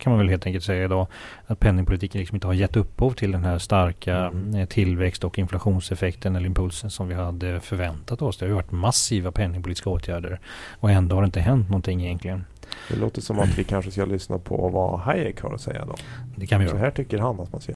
kan 0.05 0.11
man 0.11 0.19
väl 0.19 0.29
helt 0.29 0.47
enkelt 0.47 0.65
säga 0.65 0.85
idag 0.85 1.07
att 1.47 1.61
penningpolitiken 1.61 2.19
liksom 2.19 2.37
inte 2.37 2.47
har 2.47 2.55
gett 2.55 2.77
upphov 2.77 3.11
till 3.11 3.33
den 3.33 3.45
här 3.45 3.59
starka 3.59 4.17
mm. 4.17 4.55
Eh, 4.55 4.69
tillväxt 4.69 5.25
och 5.25 5.39
inflationseffekten 5.39 6.37
eller 6.37 6.47
impulsen 6.47 6.91
som 6.91 7.09
vi 7.09 7.15
hade 7.15 7.61
förväntat 7.61 8.23
oss. 8.23 8.37
Det 8.37 8.45
har 8.45 8.49
ju 8.49 8.55
varit 8.55 8.73
massiva 8.73 9.33
penningpolitiska 9.33 9.91
åtgärder 9.91 10.41
och 10.81 10.91
ändå 10.91 11.17
har 11.17 11.23
det 11.23 11.27
inte 11.27 11.41
hänt 11.41 11.69
någonting 11.69 12.05
egentligen. 12.05 12.45
Det 12.89 12.97
låter 12.97 13.21
som 13.21 13.39
att 13.39 13.59
vi 13.59 13.65
kanske 13.65 13.91
ska 13.91 14.05
lyssna 14.05 14.39
på 14.39 14.69
vad 14.69 15.01
Hayek 15.01 15.41
har 15.41 15.55
att 15.55 15.61
säga 15.61 15.85
då. 15.85 15.95
Det 16.37 16.47
kan 16.47 16.61
vi 16.61 16.67
göra. 16.67 16.77
Så 16.77 16.85
här 16.85 16.91
tycker 16.91 17.19
han 17.19 17.41
att 17.41 17.53
man 17.53 17.61
ser. 17.61 17.75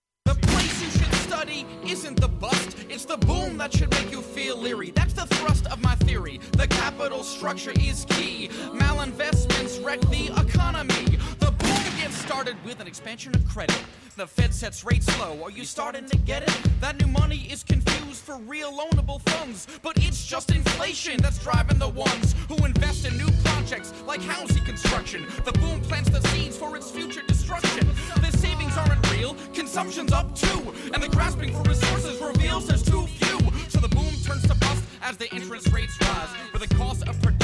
that 3.68 3.78
should 3.78 3.90
make 3.90 4.12
you 4.12 4.22
feel 4.22 4.56
leery. 4.56 4.92
That's 4.92 5.12
the 5.12 5.26
thrust 5.34 5.66
of 5.66 5.82
my 5.82 5.94
theory. 5.96 6.40
The 6.52 6.66
capital 6.66 7.22
structure 7.22 7.72
is 7.72 8.06
key. 8.08 8.50
Malinvestments 8.72 9.78
wreck 9.80 10.00
the 10.00 10.30
started 12.28 12.62
with 12.62 12.78
an 12.78 12.86
expansion 12.86 13.34
of 13.34 13.42
credit. 13.48 13.82
The 14.16 14.26
Fed 14.26 14.52
sets 14.52 14.84
rates 14.84 15.08
low. 15.18 15.42
Are 15.42 15.50
you 15.50 15.64
starting 15.64 16.04
to 16.04 16.16
get 16.18 16.42
it? 16.42 16.54
That 16.78 17.00
new 17.00 17.06
money 17.06 17.48
is 17.50 17.64
confused 17.64 18.20
for 18.20 18.36
real 18.36 18.70
loanable 18.70 19.22
funds. 19.30 19.66
But 19.80 19.96
it's 20.04 20.26
just 20.26 20.50
inflation 20.50 21.16
that's 21.22 21.42
driving 21.42 21.78
the 21.78 21.88
ones 21.88 22.34
who 22.46 22.62
invest 22.66 23.06
in 23.06 23.16
new 23.16 23.30
projects 23.42 23.94
like 24.06 24.20
housing 24.20 24.62
construction. 24.66 25.26
The 25.46 25.52
boom 25.52 25.80
plants 25.80 26.10
the 26.10 26.20
seeds 26.28 26.54
for 26.54 26.76
its 26.76 26.90
future 26.90 27.22
destruction. 27.26 27.88
The 28.20 28.30
savings 28.36 28.76
aren't 28.76 29.10
real, 29.10 29.34
consumption's 29.54 30.12
up 30.12 30.34
too. 30.34 30.74
And 30.92 31.02
the 31.02 31.08
grasping 31.08 31.54
for 31.54 31.62
resources 31.62 32.20
reveals 32.20 32.66
there's 32.66 32.82
too 32.82 33.06
few. 33.06 33.38
So 33.70 33.80
the 33.80 33.88
boom 33.88 34.12
turns 34.22 34.42
to 34.48 34.54
bust 34.54 34.84
as 35.00 35.16
the 35.16 35.34
interest 35.34 35.72
rates 35.72 35.96
rise. 36.02 36.28
For 36.52 36.58
the 36.58 36.68
cost 36.74 37.08
of 37.08 37.18
production 37.22 37.37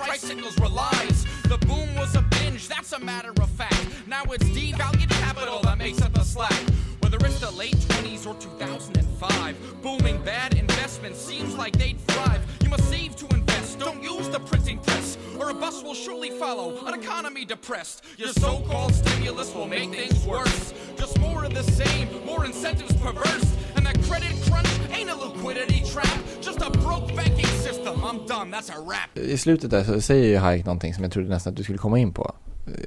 price 0.00 0.20
signals 0.20 0.58
relies. 0.58 1.26
The 1.44 1.58
boom 1.66 1.94
was 1.94 2.14
a 2.14 2.22
binge, 2.22 2.68
that's 2.68 2.92
a 2.92 3.00
matter 3.00 3.32
of 3.40 3.50
fact. 3.50 3.86
Now 4.06 4.22
it's 4.24 4.44
devalued 4.44 5.10
capital 5.10 5.60
that 5.62 5.76
makes 5.76 6.00
up 6.00 6.14
the 6.14 6.24
slack. 6.24 6.62
Whether 7.00 7.18
it's 7.26 7.40
the 7.40 7.50
late 7.50 7.74
20s 7.74 8.26
or 8.26 8.34
2005, 8.40 9.82
booming 9.82 10.22
bad 10.22 10.54
investments 10.54 11.20
seems 11.20 11.54
like 11.54 11.76
they'd 11.76 12.00
thrive. 12.08 12.40
You 12.62 12.70
must 12.70 12.88
save 12.88 13.14
to 13.16 13.26
invest, 13.34 13.78
don't 13.78 14.02
use 14.02 14.28
the 14.30 14.40
printing 14.40 14.78
press, 14.78 15.18
or 15.38 15.50
a 15.50 15.54
bust 15.54 15.84
will 15.84 15.94
surely 15.94 16.30
follow. 16.30 16.86
An 16.86 16.94
economy 16.94 17.44
depressed, 17.44 18.02
your 18.16 18.28
so 18.28 18.62
called 18.70 18.94
stimulus 18.94 19.54
will 19.54 19.68
make 19.68 19.90
things 19.90 20.24
worse. 20.24 20.72
Just 20.96 21.18
more 21.18 21.44
of 21.44 21.52
the 21.52 21.64
same, 21.64 22.08
more 22.24 22.46
incentives 22.46 22.96
perverse, 22.96 23.56
a 23.90 23.98
credit 24.08 24.34
crunch 24.46 24.72
ain't 24.96 25.10
a 25.10 25.16
liquidity 25.16 25.80
trap, 25.92 26.18
just 26.40 26.60
a 26.62 26.70
broke 26.70 27.16
banking 27.16 27.52
system. 27.66 27.94
I'm 28.04 28.26
done, 28.26 28.50
that's 28.50 28.70
a 28.70 28.80
wrap. 28.88 29.18
I 29.18 29.38
slutet 29.38 29.70
där 29.70 29.84
så 29.84 30.00
säger 30.00 30.28
ju 30.28 30.36
Hayek 30.36 30.66
någonting 30.66 30.94
som 30.94 31.04
jag 31.04 31.12
trodde 31.12 31.28
nästan 31.28 31.50
att 31.50 31.56
du 31.56 31.62
skulle 31.62 31.78
komma 31.78 31.98
in 31.98 32.12
på. 32.12 32.34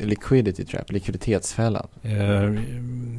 Liquidity 0.01 0.65
trap, 0.65 0.91
likviditetsfällan. 0.91 1.87
Uh, 2.05 2.61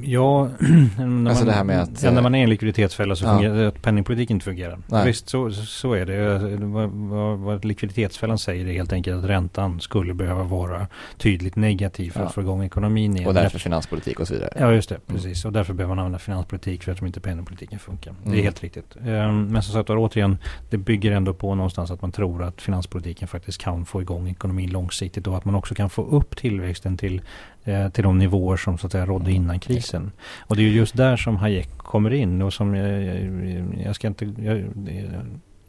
ja, 0.03 0.49
när, 0.99 1.31
alltså 1.31 1.45
man, 1.45 1.47
det 1.47 1.53
här 1.53 1.65
med 1.65 1.83
att, 1.83 2.03
ja, 2.03 2.11
när 2.11 2.23
man 2.23 2.35
är 2.35 2.39
i 2.39 2.43
en 2.43 2.51
likviditetsfälla 2.51 3.17
så 3.17 3.25
ja. 3.25 3.35
fungerar 3.35 3.67
att 3.67 3.83
penningpolitiken 3.83 4.37
inte 4.37 4.45
fungerar. 4.45 4.79
Nej. 4.87 5.07
Visst, 5.07 5.29
så, 5.29 5.51
så 5.53 5.93
är 5.93 6.07
det. 6.07 6.39
Vad, 6.67 6.91
vad, 6.91 7.39
vad 7.39 7.65
likviditetsfällan 7.65 8.39
säger 8.39 8.67
är 8.67 8.73
helt 8.73 8.93
enkelt 8.93 9.25
att 9.25 9.31
räntan 9.31 9.81
skulle 9.81 10.15
behöva 10.15 10.43
vara 10.43 10.87
tydligt 11.17 11.57
negativ 11.57 12.11
för 12.11 12.21
ja. 12.21 12.27
att 12.27 12.35
få 12.35 12.41
igång 12.41 12.65
ekonomin 12.65 13.17
igen. 13.17 13.29
Och 13.29 13.35
därför 13.35 13.59
finanspolitik 13.59 14.21
och 14.21 14.29
så 14.29 14.35
vidare. 14.35 14.51
Ja, 14.59 14.73
just 14.73 14.89
det. 14.89 14.95
Mm. 14.95 15.21
Precis. 15.21 15.45
Och 15.45 15.53
därför 15.53 15.75
behöver 15.75 15.95
man 15.95 15.99
använda 16.05 16.19
finanspolitik 16.19 16.83
för 16.83 16.93
att 16.93 17.03
inte 17.03 17.21
penningpolitiken 17.21 17.79
funkar. 17.79 18.11
Mm. 18.11 18.23
Det 18.25 18.29
är 18.29 18.33
mm. 18.33 18.45
helt 18.45 18.63
riktigt. 18.63 18.97
Um, 18.97 19.47
men 19.47 19.63
som 19.63 19.73
sagt 19.73 19.89
var, 19.89 19.97
återigen, 19.97 20.39
det 20.71 20.77
bygger 20.77 21.13
ändå 21.13 21.35
på 21.35 21.55
någonstans 21.55 21.91
att 21.91 22.03
man 22.03 22.13
tror 22.13 22.43
att 22.43 22.63
finanspolitiken 22.63 23.29
faktiskt 23.29 23.59
kan 23.59 23.87
få 23.87 24.03
igång 24.03 24.29
ekonomin 24.29 24.71
långsiktigt 24.71 25.27
och 25.27 25.37
att 25.37 25.45
man 25.45 25.55
också 25.55 25.75
kan 25.75 25.91
få 25.91 26.03
upp 26.03 26.37
till 26.37 26.54
tillväxten 26.55 26.97
till, 26.97 27.23
eh, 27.65 27.89
till 27.89 28.05
de 28.05 28.19
nivåer 28.19 28.57
som 28.57 28.79
så 28.79 28.87
att 28.87 28.93
säga 28.93 29.07
rådde 29.07 29.33
innan 29.33 29.61
krisen. 29.61 30.13
Och 30.49 30.57
det 30.57 30.63
är 30.63 30.69
just 30.69 30.97
där 30.97 31.17
som 31.17 31.37
Hayek 31.37 31.79
kommer 31.79 32.13
in 32.13 32.43
och 32.43 32.53
som 32.53 32.75
jag, 32.75 33.03
jag, 33.03 33.65
jag 33.85 33.95
ska 33.95 34.07
inte 34.07 34.25
jag, 34.39 34.65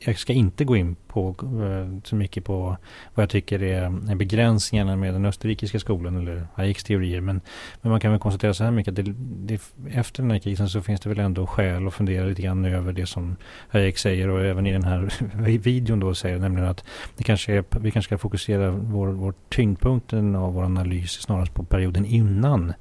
jag 0.08 0.20
ska 0.20 0.34
inte 0.34 0.66
gå 0.66 0.76
in 0.76 0.96
på 1.08 1.36
eh, 1.40 2.00
så 2.04 2.16
mycket 2.16 2.46
på 2.46 2.78
vad 3.14 3.24
jag 3.24 3.30
tycker 3.30 3.64
är 3.64 4.16
begränsningarna 4.16 4.96
med 4.96 5.14
den 5.14 5.26
österrikiska 5.26 5.80
skolan 5.80 6.18
eller 6.18 6.48
Hayeks 6.54 6.84
teorier. 6.84 7.22
Men, 7.22 7.42
men 7.82 7.92
man 7.92 8.00
kan 8.00 8.12
väl 8.12 8.20
konstatera 8.20 8.54
så 8.54 8.64
här 8.64 8.72
mycket 8.72 8.92
att 8.92 9.06
det, 9.06 9.14
det, 9.18 9.62
efter 9.92 10.22
den 10.22 10.32
här 10.32 10.40
krisen 10.40 10.70
så 10.70 10.82
finns 10.82 11.02
det 11.02 11.10
väl 11.10 11.20
ändå 11.20 11.48
skäl 11.48 11.88
att 11.88 11.94
fundera 11.94 12.26
lite 12.26 12.42
grann 12.42 12.66
över 12.66 12.94
det 12.94 13.06
som 13.06 13.36
Hayek 13.70 13.98
säger 13.98 14.30
och 14.30 14.46
även 14.46 14.68
i 14.68 14.72
den 14.72 14.84
här 14.84 15.14
videon 15.58 16.00
då 16.00 16.16
säger 16.16 16.40
nämligen 16.40 16.70
att 16.70 16.84
det 17.18 17.24
kanske 17.24 17.54
är, 17.54 17.64
vi 17.80 17.92
kanske 17.92 18.10
ska 18.10 18.18
fokusera 18.18 18.72
vår, 18.72 19.08
vår 19.08 19.34
tyngdpunkten 19.50 20.36
av 20.36 20.54
vår 20.54 20.64
analys 20.64 21.12
snarast 21.12 21.54
på 21.54 21.64
perioden 21.64 22.06
innan 22.06 22.74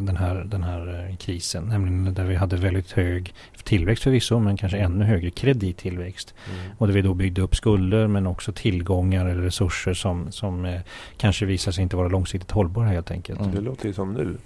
den, 0.00 0.16
här, 0.16 0.34
den 0.34 0.62
här 0.62 1.08
eh, 1.08 1.16
krisen. 1.16 1.64
Nämligen 1.64 2.14
där 2.14 2.24
vi 2.24 2.34
hade 2.34 2.56
väldigt 2.56 2.92
hög 2.92 3.34
tillväxt 3.64 4.02
förvisso 4.04 4.38
men 4.38 4.56
kanske 4.56 4.78
ännu 4.78 5.04
högre 5.04 5.30
kredittillväxt. 5.30 6.34
Mm. 6.52 6.72
Och 6.78 6.86
där 6.86 6.94
vi 6.94 7.02
då 7.02 7.14
byggde 7.14 7.42
upp 7.42 7.56
skulder 7.56 8.06
men 8.06 8.26
också 8.26 8.52
tillgångar 8.52 9.26
eller 9.26 9.42
resurser 9.42 9.94
som, 9.94 10.32
som 10.32 10.64
eh, 10.64 10.80
kanske 11.16 11.46
visar 11.46 11.72
sig 11.72 11.82
inte 11.82 11.96
vara 11.96 12.08
långsiktigt 12.08 12.50
hållbara 12.50 12.88
helt 12.88 13.10
enkelt. 13.10 13.40
Mm. 13.40 13.54
Det 13.54 13.60
låter 13.60 13.86
ju 13.86 13.92
som 13.92 14.12
nu. 14.12 14.36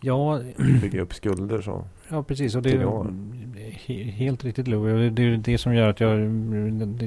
Ja. 0.00 0.40
Bygga 0.82 1.00
upp 1.00 1.14
skulder 1.14 1.60
så. 1.60 1.84
Ja, 2.08 2.22
precis. 2.22 2.54
Och 2.54 2.62
det 2.62 2.70
är 2.72 3.04
helt 4.10 4.44
riktigt 4.44 4.68
Lou. 4.68 5.10
Det 5.10 5.22
är 5.22 5.36
det 5.36 5.58
som 5.58 5.74
gör 5.74 5.88
att 5.88 6.00
jag 6.00 6.18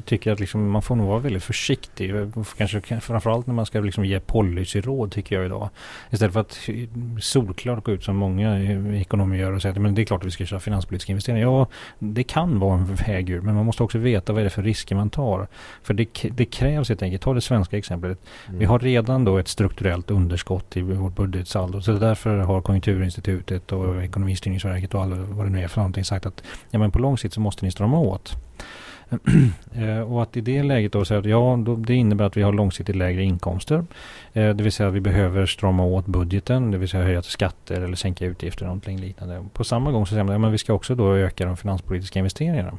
tycker 0.05 0.31
att 0.31 0.39
liksom 0.39 0.69
man 0.69 0.81
får 0.81 0.95
nog 0.95 1.07
vara 1.07 1.19
väldigt 1.19 1.43
försiktig. 1.43 2.13
Kanske 2.57 2.81
framförallt 3.01 3.47
när 3.47 3.53
man 3.53 3.65
ska 3.65 3.79
liksom 3.79 4.05
ge 4.05 4.19
policyråd 4.19 5.11
tycker 5.11 5.35
jag 5.35 5.45
idag. 5.45 5.69
Istället 6.09 6.33
för 6.33 6.39
att 6.39 6.69
solklart 7.19 7.83
gå 7.83 7.91
ut 7.91 8.03
som 8.03 8.15
många 8.15 8.59
ekonomer 8.93 9.37
gör 9.37 9.51
och 9.51 9.61
säga 9.61 9.71
att 9.71 9.95
det 9.95 10.01
är 10.01 10.05
klart 10.05 10.21
att 10.21 10.27
vi 10.27 10.31
ska 10.31 10.45
köra 10.45 10.59
finanspolitiska 10.59 11.11
investeringar. 11.11 11.47
Ja, 11.47 11.67
det 11.99 12.23
kan 12.23 12.59
vara 12.59 12.73
en 12.73 12.95
väg 12.95 13.29
ur. 13.29 13.41
Men 13.41 13.55
man 13.55 13.65
måste 13.65 13.83
också 13.83 13.97
veta 13.97 14.33
vad 14.33 14.39
är 14.39 14.43
det 14.43 14.49
för 14.49 14.63
risker 14.63 14.95
man 14.95 15.09
tar. 15.09 15.47
För 15.83 15.93
det, 15.93 16.07
det 16.35 16.45
krävs 16.45 16.89
helt 16.89 17.01
enkelt. 17.01 17.21
Ta 17.21 17.33
det 17.33 17.41
svenska 17.41 17.77
exemplet. 17.77 18.19
Mm. 18.47 18.59
Vi 18.59 18.65
har 18.65 18.79
redan 18.79 19.25
då 19.25 19.37
ett 19.37 19.47
strukturellt 19.47 20.11
underskott 20.11 20.77
i 20.77 20.81
vårt 20.81 21.15
budgetsaldo. 21.15 21.81
Så 21.81 21.91
därför 21.91 22.37
har 22.37 22.61
Konjunkturinstitutet 22.61 23.71
och 23.71 24.03
Ekonomistyrningsverket 24.03 24.86
och 24.93 25.01
alla, 25.03 25.15
vad 25.15 25.45
det 25.45 25.49
nu 25.49 25.61
är 25.61 25.67
för 25.67 25.81
någonting 25.81 26.05
sagt 26.05 26.25
att 26.25 26.43
ja, 26.69 26.79
men 26.79 26.91
på 26.91 26.99
lång 26.99 27.17
sikt 27.17 27.33
så 27.33 27.39
måste 27.39 27.65
ni 27.65 27.71
strama 27.71 27.99
åt. 27.99 28.35
Eh, 29.75 29.99
och 29.99 30.23
att 30.23 30.37
i 30.37 30.41
det 30.41 30.63
läget 30.63 30.91
då 30.91 31.05
säga 31.05 31.19
att 31.19 31.25
ja, 31.25 31.59
då, 31.65 31.75
det 31.75 31.93
innebär 31.93 32.25
att 32.25 32.37
vi 32.37 32.41
har 32.41 32.53
långsiktigt 32.53 32.95
lägre 32.95 33.23
inkomster. 33.23 33.85
Eh, 34.33 34.49
det 34.55 34.63
vill 34.63 34.71
säga 34.71 34.89
att 34.89 34.95
vi 34.95 34.99
behöver 34.99 35.45
strama 35.45 35.83
åt 35.83 36.05
budgeten, 36.05 36.71
det 36.71 36.77
vill 36.77 36.89
säga 36.89 37.03
höja 37.03 37.21
skatter 37.21 37.81
eller 37.81 37.95
sänka 37.95 38.25
utgifter 38.25 38.61
eller 38.61 38.67
någonting 38.67 38.99
liknande. 38.99 39.45
På 39.53 39.63
samma 39.63 39.91
gång 39.91 40.05
så 40.05 40.09
säger 40.09 40.23
man 40.23 40.35
att 40.35 40.41
ja, 40.41 40.49
vi 40.49 40.57
ska 40.57 40.73
också 40.73 40.95
då 40.95 41.15
öka 41.15 41.45
de 41.45 41.57
finanspolitiska 41.57 42.19
investeringarna. 42.19 42.77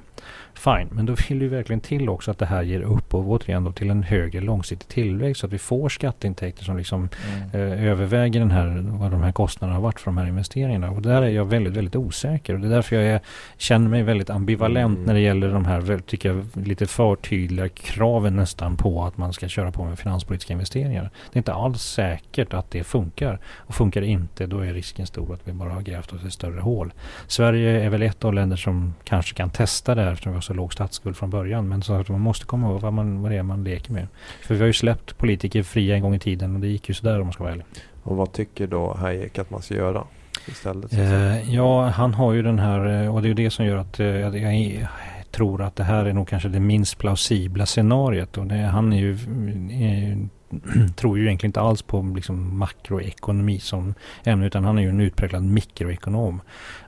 Fine, 0.58 0.88
men 0.90 1.06
då 1.06 1.14
vill 1.28 1.38
vi 1.38 1.48
verkligen 1.48 1.80
till 1.80 2.08
också 2.08 2.30
att 2.30 2.38
det 2.38 2.46
här 2.46 2.62
ger 2.62 2.80
upphov 2.80 3.30
återigen 3.30 3.64
då 3.64 3.72
till 3.72 3.90
en 3.90 4.02
högre 4.02 4.40
långsiktig 4.40 4.88
tillväxt 4.88 5.40
så 5.40 5.46
att 5.46 5.52
vi 5.52 5.58
får 5.58 5.88
skatteintäkter 5.88 6.64
som 6.64 6.76
liksom 6.76 7.08
mm. 7.52 7.72
eh, 7.72 7.84
överväger 7.84 8.40
den 8.40 8.50
här, 8.50 8.84
vad 8.86 9.10
de 9.10 9.22
här 9.22 9.32
kostnaderna 9.32 9.76
har 9.76 9.82
varit 9.82 10.00
för 10.00 10.10
de 10.10 10.18
här 10.18 10.26
investeringarna. 10.26 10.90
Och 10.90 11.02
där 11.02 11.22
är 11.22 11.28
jag 11.28 11.44
väldigt, 11.44 11.76
väldigt 11.76 11.96
osäker. 11.96 12.54
Och 12.54 12.60
det 12.60 12.66
är 12.66 12.70
därför 12.70 12.96
jag 12.96 13.04
är, 13.04 13.20
känner 13.56 13.88
mig 13.88 14.02
väldigt 14.02 14.30
ambivalent 14.30 14.96
mm. 14.96 15.06
när 15.06 15.14
det 15.14 15.20
gäller 15.20 15.48
de 15.48 15.64
här, 15.64 15.98
tycker 16.06 16.28
jag, 16.28 16.46
lite 16.66 16.86
för 16.86 17.16
tydliga 17.16 17.68
kraven 17.68 18.36
nästan 18.36 18.76
på 18.76 19.04
att 19.04 19.16
man 19.16 19.32
ska 19.32 19.48
köra 19.48 19.72
på 19.72 19.84
med 19.84 19.98
finanspolitiska 19.98 20.52
investeringar. 20.52 21.02
Det 21.02 21.36
är 21.36 21.38
inte 21.38 21.52
alls 21.52 21.82
säkert 21.82 22.54
att 22.54 22.70
det 22.70 22.84
funkar. 22.84 23.38
Och 23.46 23.74
funkar 23.74 24.00
det 24.00 24.06
inte, 24.06 24.46
då 24.46 24.60
är 24.60 24.72
risken 24.72 25.06
stor 25.06 25.34
att 25.34 25.40
vi 25.44 25.52
bara 25.52 25.70
har 25.70 25.82
grävt 25.82 26.12
oss 26.12 26.24
ett 26.24 26.32
större 26.32 26.60
hål. 26.60 26.92
Sverige 27.26 27.84
är 27.84 27.90
väl 27.90 28.02
ett 28.02 28.24
av 28.24 28.34
länder 28.34 28.56
som 28.56 28.94
kanske 29.04 29.34
kan 29.34 29.50
testa 29.50 29.94
det 29.94 30.02
här 30.02 30.12
eftersom 30.12 30.32
vi 30.32 30.36
har 30.36 30.47
så 30.48 30.54
låg 30.54 30.72
statsskuld 30.72 31.16
från 31.16 31.30
början. 31.30 31.68
Men 31.68 31.82
så 31.82 31.92
att 31.92 32.08
man 32.08 32.20
måste 32.20 32.46
komma 32.46 32.70
ihåg 32.70 32.80
vad, 32.80 32.92
man, 32.92 33.22
vad 33.22 33.30
det 33.30 33.36
är 33.36 33.42
man 33.42 33.64
leker 33.64 33.92
med. 33.92 34.06
För 34.42 34.54
vi 34.54 34.60
har 34.60 34.66
ju 34.66 34.72
släppt 34.72 35.18
politiker 35.18 35.62
fria 35.62 35.94
en 35.94 36.02
gång 36.02 36.14
i 36.14 36.18
tiden 36.18 36.54
och 36.54 36.60
det 36.60 36.68
gick 36.68 36.88
ju 36.88 36.94
sådär 36.94 37.20
om 37.20 37.26
man 37.26 37.32
ska 37.32 37.42
vara 37.44 37.52
ärlig. 37.52 37.66
Och 38.02 38.16
vad 38.16 38.32
tycker 38.32 38.66
då 38.66 38.94
Hayek 38.94 39.38
att 39.38 39.50
man 39.50 39.62
ska 39.62 39.74
göra? 39.74 40.04
Istället, 40.46 40.92
eh, 40.92 41.54
ja, 41.54 41.88
han 41.88 42.14
har 42.14 42.32
ju 42.32 42.42
den 42.42 42.58
här 42.58 43.04
eh, 43.04 43.14
och 43.14 43.22
det 43.22 43.26
är 43.26 43.28
ju 43.28 43.34
det 43.34 43.50
som 43.50 43.66
gör 43.66 43.76
att 43.76 44.00
eh, 44.00 44.06
jag 44.06 44.88
tror 45.30 45.62
att 45.62 45.76
det 45.76 45.84
här 45.84 46.04
är 46.04 46.12
nog 46.12 46.28
kanske 46.28 46.48
det 46.48 46.60
minst 46.60 46.98
plausibla 46.98 47.66
scenariet. 47.66 48.38
Och 48.38 48.46
det, 48.46 48.56
han 48.56 48.92
är 48.92 48.98
ju 48.98 49.12
eh, 49.12 50.18
tror 50.96 51.18
ju 51.18 51.24
egentligen 51.24 51.48
inte 51.48 51.60
alls 51.60 51.82
på 51.82 52.12
liksom 52.16 52.58
makroekonomi 52.58 53.60
som 53.60 53.94
ämne 54.24 54.46
utan 54.46 54.64
han 54.64 54.78
är 54.78 54.82
ju 54.82 54.88
en 54.88 55.00
utpräglad 55.00 55.42
mikroekonom. 55.42 56.40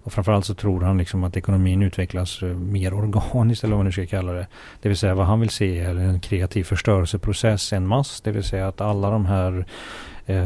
Och 0.02 0.12
framförallt 0.12 0.44
så 0.44 0.54
tror 0.54 0.80
han 0.80 0.98
liksom 0.98 1.24
att 1.24 1.36
ekonomin 1.36 1.82
utvecklas 1.82 2.42
eh, 2.42 2.48
mer 2.48 2.94
organiskt 2.94 3.64
eller 3.64 3.74
vad 3.74 3.78
man 3.78 3.86
nu 3.86 3.92
ska 3.92 4.06
kalla 4.06 4.32
det. 4.32 4.46
Det 4.82 4.88
vill 4.88 4.98
säga 4.98 5.14
vad 5.14 5.26
han 5.26 5.40
vill 5.40 5.50
se 5.50 5.80
är 5.80 5.94
en 5.94 6.20
kreativ 6.20 6.64
förstörelseprocess 6.64 7.72
en 7.72 7.86
mass. 7.86 8.20
Det 8.20 8.32
vill 8.32 8.44
säga 8.44 8.68
att 8.68 8.80
alla 8.80 9.10
de 9.10 9.26
här 9.26 9.66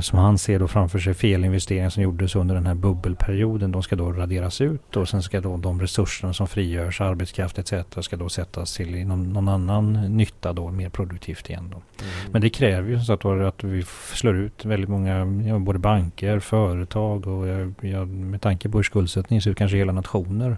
som 0.00 0.18
han 0.18 0.38
ser 0.38 0.58
då 0.58 0.68
framför 0.68 0.98
sig 0.98 1.14
felinvesteringar 1.14 1.90
som 1.90 2.02
gjordes 2.02 2.36
under 2.36 2.54
den 2.54 2.66
här 2.66 2.74
bubbelperioden. 2.74 3.72
De 3.72 3.82
ska 3.82 3.96
då 3.96 4.12
raderas 4.12 4.60
ut 4.60 4.96
och 4.96 5.08
sen 5.08 5.22
ska 5.22 5.40
då 5.40 5.56
de 5.56 5.80
resurserna 5.80 6.32
som 6.32 6.46
frigörs, 6.46 7.00
arbetskraft 7.00 7.58
etc. 7.58 7.72
ska 8.00 8.16
då 8.16 8.28
sättas 8.28 8.74
till 8.74 8.94
inom 8.94 9.32
någon 9.32 9.48
annan 9.48 10.16
nytta 10.16 10.52
då, 10.52 10.70
mer 10.70 10.88
produktivt 10.88 11.50
igen 11.50 11.68
då. 11.70 11.76
Mm. 11.76 12.32
Men 12.32 12.40
det 12.40 12.50
kräver 12.50 12.90
ju 12.90 13.00
så 13.00 13.12
att, 13.12 13.24
att 13.24 13.64
vi 13.64 13.84
slår 14.12 14.36
ut 14.36 14.64
väldigt 14.64 14.90
många, 14.90 15.26
både 15.58 15.78
banker, 15.78 16.38
företag 16.38 17.26
och 17.26 17.48
ja, 17.80 18.04
med 18.04 18.40
tanke 18.40 18.68
på 18.68 18.78
hur 18.78 18.82
skuldsättningen 18.82 19.42
ser 19.42 19.50
ut, 19.50 19.58
kanske 19.58 19.76
hela 19.76 19.92
nationer 19.92 20.56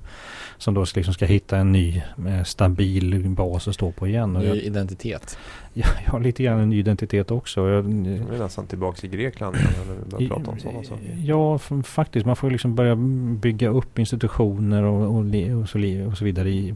som 0.59 0.75
då 0.75 0.85
liksom 0.95 1.15
ska 1.15 1.27
hitta 1.27 1.59
en 1.59 1.73
ny 1.73 2.03
eh, 2.29 2.43
stabil 2.45 3.29
bas 3.29 3.69
att 3.69 3.75
stå 3.75 3.93
på 3.93 4.07
igen. 4.07 4.33
Ny 4.33 4.61
identitet. 4.61 5.39
Ja, 5.79 5.87
jag 6.05 6.13
har 6.13 6.21
lite 6.21 6.43
grann 6.43 6.61
en 6.61 6.71
ny 6.71 6.79
identitet 6.79 7.31
också. 7.31 7.69
Jag, 7.69 7.85
jag 7.85 8.35
är 8.35 8.39
nästan 8.39 8.67
tillbaka 8.67 9.07
i 9.07 9.11
Grekland 9.11 9.57
när 9.57 9.95
vi 9.95 10.11
börjar 10.11 10.29
prata 10.29 10.51
om 10.51 10.59
sådana 10.59 10.85
saker. 10.85 11.19
Ja, 11.25 11.59
faktiskt. 11.85 12.27
Man 12.27 12.37
får 12.37 12.51
liksom 12.51 12.75
börja 12.75 12.97
bygga 13.41 13.69
upp 13.69 13.99
institutioner 13.99 14.83
och, 14.83 15.17
och, 15.17 15.25
och, 15.61 15.69
så, 15.69 16.07
och 16.09 16.19
så 16.19 16.25
vidare 16.25 16.51
i, 16.51 16.75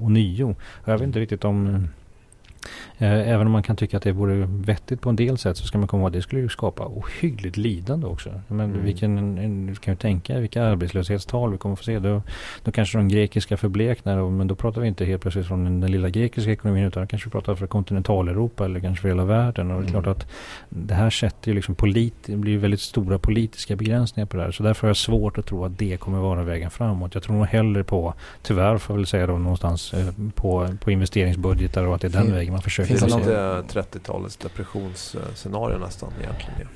och 0.00 0.10
nio. 0.10 0.56
Jag 0.84 0.92
vet 0.92 1.02
inte 1.02 1.20
riktigt 1.20 1.44
om 1.44 1.88
även 2.98 3.46
om 3.46 3.52
man 3.52 3.62
kan 3.62 3.76
tycka 3.76 3.96
att 3.96 4.02
det 4.02 4.12
vore 4.12 4.46
vettigt 4.48 5.00
på 5.00 5.08
en 5.08 5.16
del 5.16 5.38
sätt 5.38 5.56
så 5.56 5.66
ska 5.66 5.78
man 5.78 5.88
komma 5.88 6.00
ihåg 6.00 6.06
att 6.06 6.12
det 6.12 6.22
skulle 6.22 6.40
ju 6.40 6.48
skapa 6.48 6.86
ohyggligt 6.86 7.56
lidande 7.56 8.06
också. 8.06 8.40
Men 8.48 8.70
mm. 8.70 8.84
vilken, 8.84 9.38
en, 9.38 9.76
kan 9.80 9.92
ju 9.92 9.98
tänka 9.98 10.40
vilka 10.40 10.62
arbetslöshetstal 10.62 11.52
vi 11.52 11.58
kommer 11.58 11.76
få 11.76 11.82
se. 11.82 11.98
Då, 11.98 12.22
då 12.64 12.72
kanske 12.72 12.98
de 12.98 13.08
grekiska 13.08 13.56
förbleknar 13.56 14.30
men 14.30 14.46
då 14.46 14.54
pratar 14.54 14.80
vi 14.80 14.88
inte 14.88 15.04
helt 15.04 15.22
plötsligt 15.22 15.46
från 15.46 15.64
den, 15.64 15.80
den 15.80 15.92
lilla 15.92 16.08
grekiska 16.08 16.50
ekonomin 16.50 16.84
utan 16.84 17.06
kanske 17.06 17.28
vi 17.28 17.30
pratar 17.30 17.54
för 17.54 17.66
kontinentaleuropa 17.66 18.64
eller 18.64 18.80
kanske 18.80 19.02
för 19.02 19.08
hela 19.08 19.24
världen. 19.24 19.70
Och 19.70 19.82
det 19.82 19.88
är 19.88 19.90
klart 19.90 20.06
mm. 20.06 20.18
att 20.18 20.26
det 20.68 20.94
här 20.94 21.10
sätter 21.10 21.48
ju 21.48 21.54
liksom 21.54 21.74
polit, 21.74 22.14
det 22.26 22.36
blir 22.36 22.58
väldigt 22.58 22.80
stora 22.80 23.18
politiska 23.18 23.76
begränsningar 23.76 24.26
på 24.26 24.36
det 24.36 24.42
här. 24.42 24.50
Så 24.52 24.62
därför 24.62 24.82
har 24.82 24.88
jag 24.88 24.96
svårt 24.96 25.38
att 25.38 25.46
tro 25.46 25.64
att 25.64 25.78
det 25.78 25.96
kommer 25.96 26.18
vara 26.18 26.42
vägen 26.42 26.70
framåt. 26.70 27.14
Jag 27.14 27.22
tror 27.22 27.36
nog 27.36 27.46
hellre 27.46 27.84
på, 27.84 28.14
tyvärr 28.42 28.78
får 28.78 28.94
jag 28.94 28.98
väl 28.98 29.06
säga 29.06 29.26
då 29.26 29.38
någonstans, 29.38 29.94
eh, 29.94 30.06
på, 30.34 30.68
på 30.80 30.90
investeringsbudgetar 30.90 31.86
och 31.86 31.94
att 31.94 32.00
det 32.00 32.06
är 32.06 32.12
den 32.12 32.22
mm. 32.22 32.34
vägen 32.34 32.52
man 32.52 32.62
försöker 32.62 32.85
Finns 32.86 33.00
det 33.00 33.18
lite 33.18 33.62
30-talets 33.68 34.36
depressionsscenario 34.36 35.78
nästan 35.78 36.12
egentligen? 36.20 36.68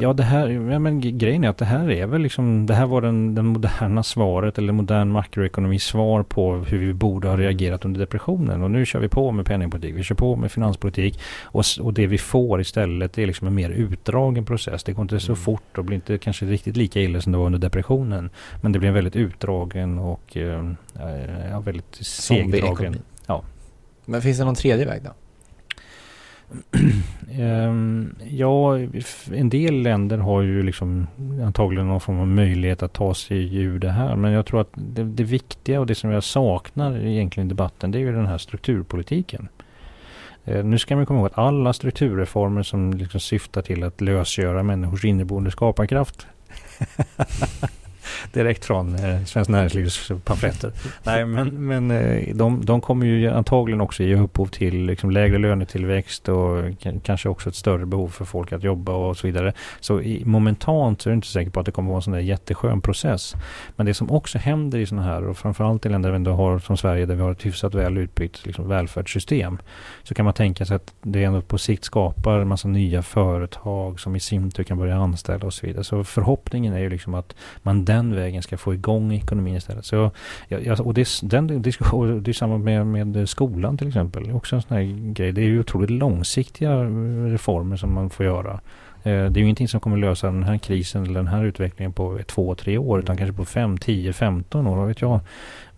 Ja, 0.00 0.12
det 0.12 0.22
här, 0.22 0.48
ja, 0.48 0.78
men 0.78 1.18
grejen 1.18 1.44
är 1.44 1.48
att 1.48 1.58
det 1.58 1.64
här 1.64 1.90
är 1.90 2.06
väl 2.06 2.20
liksom, 2.22 2.66
det 2.66 2.74
här 2.74 2.86
var 2.86 3.00
den, 3.00 3.34
den 3.34 3.46
moderna 3.46 4.02
svaret 4.02 4.58
eller 4.58 4.72
modern 4.72 5.08
makroekonomi 5.08 5.78
svar 5.78 6.22
på 6.22 6.54
hur 6.54 6.78
vi 6.78 6.92
borde 6.94 7.28
ha 7.28 7.36
reagerat 7.36 7.84
under 7.84 8.00
depressionen. 8.00 8.62
Och 8.62 8.70
nu 8.70 8.86
kör 8.86 9.00
vi 9.00 9.08
på 9.08 9.32
med 9.32 9.46
penningpolitik, 9.46 9.94
vi 9.94 10.02
kör 10.02 10.14
på 10.14 10.36
med 10.36 10.52
finanspolitik 10.52 11.20
och, 11.42 11.64
och 11.80 11.94
det 11.94 12.06
vi 12.06 12.18
får 12.18 12.60
istället 12.60 13.18
är 13.18 13.26
liksom 13.26 13.46
en 13.46 13.54
mer 13.54 13.70
utdragen 13.70 14.44
process. 14.44 14.84
Det 14.84 14.92
går 14.92 15.02
inte 15.02 15.20
så 15.20 15.32
mm. 15.32 15.42
fort 15.42 15.78
och 15.78 15.84
blir 15.84 15.94
inte 15.94 16.18
kanske 16.18 16.46
riktigt 16.46 16.76
lika 16.76 17.00
illa 17.00 17.20
som 17.20 17.32
det 17.32 17.38
var 17.38 17.46
under 17.46 17.58
depressionen. 17.58 18.30
Men 18.62 18.72
det 18.72 18.78
blir 18.78 18.88
en 18.88 18.94
väldigt 18.94 19.16
utdragen 19.16 19.98
och 19.98 20.36
eh, 20.36 20.70
ja, 21.50 21.60
väldigt 21.60 21.94
segdragen. 22.00 22.96
Ja. 23.26 23.42
Men 24.04 24.22
finns 24.22 24.38
det 24.38 24.44
någon 24.44 24.54
tredje 24.54 24.86
väg 24.86 25.02
då? 25.02 25.10
Ehm, 27.38 28.14
ja, 28.30 28.78
en 29.32 29.48
del 29.48 29.82
länder 29.82 30.18
har 30.18 30.42
ju 30.42 30.62
liksom 30.62 31.06
antagligen 31.44 31.88
någon 31.88 32.00
form 32.00 32.20
av 32.20 32.28
möjlighet 32.28 32.82
att 32.82 32.92
ta 32.92 33.14
sig 33.14 33.56
ur 33.56 33.78
det 33.78 33.90
här. 33.90 34.16
Men 34.16 34.32
jag 34.32 34.46
tror 34.46 34.60
att 34.60 34.70
det, 34.74 35.04
det 35.04 35.24
viktiga 35.24 35.80
och 35.80 35.86
det 35.86 35.94
som 35.94 36.10
jag 36.10 36.24
saknar 36.24 37.06
egentligen 37.06 37.46
i 37.46 37.48
debatten 37.48 37.90
det 37.90 37.98
är 37.98 38.00
ju 38.00 38.12
den 38.12 38.26
här 38.26 38.38
strukturpolitiken. 38.38 39.48
Ehm, 40.44 40.70
nu 40.70 40.78
ska 40.78 40.96
man 40.96 41.06
komma 41.06 41.18
ihåg 41.18 41.26
att 41.26 41.38
alla 41.38 41.72
strukturreformer 41.72 42.62
som 42.62 42.92
liksom 42.92 43.20
syftar 43.20 43.62
till 43.62 43.82
att 43.84 44.00
lösgöra 44.00 44.62
människors 44.62 45.04
inneboende 45.04 45.50
skaparkraft 45.50 46.26
direkt 48.32 48.64
från 48.64 48.94
eh, 48.94 49.24
Svenskt 49.24 49.50
Näringslivs 49.50 50.10
pamfletter. 50.24 50.72
Nej, 51.02 51.26
men, 51.26 51.66
men 51.66 51.90
eh, 51.90 52.34
de, 52.34 52.64
de 52.64 52.80
kommer 52.80 53.06
ju 53.06 53.30
antagligen 53.30 53.80
också 53.80 54.02
ge 54.02 54.14
upphov 54.14 54.46
till 54.46 54.84
liksom, 54.84 55.10
lägre 55.10 55.38
lönetillväxt 55.38 56.28
och 56.28 56.64
kanske 57.02 57.28
också 57.28 57.48
ett 57.48 57.54
större 57.54 57.86
behov 57.86 58.08
för 58.08 58.24
folk 58.24 58.52
att 58.52 58.62
jobba 58.62 58.92
och 58.92 59.16
så 59.16 59.26
vidare. 59.26 59.52
Så 59.80 60.00
i, 60.00 60.22
momentant 60.24 61.02
så 61.02 61.08
är 61.08 61.10
du 61.10 61.14
inte 61.14 61.28
säker 61.28 61.50
på 61.50 61.60
att 61.60 61.66
det 61.66 61.72
kommer 61.72 61.88
vara 61.88 61.98
en 61.98 62.02
sån 62.02 62.12
där 62.12 62.20
jätteskön 62.20 62.80
process. 62.80 63.34
Men 63.76 63.86
det 63.86 63.94
som 63.94 64.10
också 64.10 64.38
händer 64.38 64.78
i 64.78 64.86
sådana 64.86 65.06
här 65.06 65.24
och 65.24 65.38
framförallt 65.38 65.86
i 65.86 65.88
länder 65.88 66.10
vi 66.10 66.16
ändå 66.16 66.32
har 66.32 66.58
som 66.58 66.76
Sverige 66.76 67.06
där 67.06 67.14
vi 67.14 67.22
har 67.22 67.32
ett 67.32 67.46
hyfsat 67.46 67.74
väl 67.74 67.98
utbyggt 67.98 68.46
liksom, 68.46 68.68
välfärdssystem 68.68 69.58
så 70.02 70.14
kan 70.14 70.24
man 70.24 70.34
tänka 70.34 70.66
sig 70.66 70.76
att 70.76 70.94
det 71.02 71.24
ändå 71.24 71.40
på 71.40 71.58
sikt 71.58 71.84
skapar 71.84 72.38
en 72.38 72.48
massa 72.48 72.68
nya 72.68 73.02
företag 73.02 74.00
som 74.00 74.16
i 74.16 74.20
sin 74.20 74.50
tur 74.50 74.64
kan 74.64 74.78
börja 74.78 74.96
anställa 74.96 75.46
och 75.46 75.54
så 75.54 75.66
vidare. 75.66 75.84
Så 75.84 76.04
förhoppningen 76.04 76.74
är 76.74 76.78
ju 76.78 76.90
liksom 76.90 77.14
att 77.14 77.34
man 77.62 77.84
den 77.92 78.14
vägen 78.14 78.42
ska 78.42 78.56
få 78.56 78.74
igång 78.74 79.12
ekonomin 79.12 79.56
istället. 79.56 79.84
Så 79.84 80.10
jag, 80.48 80.80
och 80.80 80.94
det, 80.94 81.08
den 81.22 81.62
diskussion, 81.62 82.22
det 82.22 82.30
är 82.30 82.32
samma 82.32 82.58
med, 82.58 82.86
med 82.86 83.28
skolan 83.28 83.78
till 83.78 83.88
exempel. 83.88 84.32
Också 84.32 84.56
en 84.56 84.62
sån 84.62 84.76
här 84.76 85.12
grej. 85.12 85.32
Det 85.32 85.40
är 85.40 85.46
ju 85.46 85.60
otroligt 85.60 85.90
långsiktiga 85.90 86.72
eh, 86.72 87.24
reformer 87.24 87.76
som 87.76 87.94
man 87.94 88.10
får 88.10 88.26
göra. 88.26 88.60
Eh, 89.02 89.30
det 89.30 89.38
är 89.38 89.38
ju 89.38 89.42
ingenting 89.42 89.68
som 89.68 89.80
kommer 89.80 89.96
lösa 89.96 90.26
den 90.26 90.42
här 90.42 90.58
krisen 90.58 91.02
eller 91.02 91.14
den 91.14 91.26
här 91.26 91.44
utvecklingen 91.44 91.92
på 91.92 92.20
två, 92.26 92.54
tre 92.54 92.78
år 92.78 93.00
utan 93.00 93.16
kanske 93.16 93.36
på 93.36 93.44
fem, 93.44 93.78
tio, 93.78 94.12
femton 94.12 94.66
år, 94.66 94.76
vad 94.76 94.88
vet 94.88 95.00
jag. 95.00 95.20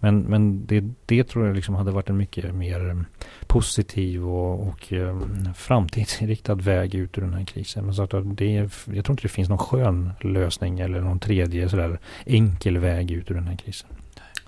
Men, 0.01 0.21
men 0.21 0.67
det, 0.67 0.85
det 1.07 1.25
tror 1.25 1.47
jag 1.47 1.57
liksom 1.57 1.75
hade 1.75 1.91
varit 1.91 2.09
en 2.09 2.17
mycket 2.17 2.55
mer 2.55 3.05
positiv 3.47 4.29
och, 4.29 4.69
och 4.69 4.93
um, 4.93 5.49
framtidsinriktad 5.55 6.55
väg 6.55 6.95
ut 6.95 7.19
ur 7.19 7.23
den 7.23 7.35
här 7.35 7.45
krisen. 7.45 7.85
Men 7.85 7.95
så 7.95 8.03
att 8.03 8.11
det, 8.37 8.53
jag 8.85 9.05
tror 9.05 9.11
inte 9.11 9.23
det 9.23 9.29
finns 9.29 9.49
någon 9.49 9.59
skön 9.59 10.11
lösning 10.21 10.81
eller 10.81 11.01
någon 11.01 11.19
tredje 11.19 11.69
sådär 11.69 11.99
enkel 12.27 12.79
väg 12.79 13.11
ut 13.11 13.31
ur 13.31 13.35
den 13.35 13.47
här 13.47 13.57
krisen. 13.57 13.89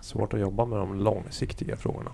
Svårt 0.00 0.34
att 0.34 0.40
jobba 0.40 0.64
med 0.64 0.78
de 0.78 0.98
långsiktiga 0.98 1.76
frågorna. 1.76 2.10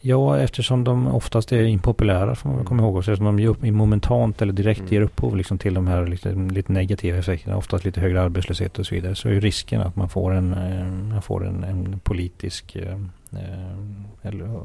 Ja, 0.00 0.38
eftersom 0.38 0.84
de 0.84 1.06
oftast 1.06 1.52
är 1.52 1.62
impopulära 1.62 2.34
får 2.34 2.50
man 2.50 2.64
komma 2.64 2.82
ihåg. 2.82 2.98
Eftersom 2.98 3.24
de 3.24 3.38
ger 3.38 3.72
momentant 3.72 4.42
eller 4.42 4.52
direkt 4.52 4.80
mm. 4.80 4.92
ger 4.92 5.00
upphov 5.00 5.36
liksom 5.36 5.58
till 5.58 5.74
de 5.74 5.86
här 5.86 6.06
lite, 6.06 6.32
lite 6.34 6.72
negativa 6.72 7.18
effekterna. 7.18 7.56
Oftast 7.56 7.84
lite 7.84 8.00
högre 8.00 8.22
arbetslöshet 8.22 8.78
och 8.78 8.86
så 8.86 8.94
vidare. 8.94 9.14
Så 9.14 9.28
är 9.28 9.40
risken 9.40 9.80
att 9.80 9.96
man 9.96 10.08
får 10.08 10.34
en, 10.34 10.52
eh, 10.52 11.12
man 11.12 11.22
får 11.22 11.46
en, 11.46 11.64
en 11.64 12.00
politisk 12.00 12.76
eh, 12.76 12.92
eh, 13.32 13.78
eller, 14.22 14.60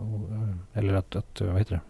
eller 0.73 0.93
att, 0.93 1.15
att 1.15 1.41
vad 1.41 1.57
heter 1.57 1.75
det? 1.75 1.81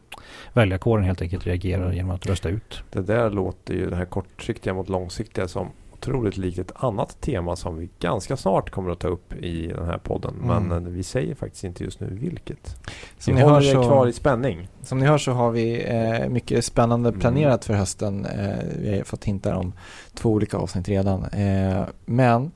väljarkåren 0.53 1.05
helt 1.05 1.21
enkelt 1.21 1.47
reagerar 1.47 1.91
genom 1.91 2.11
att 2.11 2.25
rösta 2.25 2.49
ut. 2.49 2.83
Det 2.91 3.01
där 3.01 3.29
låter 3.29 3.73
ju 3.73 3.89
det 3.89 3.95
här 3.95 4.05
kortsiktiga 4.05 4.73
mot 4.73 4.89
långsiktiga 4.89 5.47
som 5.47 5.67
otroligt 6.01 6.37
likt 6.37 6.59
ett 6.59 6.71
annat 6.75 7.21
tema 7.21 7.55
som 7.55 7.77
vi 7.77 7.89
ganska 7.99 8.37
snart 8.37 8.69
kommer 8.69 8.91
att 8.91 8.99
ta 8.99 9.07
upp 9.07 9.33
i 9.33 9.67
den 9.67 9.85
här 9.85 9.97
podden. 9.97 10.33
Mm. 10.43 10.67
Men 10.67 10.85
eh, 10.85 10.91
vi 10.91 11.03
säger 11.03 11.35
faktiskt 11.35 11.63
inte 11.63 11.83
just 11.83 11.99
nu 11.99 12.07
vilket. 12.11 12.75
Som 13.17 13.33
vi 13.33 13.39
ni, 13.39 13.41
hör 13.41 13.53
håller 13.53 13.69
er 13.69 13.73
kvar 13.73 14.05
så, 14.05 14.07
i 14.09 14.13
spänning. 14.13 14.67
som 14.81 14.99
ni 14.99 15.05
hör 15.05 15.17
så 15.17 15.31
har 15.31 15.51
vi 15.51 15.83
eh, 15.83 16.29
mycket 16.29 16.65
spännande 16.65 17.09
Mm. 17.09 17.19
planerat 17.19 17.65
för 17.65 17.73
hösten. 17.73 18.25
Eh, 18.25 18.55
vi 18.79 18.97
har 18.97 19.03
fått 19.03 19.23
hintar 19.25 19.53
om 19.53 19.73
två 20.13 20.29
olika 20.29 20.57
avsnitt 20.57 20.89
redan. 20.89 21.23
Eh, 21.23 21.83
men 22.05 22.51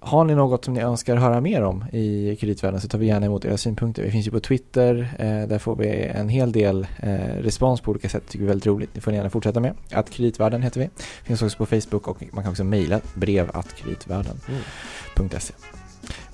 har 0.00 0.24
ni 0.24 0.34
något 0.34 0.64
som 0.64 0.74
ni 0.74 0.80
önskar 0.80 1.16
höra 1.16 1.40
mer 1.40 1.62
om 1.62 1.84
i 1.92 2.36
kreditvärlden 2.40 2.80
så 2.80 2.88
tar 2.88 2.98
vi 2.98 3.06
gärna 3.06 3.26
emot 3.26 3.44
era 3.44 3.56
synpunkter. 3.56 4.02
Vi 4.02 4.10
finns 4.10 4.26
ju 4.26 4.30
på 4.30 4.40
Twitter, 4.40 5.14
eh, 5.18 5.48
där 5.48 5.58
får 5.58 5.76
vi 5.76 5.88
en 6.02 6.28
hel 6.28 6.52
del 6.52 6.86
eh, 7.00 7.10
respons 7.40 7.80
på 7.80 7.90
olika 7.90 8.08
sätt. 8.08 8.22
tycker 8.28 8.38
vi 8.38 8.44
är 8.44 8.48
väldigt 8.48 8.66
roligt. 8.66 8.90
Det 8.92 9.00
får 9.00 9.10
ni 9.10 9.16
gärna 9.16 9.30
fortsätta 9.30 9.60
med. 9.60 9.74
Att 9.92 10.10
kreditvärlden 10.10 10.62
heter 10.62 10.80
vi. 10.80 10.90
Finns 11.22 11.42
också 11.42 11.58
på 11.58 11.66
Facebook 11.66 12.08
och 12.08 12.22
man 12.32 12.44
kan 12.44 12.50
också 12.50 12.64
mejla 12.64 13.00
brev 13.14 13.50
att 13.54 13.74
kreditvärlden.se. 13.76 15.54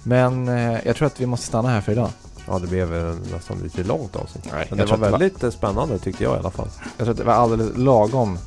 Men 0.03 0.49
eh, 0.49 0.79
jag 0.87 0.97
tror 0.97 1.07
att 1.07 1.21
vi 1.21 1.27
måste 1.27 1.47
stanna 1.47 1.69
här 1.69 1.81
för 1.81 1.93
idag. 1.93 2.09
Ja, 2.49 2.59
det 2.59 2.67
blev 2.67 2.89
nästan 3.33 3.59
lite 3.63 3.83
långt 3.85 4.17
avsnitt. 4.17 4.45
Men 4.69 4.79
det 4.79 4.85
var 4.85 4.95
att 4.95 5.01
det 5.03 5.11
var- 5.11 5.19
väldigt 5.19 5.55
spännande 5.55 5.99
tyckte 5.99 6.25
jag 6.25 6.37
i 6.37 6.39
alla 6.39 6.51
fall. 6.51 6.69
Jag 6.97 7.05
tror 7.07 7.11
att 7.11 7.17
det 7.19 7.25
var 7.25 7.33
alldeles 7.33 7.77
lagom 7.77 8.39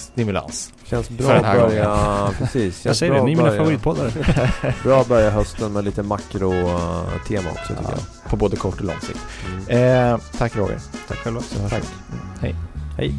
stimulans. 0.00 0.72
Känns 0.84 1.06
För 1.06 1.14
bra 1.14 1.28
den 1.28 1.36
att 1.38 1.44
här 1.44 1.60
börja... 1.68 2.30
Precis. 2.38 2.64
Jag 2.64 2.82
Känns 2.82 2.98
säger 2.98 3.12
bra 3.12 3.20
det, 3.20 3.26
ni 3.26 3.32
är 3.32 3.36
mina 3.36 3.56
favoritpoddare. 3.56 4.10
Bra 4.82 5.00
att 5.00 5.08
börja 5.08 5.30
hösten 5.30 5.72
med 5.72 5.84
lite 5.84 6.02
makro-tema 6.02 7.50
också 7.50 7.74
tycker 7.74 7.92
Ja, 7.92 8.28
på 8.30 8.36
både 8.36 8.56
kort 8.56 8.78
och 8.80 8.84
lång 8.84 9.00
sikt. 9.00 9.18
jag. 9.68 9.76
Mm. 9.80 10.14
Eh, 10.14 10.20
tack 10.38 10.56
Roger. 10.56 10.78
Tack 11.08 11.18
själva. 11.18 11.40
Tack. 11.70 11.82
Mm, 12.12 12.24
hej. 12.40 12.54
Hej. 12.96 13.14